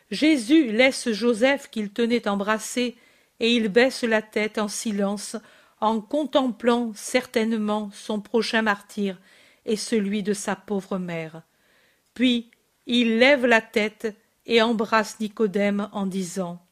Jésus 0.09 0.71
laisse 0.71 1.11
Joseph 1.11 1.69
qu'il 1.69 1.91
tenait 1.91 2.29
embrassé, 2.29 2.95
et 3.41 3.53
il 3.53 3.67
baisse 3.67 4.03
la 4.03 4.21
tête 4.21 4.57
en 4.57 4.69
silence, 4.69 5.35
en 5.81 5.99
contemplant 5.99 6.93
certainement 6.95 7.91
son 7.93 8.21
prochain 8.21 8.61
martyr 8.61 9.17
et 9.65 9.75
celui 9.75 10.23
de 10.23 10.33
sa 10.33 10.55
pauvre 10.55 10.97
mère. 10.97 11.43
Puis 12.13 12.51
il 12.85 13.19
lève 13.19 13.45
la 13.45 13.61
tête 13.61 14.15
et 14.45 14.61
embrasse 14.61 15.19
Nicodème 15.19 15.89
en 15.91 16.05
disant 16.05 16.65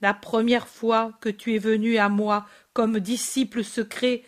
la 0.00 0.14
première 0.14 0.66
fois 0.66 1.12
que 1.20 1.28
tu 1.28 1.54
es 1.54 1.58
venu 1.58 1.98
à 1.98 2.08
moi 2.08 2.46
comme 2.72 3.00
disciple 3.00 3.62
secret, 3.62 4.22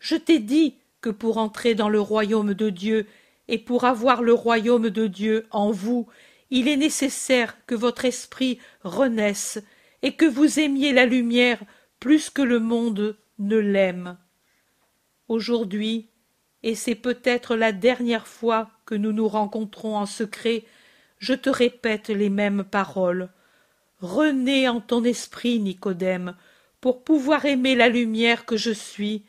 je 0.00 0.16
t'ai 0.16 0.40
dit 0.40 0.76
que 1.00 1.10
pour 1.10 1.38
entrer 1.38 1.74
dans 1.74 1.88
le 1.88 2.00
royaume 2.00 2.54
de 2.54 2.70
Dieu 2.70 3.06
et 3.48 3.58
pour 3.58 3.84
avoir 3.84 4.22
le 4.22 4.32
royaume 4.32 4.90
de 4.90 5.06
Dieu 5.06 5.46
en 5.50 5.70
vous, 5.70 6.08
il 6.50 6.68
est 6.68 6.76
nécessaire 6.76 7.56
que 7.66 7.74
votre 7.74 8.04
esprit 8.04 8.58
renaisse 8.82 9.62
et 10.02 10.14
que 10.14 10.24
vous 10.24 10.58
aimiez 10.58 10.92
la 10.92 11.06
lumière 11.06 11.62
plus 12.00 12.30
que 12.30 12.42
le 12.42 12.58
monde 12.58 13.16
ne 13.38 13.56
l'aime. 13.56 14.18
Aujourd'hui, 15.28 16.08
et 16.62 16.74
c'est 16.74 16.94
peut-être 16.94 17.56
la 17.56 17.72
dernière 17.72 18.26
fois 18.26 18.70
que 18.86 18.94
nous 18.94 19.12
nous 19.12 19.28
rencontrons 19.28 19.96
en 19.96 20.06
secret, 20.06 20.64
je 21.18 21.34
te 21.34 21.50
répète 21.50 22.08
les 22.08 22.30
mêmes 22.30 22.64
paroles. 22.64 23.30
Renais 24.00 24.68
en 24.68 24.80
ton 24.80 25.04
esprit, 25.04 25.58
Nicodème, 25.58 26.36
pour 26.80 27.04
pouvoir 27.04 27.44
aimer 27.46 27.74
la 27.74 27.88
lumière 27.88 28.44
que 28.44 28.56
je 28.56 28.72
suis, 28.72 29.24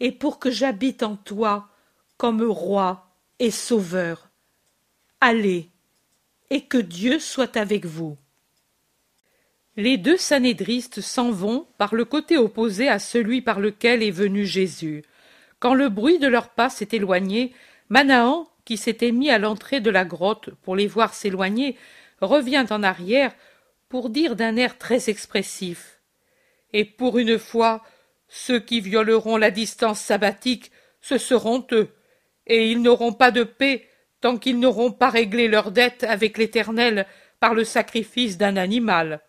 et 0.00 0.12
pour 0.12 0.38
que 0.38 0.50
j'habite 0.50 1.02
en 1.02 1.16
toi 1.16 1.68
comme 2.16 2.42
roi 2.42 3.10
et 3.38 3.50
sauveur. 3.50 4.30
Allez, 5.20 5.70
et 6.50 6.62
que 6.62 6.78
Dieu 6.78 7.18
soit 7.18 7.56
avec 7.56 7.86
vous. 7.86 8.16
Les 9.76 9.98
deux 9.98 10.16
sanédristes 10.16 11.00
s'en 11.00 11.30
vont 11.30 11.66
par 11.78 11.94
le 11.94 12.04
côté 12.04 12.36
opposé 12.36 12.88
à 12.88 12.98
celui 12.98 13.42
par 13.42 13.58
lequel 13.58 14.02
est 14.02 14.10
venu 14.10 14.46
Jésus. 14.46 15.02
Quand 15.58 15.74
le 15.74 15.88
bruit 15.88 16.18
de 16.18 16.28
leurs 16.28 16.50
pas 16.50 16.68
s'est 16.68 16.88
éloigné, 16.92 17.52
Manahan, 17.88 18.48
qui 18.64 18.76
s'était 18.76 19.12
mis 19.12 19.30
à 19.30 19.38
l'entrée 19.38 19.80
de 19.80 19.90
la 19.90 20.04
grotte 20.04 20.50
pour 20.62 20.76
les 20.76 20.86
voir 20.86 21.14
s'éloigner, 21.14 21.76
revient 22.20 22.66
en 22.70 22.82
arrière 22.82 23.34
pour 23.88 24.10
dire 24.10 24.36
d'un 24.36 24.56
air 24.56 24.78
très 24.78 25.10
expressif. 25.10 26.00
Et 26.72 26.84
pour 26.84 27.18
une 27.18 27.38
fois, 27.38 27.82
ceux 28.28 28.58
qui 28.58 28.80
violeront 28.80 29.36
la 29.36 29.50
distance 29.50 30.00
sabbatique, 30.00 30.72
ce 31.00 31.18
seront 31.18 31.66
eux, 31.72 31.88
et 32.46 32.70
ils 32.70 32.82
n'auront 32.82 33.12
pas 33.12 33.30
de 33.30 33.44
paix 33.44 33.88
tant 34.20 34.38
qu'ils 34.38 34.58
n'auront 34.58 34.90
pas 34.90 35.10
réglé 35.10 35.48
leur 35.48 35.70
dette 35.70 36.02
avec 36.04 36.38
l'Éternel 36.38 37.06
par 37.40 37.54
le 37.54 37.62
sacrifice 37.64 38.38
d'un 38.38 38.56
animal. 38.56 39.20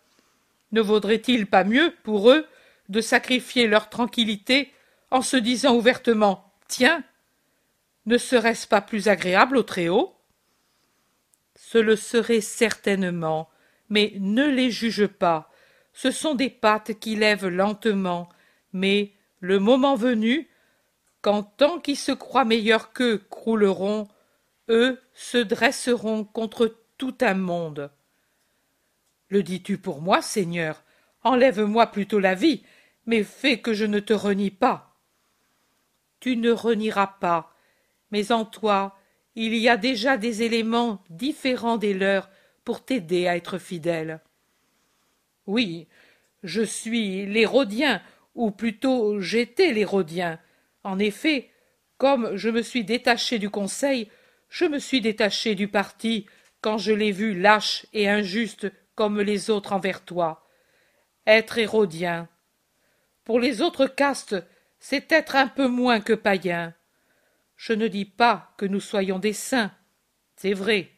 Ne 0.72 0.80
vaudrait-il 0.80 1.46
pas 1.46 1.64
mieux, 1.64 1.92
pour 2.02 2.30
eux, 2.30 2.46
de 2.88 3.00
sacrifier 3.00 3.66
leur 3.66 3.90
tranquillité 3.90 4.72
en 5.10 5.22
se 5.22 5.36
disant 5.36 5.74
ouvertement 5.74 6.52
Tiens, 6.68 7.02
ne 8.06 8.18
serait-ce 8.18 8.66
pas 8.66 8.80
plus 8.80 9.08
agréable 9.08 9.56
au 9.56 9.62
Très-Haut? 9.62 10.14
Ce 11.54 11.78
le 11.78 11.96
serait 11.96 12.40
certainement, 12.40 13.48
mais 13.88 14.14
ne 14.18 14.46
les 14.46 14.70
juge 14.70 15.06
pas. 15.06 15.50
Ce 15.92 16.10
sont 16.10 16.34
des 16.34 16.50
pattes 16.50 16.98
qui 16.98 17.16
lèvent 17.16 17.48
lentement, 17.48 18.28
mais, 18.72 19.12
le 19.40 19.58
moment 19.58 19.96
venu, 19.96 20.48
quand 21.22 21.42
tant 21.42 21.78
qui 21.78 21.96
se 21.96 22.12
croient 22.12 22.44
meilleurs 22.44 22.92
qu'eux 22.92 23.18
crouleront, 23.30 24.08
eux 24.68 25.00
se 25.14 25.38
dresseront 25.38 26.24
contre 26.24 26.76
tout 26.98 27.16
un 27.20 27.34
monde. 27.34 27.90
Le 29.28 29.42
dis-tu 29.42 29.78
pour 29.78 30.02
moi, 30.02 30.22
Seigneur? 30.22 30.82
Enlève-moi 31.24 31.88
plutôt 31.88 32.20
la 32.20 32.34
vie, 32.34 32.62
mais 33.06 33.24
fais 33.24 33.58
que 33.58 33.72
je 33.72 33.84
ne 33.84 33.98
te 33.98 34.12
renie 34.12 34.50
pas. 34.50 34.85
Tu 36.20 36.36
ne 36.36 36.50
renieras 36.50 37.18
pas, 37.20 37.54
mais 38.10 38.32
en 38.32 38.44
toi 38.44 38.96
il 39.36 39.54
y 39.54 39.68
a 39.68 39.76
déjà 39.76 40.16
des 40.16 40.42
éléments 40.42 41.04
différents 41.10 41.76
des 41.76 41.92
leurs 41.92 42.30
pour 42.64 42.84
t'aider 42.84 43.28
à 43.28 43.36
être 43.36 43.58
fidèle. 43.58 44.20
Oui, 45.46 45.86
je 46.42 46.62
suis 46.62 47.26
l'Hérodien, 47.26 48.02
ou 48.34 48.50
plutôt 48.50 49.20
j'étais 49.20 49.72
l'Hérodien. 49.72 50.40
En 50.82 50.98
effet, 50.98 51.50
comme 51.98 52.34
je 52.34 52.48
me 52.48 52.62
suis 52.62 52.84
détaché 52.84 53.38
du 53.38 53.50
conseil, 53.50 54.10
je 54.48 54.64
me 54.64 54.78
suis 54.78 55.02
détaché 55.02 55.54
du 55.54 55.68
parti 55.68 56.26
quand 56.62 56.78
je 56.78 56.92
l'ai 56.92 57.12
vu 57.12 57.38
lâche 57.38 57.86
et 57.92 58.08
injuste 58.08 58.72
comme 58.94 59.20
les 59.20 59.50
autres 59.50 59.74
envers 59.74 60.04
toi. 60.04 60.48
Être 61.26 61.58
hérodien. 61.58 62.28
Pour 63.24 63.38
les 63.38 63.60
autres 63.60 63.86
castes, 63.86 64.36
c'est 64.88 65.10
être 65.10 65.34
un 65.34 65.48
peu 65.48 65.66
moins 65.66 65.98
que 65.98 66.12
païen. 66.12 66.72
Je 67.56 67.72
ne 67.72 67.88
dis 67.88 68.04
pas 68.04 68.54
que 68.56 68.66
nous 68.66 68.78
soyons 68.78 69.18
des 69.18 69.32
saints. 69.32 69.72
C'est 70.36 70.52
vrai. 70.52 70.92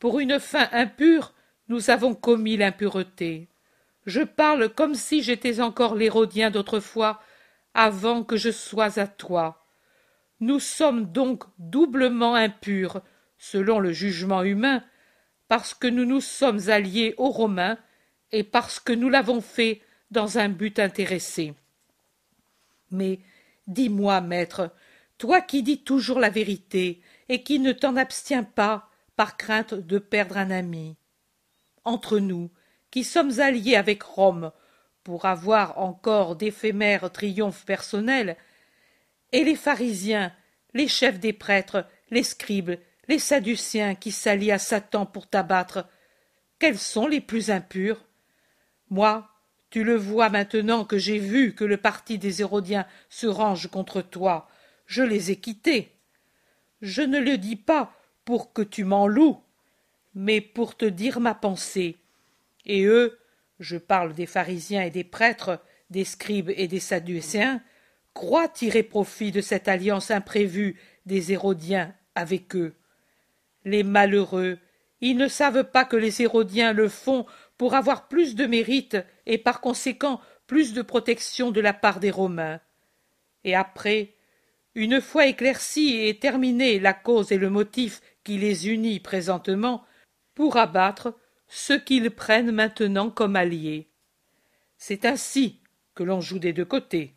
Pour 0.00 0.18
une 0.18 0.40
fin 0.40 0.68
impure, 0.72 1.32
nous 1.68 1.90
avons 1.90 2.16
commis 2.16 2.56
l'impureté. 2.56 3.48
Je 4.06 4.22
parle 4.22 4.70
comme 4.70 4.96
si 4.96 5.22
j'étais 5.22 5.60
encore 5.60 5.94
l'hérodien 5.94 6.50
d'autrefois, 6.50 7.22
avant 7.74 8.24
que 8.24 8.36
je 8.36 8.50
sois 8.50 8.98
à 8.98 9.06
toi. 9.06 9.68
Nous 10.40 10.58
sommes 10.58 11.12
donc 11.12 11.44
doublement 11.58 12.34
impurs, 12.34 13.02
selon 13.38 13.78
le 13.78 13.92
jugement 13.92 14.42
humain, 14.42 14.82
parce 15.46 15.74
que 15.74 15.86
nous 15.86 16.06
nous 16.06 16.20
sommes 16.20 16.70
alliés 16.70 17.14
aux 17.18 17.30
Romains 17.30 17.78
et 18.32 18.42
parce 18.42 18.80
que 18.80 18.92
nous 18.92 19.08
l'avons 19.08 19.40
fait 19.40 19.80
dans 20.10 20.38
un 20.38 20.48
but 20.48 20.80
intéressé. 20.80 21.54
Mais 22.92 23.18
dis-moi, 23.66 24.20
maître, 24.20 24.70
toi 25.18 25.40
qui 25.40 25.62
dis 25.62 25.82
toujours 25.82 26.20
la 26.20 26.30
vérité 26.30 27.00
et 27.28 27.42
qui 27.42 27.58
ne 27.58 27.72
t'en 27.72 27.96
abstiens 27.96 28.44
pas 28.44 28.88
par 29.16 29.36
crainte 29.36 29.74
de 29.74 29.98
perdre 29.98 30.36
un 30.36 30.50
ami. 30.50 30.96
Entre 31.84 32.18
nous, 32.18 32.50
qui 32.90 33.04
sommes 33.04 33.40
alliés 33.40 33.76
avec 33.76 34.02
Rome 34.02 34.52
pour 35.02 35.24
avoir 35.24 35.78
encore 35.78 36.36
d'éphémères 36.36 37.10
triomphes 37.10 37.64
personnels, 37.64 38.36
et 39.32 39.44
les 39.44 39.56
pharisiens, 39.56 40.32
les 40.74 40.88
chefs 40.88 41.18
des 41.18 41.32
prêtres, 41.32 41.86
les 42.10 42.22
scribes, 42.22 42.72
les 43.08 43.18
sadduciens 43.18 43.94
qui 43.94 44.12
s'allient 44.12 44.52
à 44.52 44.58
Satan 44.58 45.06
pour 45.06 45.26
t'abattre, 45.26 45.88
quels 46.58 46.78
sont 46.78 47.08
les 47.08 47.20
plus 47.20 47.50
impurs? 47.50 48.04
Moi, 48.90 49.28
tu 49.72 49.84
le 49.84 49.96
vois 49.96 50.28
maintenant 50.28 50.84
que 50.84 50.98
j'ai 50.98 51.18
vu 51.18 51.54
que 51.54 51.64
le 51.64 51.78
parti 51.78 52.18
des 52.18 52.42
Hérodiens 52.42 52.86
se 53.08 53.26
range 53.26 53.68
contre 53.68 54.02
toi, 54.02 54.46
je 54.84 55.02
les 55.02 55.30
ai 55.30 55.36
quittés. 55.36 55.92
Je 56.82 57.00
ne 57.00 57.18
le 57.18 57.38
dis 57.38 57.56
pas 57.56 57.96
pour 58.26 58.52
que 58.52 58.60
tu 58.60 58.84
m'en 58.84 59.06
loues, 59.06 59.40
mais 60.14 60.42
pour 60.42 60.76
te 60.76 60.84
dire 60.84 61.20
ma 61.20 61.34
pensée. 61.34 61.96
Et 62.66 62.84
eux, 62.84 63.18
je 63.60 63.78
parle 63.78 64.12
des 64.12 64.26
pharisiens 64.26 64.82
et 64.82 64.90
des 64.90 65.04
prêtres, 65.04 65.58
des 65.88 66.04
scribes 66.04 66.50
et 66.54 66.68
des 66.68 66.78
sadducéens, 66.78 67.62
croient 68.12 68.48
tirer 68.48 68.82
profit 68.82 69.32
de 69.32 69.40
cette 69.40 69.68
alliance 69.68 70.10
imprévue 70.10 70.78
des 71.06 71.32
Hérodiens 71.32 71.94
avec 72.14 72.54
eux. 72.56 72.74
Les 73.64 73.84
malheureux, 73.84 74.58
ils 75.00 75.16
ne 75.16 75.28
savent 75.28 75.64
pas 75.64 75.86
que 75.86 75.96
les 75.96 76.20
Hérodiens 76.20 76.74
le 76.74 76.90
font 76.90 77.24
pour 77.56 77.74
avoir 77.74 78.08
plus 78.08 78.34
de 78.34 78.44
mérite 78.44 78.98
et 79.26 79.38
par 79.38 79.60
conséquent 79.60 80.20
plus 80.46 80.72
de 80.72 80.82
protection 80.82 81.50
de 81.50 81.60
la 81.60 81.72
part 81.72 82.00
des 82.00 82.10
Romains. 82.10 82.60
Et 83.44 83.54
après, 83.54 84.14
une 84.74 85.00
fois 85.00 85.26
éclaircie 85.26 86.06
et 86.06 86.18
terminée 86.18 86.78
la 86.78 86.94
cause 86.94 87.32
et 87.32 87.38
le 87.38 87.50
motif 87.50 88.00
qui 88.24 88.38
les 88.38 88.68
unit 88.68 89.00
présentement, 89.00 89.84
pour 90.34 90.56
abattre 90.56 91.14
ceux 91.48 91.78
qu'ils 91.78 92.10
prennent 92.10 92.52
maintenant 92.52 93.10
comme 93.10 93.36
alliés. 93.36 93.88
C'est 94.78 95.04
ainsi 95.04 95.60
que 95.94 96.02
l'on 96.02 96.20
joue 96.20 96.38
des 96.38 96.52
deux 96.52 96.64
côtés. 96.64 97.14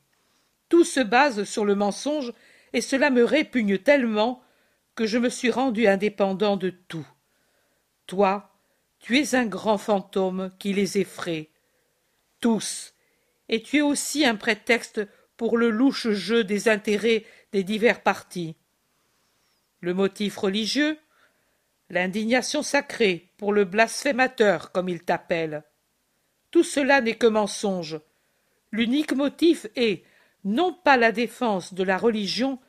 Tout 0.68 0.84
se 0.84 0.99
base 0.99 1.43
sur 1.45 1.64
le 1.64 1.76
mensonge, 1.76 2.34
et 2.74 2.82
cela 2.82 3.10
me 3.10 3.24
répugne 3.24 3.78
tellement 3.78 4.41
que 4.95 5.06
je 5.06 5.18
me 5.18 5.30
suis 5.30 5.51
rendu 5.51 5.88
indépendant 5.88 6.58
de 6.58 6.70
tout. 6.70 7.08
Toi, 8.08 8.51
tu 8.99 9.18
es 9.18 9.36
un 9.36 9.45
grand 9.45 9.78
fantôme 9.78 10.51
qui 10.60 10.74
les 10.74 10.97
effraie. 10.97 11.49
Tous. 12.46 12.93
Et 13.50 13.64
tu 13.64 13.78
es 13.78 13.82
aussi 13.82 14.24
un 14.24 14.36
prétexte 14.36 15.02
pour 15.36 15.58
le 15.58 15.72
louche 15.72 16.12
jeu 16.12 16.43
des 16.43 16.70
intérêts 16.70 17.26
des 17.52 17.64
divers 17.64 18.04
partis. 18.04 18.56
Le 19.82 19.96
motif 19.96 20.38
religieux, 20.38 21.00
l'indignation 21.89 22.62
sacrée 22.62 23.32
pour 23.38 23.52
le 23.52 23.66
blasphémateur, 23.66 24.72
comme 24.72 24.89
il 24.89 25.02
t'appelle. 25.02 25.64
Tout 26.52 26.62
cela 26.62 27.02
n'est 27.02 27.16
que 27.16 27.26
mensonge. 27.26 28.00
L'unique 28.72 29.14
motif 29.14 29.66
est 29.76 30.04
non 30.43 30.72
pas 30.72 30.98
la 30.98 31.12
défense 31.12 31.74
de 31.74 31.82
la 31.82 31.98
religion, 31.98 32.60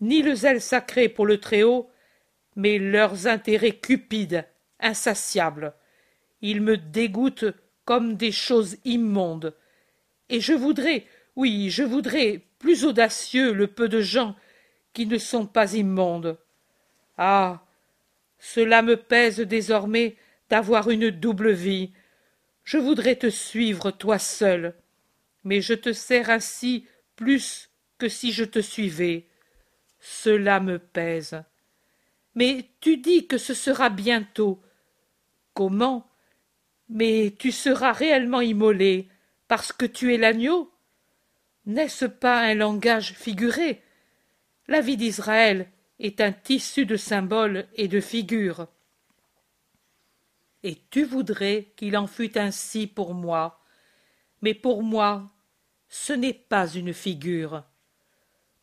ni 0.00 0.22
le 0.22 0.34
zèle 0.34 0.60
sacré 0.60 1.08
pour 1.08 1.24
le 1.24 1.38
Très-Haut, 1.38 1.88
mais 2.56 2.78
leurs 2.78 3.28
intérêts 3.28 3.76
cupides, 3.76 4.44
insatiables. 4.80 5.72
Ils 6.42 6.60
me 6.60 6.76
dégoûtent 6.76 7.54
comme 7.90 8.14
des 8.14 8.30
choses 8.30 8.76
immondes. 8.84 9.52
Et 10.28 10.40
je 10.40 10.52
voudrais, 10.52 11.06
oui, 11.34 11.70
je 11.70 11.82
voudrais 11.82 12.40
plus 12.60 12.84
audacieux 12.84 13.52
le 13.52 13.66
peu 13.66 13.88
de 13.88 14.00
gens 14.00 14.36
qui 14.92 15.06
ne 15.06 15.18
sont 15.18 15.44
pas 15.44 15.74
immondes. 15.74 16.38
Ah. 17.18 17.66
Cela 18.38 18.82
me 18.82 18.96
pèse 18.96 19.40
désormais 19.40 20.14
d'avoir 20.48 20.88
une 20.88 21.10
double 21.10 21.50
vie. 21.50 21.90
je 22.62 22.78
voudrais 22.78 23.16
te 23.16 23.28
suivre 23.28 23.90
toi 23.90 24.20
seul, 24.20 24.76
mais 25.42 25.60
je 25.60 25.74
te 25.74 25.92
sers 25.92 26.30
ainsi 26.30 26.86
plus 27.16 27.70
que 27.98 28.08
si 28.08 28.30
je 28.30 28.44
te 28.44 28.60
suivais. 28.60 29.26
Cela 29.98 30.60
me 30.60 30.78
pèse. 30.78 31.42
Mais 32.36 32.70
tu 32.80 32.98
dis 32.98 33.26
que 33.26 33.36
ce 33.36 33.52
sera 33.52 33.90
bientôt. 33.90 34.62
Comment 35.54 36.09
Mais 36.90 37.34
tu 37.38 37.52
seras 37.52 37.92
réellement 37.92 38.40
immolé 38.40 39.08
parce 39.46 39.72
que 39.72 39.86
tu 39.86 40.12
es 40.12 40.18
l'agneau 40.18 40.72
N'est-ce 41.64 42.04
pas 42.04 42.40
un 42.40 42.54
langage 42.54 43.12
figuré? 43.14 43.80
La 44.66 44.80
vie 44.80 44.96
d'Israël 44.96 45.70
est 46.00 46.20
un 46.20 46.32
tissu 46.32 46.86
de 46.86 46.96
symboles 46.96 47.68
et 47.76 47.86
de 47.86 48.00
figures. 48.00 48.66
Et 50.64 50.78
tu 50.90 51.04
voudrais 51.04 51.72
qu'il 51.76 51.96
en 51.96 52.08
fût 52.08 52.36
ainsi 52.36 52.88
pour 52.88 53.14
moi. 53.14 53.60
Mais 54.42 54.54
pour 54.54 54.82
moi, 54.82 55.30
ce 55.88 56.12
n'est 56.12 56.34
pas 56.34 56.66
une 56.66 56.92
figure. 56.92 57.62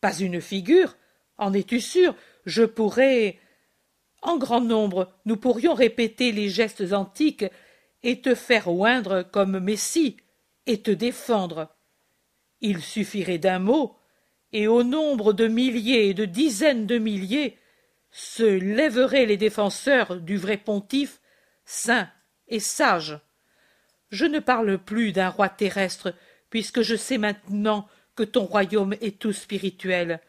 Pas 0.02 0.18
une 0.18 0.40
figure 0.40 0.96
En 1.38 1.54
es-tu 1.54 1.80
sûr? 1.80 2.14
Je 2.44 2.64
pourrais. 2.64 3.38
En 4.20 4.36
grand 4.36 4.60
nombre, 4.60 5.12
nous 5.24 5.36
pourrions 5.36 5.74
répéter 5.74 6.32
les 6.32 6.50
gestes 6.50 6.92
antiques 6.92 7.46
et 8.02 8.20
te 8.20 8.34
faire 8.34 8.68
oindre 8.68 9.22
comme 9.22 9.58
Messie 9.58 10.16
et 10.66 10.82
te 10.82 10.90
défendre. 10.90 11.74
Il 12.60 12.82
suffirait 12.82 13.38
d'un 13.38 13.58
mot, 13.58 13.96
et 14.52 14.66
au 14.66 14.82
nombre 14.82 15.32
de 15.32 15.46
milliers 15.46 16.08
et 16.08 16.14
de 16.14 16.24
dizaines 16.24 16.86
de 16.86 16.98
milliers 16.98 17.58
se 18.10 18.44
lèveraient 18.44 19.26
les 19.26 19.36
défenseurs 19.36 20.16
du 20.16 20.36
vrai 20.36 20.56
pontife, 20.56 21.20
saint 21.64 22.08
et 22.48 22.60
sage. 22.60 23.20
Je 24.10 24.24
ne 24.24 24.38
parle 24.38 24.78
plus 24.78 25.12
d'un 25.12 25.28
roi 25.28 25.48
terrestre, 25.48 26.14
puisque 26.50 26.82
je 26.82 26.96
sais 26.96 27.18
maintenant 27.18 27.86
que 28.16 28.22
ton 28.22 28.44
royaume 28.44 28.94
est 29.00 29.18
tout 29.18 29.32
spirituel. 29.32 30.20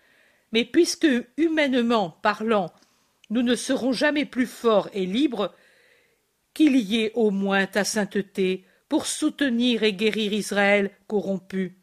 Mais 0.52 0.66
puisque, 0.66 1.08
humainement 1.38 2.10
parlant, 2.10 2.74
nous 3.30 3.42
ne 3.42 3.56
serons 3.56 3.94
jamais 3.94 4.26
plus 4.26 4.48
forts 4.48 4.90
et 4.94 5.06
libres, 5.06 5.54
qu'il 6.54 6.76
y 6.76 7.04
ait 7.04 7.12
au 7.14 7.32
moins 7.32 7.68
ta 7.68 7.84
sainteté 7.84 8.66
pour 8.88 9.06
soutenir 9.06 9.84
et 9.84 9.94
guérir 9.94 10.34
Israël 10.34 10.92
corrompu. 11.08 11.78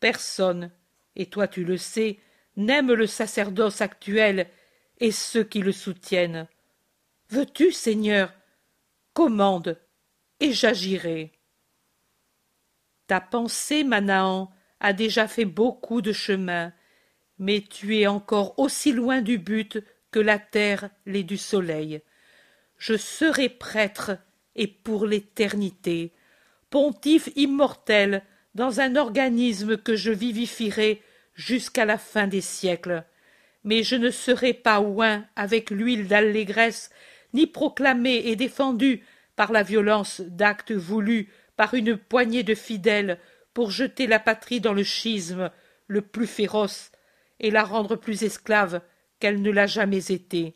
Personne, 0.00 0.70
et 1.16 1.26
toi 1.26 1.48
tu 1.48 1.64
le 1.64 1.76
sais, 1.76 2.18
n'aime 2.56 2.92
le 2.92 3.06
sacerdoce 3.06 3.80
actuel 3.80 4.48
et 4.98 5.12
ceux 5.12 5.44
qui 5.44 5.60
le 5.60 5.72
soutiennent. 5.72 6.48
Veux-tu, 7.30 7.72
Seigneur, 7.72 8.32
commande, 9.12 9.78
et 10.40 10.52
j'agirai. 10.52 11.32
Ta 13.06 13.20
pensée, 13.20 13.84
Manahan, 13.84 14.50
a 14.80 14.92
déjà 14.92 15.26
fait 15.26 15.44
beaucoup 15.44 16.00
de 16.00 16.12
chemin, 16.12 16.72
mais 17.38 17.60
tu 17.62 17.96
es 17.96 18.06
encore 18.06 18.58
aussi 18.58 18.92
loin 18.92 19.22
du 19.22 19.38
but 19.38 19.78
que 20.10 20.20
la 20.20 20.38
terre 20.38 20.90
l'est 21.06 21.24
du 21.24 21.36
soleil. 21.36 22.00
Je 22.78 22.96
serai 22.96 23.48
prêtre 23.48 24.16
et 24.54 24.66
pour 24.66 25.06
l'éternité, 25.06 26.12
pontife 26.70 27.28
immortel 27.36 28.22
dans 28.54 28.80
un 28.80 28.96
organisme 28.96 29.76
que 29.76 29.96
je 29.96 30.12
vivifierai 30.12 31.02
jusqu'à 31.34 31.84
la 31.84 31.98
fin 31.98 32.26
des 32.26 32.40
siècles. 32.40 33.04
Mais 33.64 33.82
je 33.82 33.96
ne 33.96 34.10
serai 34.10 34.54
pas 34.54 34.80
oint 34.80 35.26
avec 35.36 35.70
l'huile 35.70 36.06
d'allégresse, 36.06 36.90
ni 37.34 37.46
proclamé 37.46 38.22
et 38.26 38.36
défendu 38.36 39.04
par 39.36 39.52
la 39.52 39.62
violence 39.62 40.20
d'actes 40.20 40.72
voulus 40.72 41.28
par 41.56 41.74
une 41.74 41.96
poignée 41.96 42.44
de 42.44 42.54
fidèles 42.54 43.18
pour 43.54 43.70
jeter 43.70 44.06
la 44.06 44.20
patrie 44.20 44.60
dans 44.60 44.72
le 44.72 44.84
schisme 44.84 45.50
le 45.88 46.02
plus 46.02 46.26
féroce 46.26 46.92
et 47.40 47.50
la 47.50 47.64
rendre 47.64 47.96
plus 47.96 48.22
esclave 48.22 48.80
qu'elle 49.18 49.42
ne 49.42 49.50
l'a 49.50 49.66
jamais 49.66 50.12
été. 50.12 50.54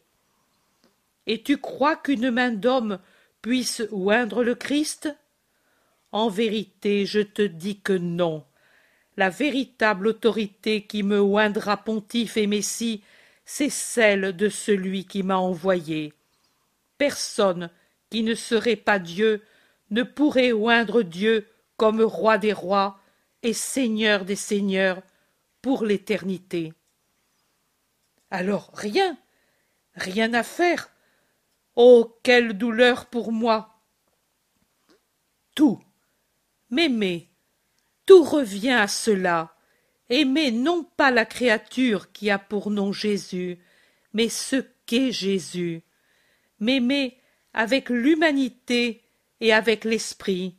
Et 1.27 1.43
tu 1.43 1.59
crois 1.59 1.97
qu'une 1.97 2.31
main 2.31 2.51
d'homme 2.51 2.99
puisse 3.41 3.83
oindre 3.91 4.43
le 4.43 4.55
Christ? 4.55 5.15
En 6.11 6.29
vérité, 6.29 7.07
je 7.07 7.21
te 7.21 7.43
dis 7.43 7.81
que 7.81 7.93
non. 7.93 8.45
La 9.17 9.31
véritable 9.31 10.09
autorité 10.09 10.87
qui 10.87 11.03
me 11.03 11.21
oindra 11.21 11.77
pontife 11.77 12.37
et 12.37 12.47
messie, 12.47 13.03
c'est 13.45 13.71
celle 13.71 14.37
de 14.37 14.49
celui 14.49 15.05
qui 15.05 15.23
m'a 15.23 15.37
envoyé. 15.37 16.13
Personne 16.99 17.71
qui 18.11 18.23
ne 18.23 18.35
serait 18.35 18.77
pas 18.77 18.99
Dieu 18.99 19.43
ne 19.91 20.03
pourrait 20.03 20.53
oindre 20.53 21.03
Dieu 21.03 21.47
comme 21.77 22.03
roi 22.03 22.39
des 22.39 22.53
rois 22.53 22.99
et 23.43 23.53
seigneur 23.53 24.25
des 24.25 24.37
seigneurs 24.37 25.03
pour 25.61 25.85
l'éternité. 25.85 26.73
Alors 28.31 28.71
rien, 28.75 29.19
rien 29.95 30.33
à 30.35 30.43
faire. 30.43 30.92
Oh, 31.75 32.19
quelle 32.23 32.53
douleur 32.53 33.07
pour 33.07 33.33
moi. 33.33 33.83
Tout, 35.55 35.81
m'aimer, 36.71 37.31
tout 38.07 38.23
revient 38.23 38.73
à 38.73 38.89
cela. 38.89 39.55
Aimer 40.11 40.51
non 40.51 40.85
pas 40.85 41.11
la 41.11 41.25
créature 41.25 42.13
qui 42.13 42.31
a 42.31 42.39
pour 42.39 42.71
nom 42.71 42.93
Jésus, 42.93 43.59
mais 44.13 44.29
ce 44.29 44.57
qu'est 44.85 45.13
Jésus. 45.13 45.83
M'aimer 46.61 47.19
avec 47.55 47.89
l'humanité 47.89 49.05
et 49.41 49.53
avec 49.53 49.85
l'esprit. 49.85 50.57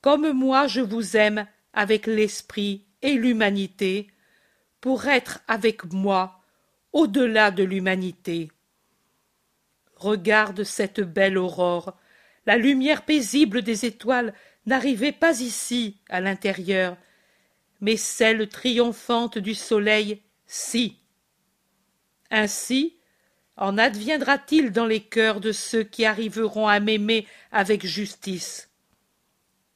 Comme 0.00 0.32
moi 0.32 0.68
je 0.68 0.80
vous 0.80 1.16
aime 1.16 1.46
avec 1.72 2.06
l'esprit 2.06 2.86
et 3.02 3.14
l'humanité, 3.14 4.08
pour 4.80 5.06
être 5.06 5.40
avec 5.48 5.92
moi 5.92 6.40
au-delà 6.92 7.50
de 7.50 7.64
l'humanité. 7.64 8.50
Regarde 9.98 10.64
cette 10.64 11.00
belle 11.00 11.36
aurore. 11.38 11.96
La 12.46 12.56
lumière 12.56 13.04
paisible 13.04 13.62
des 13.62 13.84
étoiles 13.84 14.32
n'arrivait 14.66 15.12
pas 15.12 15.40
ici, 15.40 15.98
à 16.08 16.20
l'intérieur, 16.20 16.96
mais 17.80 17.96
celle 17.96 18.48
triomphante 18.48 19.38
du 19.38 19.54
soleil, 19.54 20.22
si. 20.46 20.96
Ainsi, 22.30 22.96
en 23.56 23.76
adviendra-t-il 23.76 24.70
dans 24.70 24.86
les 24.86 25.00
cœurs 25.00 25.40
de 25.40 25.52
ceux 25.52 25.82
qui 25.82 26.04
arriveront 26.04 26.68
à 26.68 26.78
m'aimer 26.78 27.26
avec 27.50 27.84
justice 27.84 28.70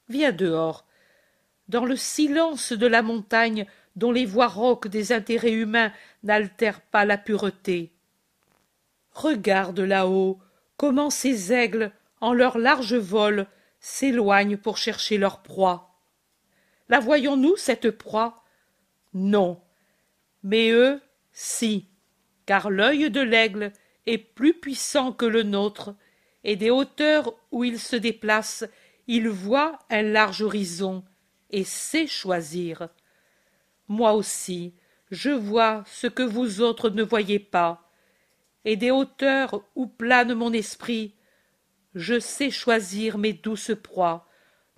Viens 0.09 0.33
dehors, 0.33 0.87
dans 1.69 1.85
le 1.85 1.97
silence 1.97 2.73
de 2.73 2.87
la 2.87 3.03
montagne 3.03 3.67
dont 3.97 4.13
les 4.13 4.27
voix 4.27 4.49
rauques 4.49 4.89
des 4.89 5.13
intérêts 5.13 5.53
humains 5.53 5.93
n'altèrent 6.23 6.81
pas 6.81 7.05
la 7.05 7.19
pureté. 7.19 7.93
Regarde 9.15 9.81
là-haut 9.81 10.39
comment 10.77 11.11
ces 11.11 11.53
aigles, 11.53 11.93
en 12.21 12.33
leur 12.33 12.59
large 12.59 12.95
vol, 12.95 13.47
s'éloignent 13.81 14.57
pour 14.57 14.79
chercher 14.79 15.19
leur 15.19 15.43
proie. 15.43 15.95
La 16.89 17.01
voyons-nous, 17.01 17.57
cette 17.57 17.91
proie? 17.91 18.43
Non. 19.15 19.61
Mais 20.43 20.71
eux, 20.71 21.01
si, 21.33 21.89
car 22.47 22.71
l'œil 22.71 23.11
de 23.11 23.21
l'aigle 23.21 23.73
est 24.07 24.19
plus 24.19 24.55
puissant 24.55 25.13
que 25.13 25.27
le 25.27 25.43
nôtre, 25.43 25.95
et 26.45 26.57
des 26.57 26.71
hauteurs 26.71 27.35
où 27.53 27.65
il 27.65 27.79
se 27.79 27.97
déplace, 27.97 28.65
il 29.07 29.29
voit 29.29 29.79
un 29.91 30.03
large 30.03 30.43
horizon, 30.43 31.05
et 31.51 31.65
sait 31.65 32.07
choisir. 32.07 32.89
Moi 33.89 34.15
aussi, 34.15 34.75
je 35.11 35.31
vois 35.31 35.85
ce 35.87 36.07
que 36.07 36.23
vous 36.23 36.61
autres 36.61 36.91
ne 36.91 37.03
voyez 37.03 37.39
pas, 37.39 37.82
et 38.65 38.77
des 38.77 38.91
hauteurs 38.91 39.63
où 39.75 39.87
plane 39.87 40.35
mon 40.35 40.53
esprit, 40.53 41.15
je 41.95 42.19
sais 42.19 42.51
choisir 42.51 43.19
mes 43.19 43.33
douces 43.33 43.73
proies, 43.83 44.27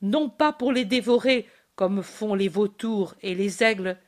non 0.02 0.28
pas 0.28 0.52
pour 0.52 0.72
les 0.72 0.84
dévorer 0.84 1.46
comme 1.76 2.02
font 2.02 2.34
les 2.34 2.48
vautours 2.48 3.14
et 3.22 3.34
les 3.34 3.62
aigles, 3.62 3.98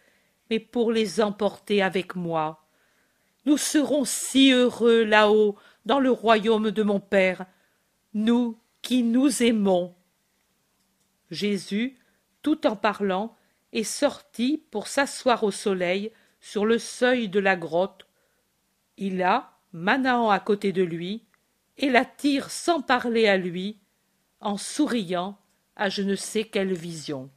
mais 0.51 0.61
pour 0.61 0.93
les 0.93 1.21
emporter 1.21 1.83
avec 1.83 2.15
moi. 2.15 2.65
Nous 3.45 3.57
serons 3.57 4.05
si 4.05 4.53
heureux 4.53 5.05
là-haut 5.05 5.57
dans 5.85 6.01
le 6.01 6.11
royaume 6.11 6.71
de 6.71 6.83
mon 6.83 7.01
Père, 7.01 7.47
nous 8.15 8.59
qui 8.83 9.03
nous 9.03 9.43
aimons. 9.43 9.95
Jésus, 11.31 11.99
tout 12.43 12.67
en 12.67 12.77
parlant, 12.77 13.37
est 13.73 13.85
sorti 13.85 14.65
pour 14.71 14.87
s'asseoir 14.87 15.45
au 15.45 15.51
soleil 15.51 16.13
sur 16.41 16.65
le 16.65 16.79
seuil 16.79 17.29
de 17.29 17.41
la 17.41 17.57
grotte. 17.57 18.07
Il 18.97 19.23
a, 19.23 19.56
Manahan 19.79 20.31
à 20.31 20.41
côté 20.41 20.73
de 20.73 20.83
lui, 20.83 21.27
et 21.77 21.91
la 21.91 22.07
tire 22.07 22.51
sans 22.51 22.81
parler 22.81 23.29
à 23.29 23.37
lui, 23.37 23.79
en 24.41 24.57
souriant 24.57 25.37
à 25.77 25.91
je 25.91 26.01
ne 26.01 26.17
sais 26.17 26.45
quelle 26.45 26.73
vision. 26.73 27.29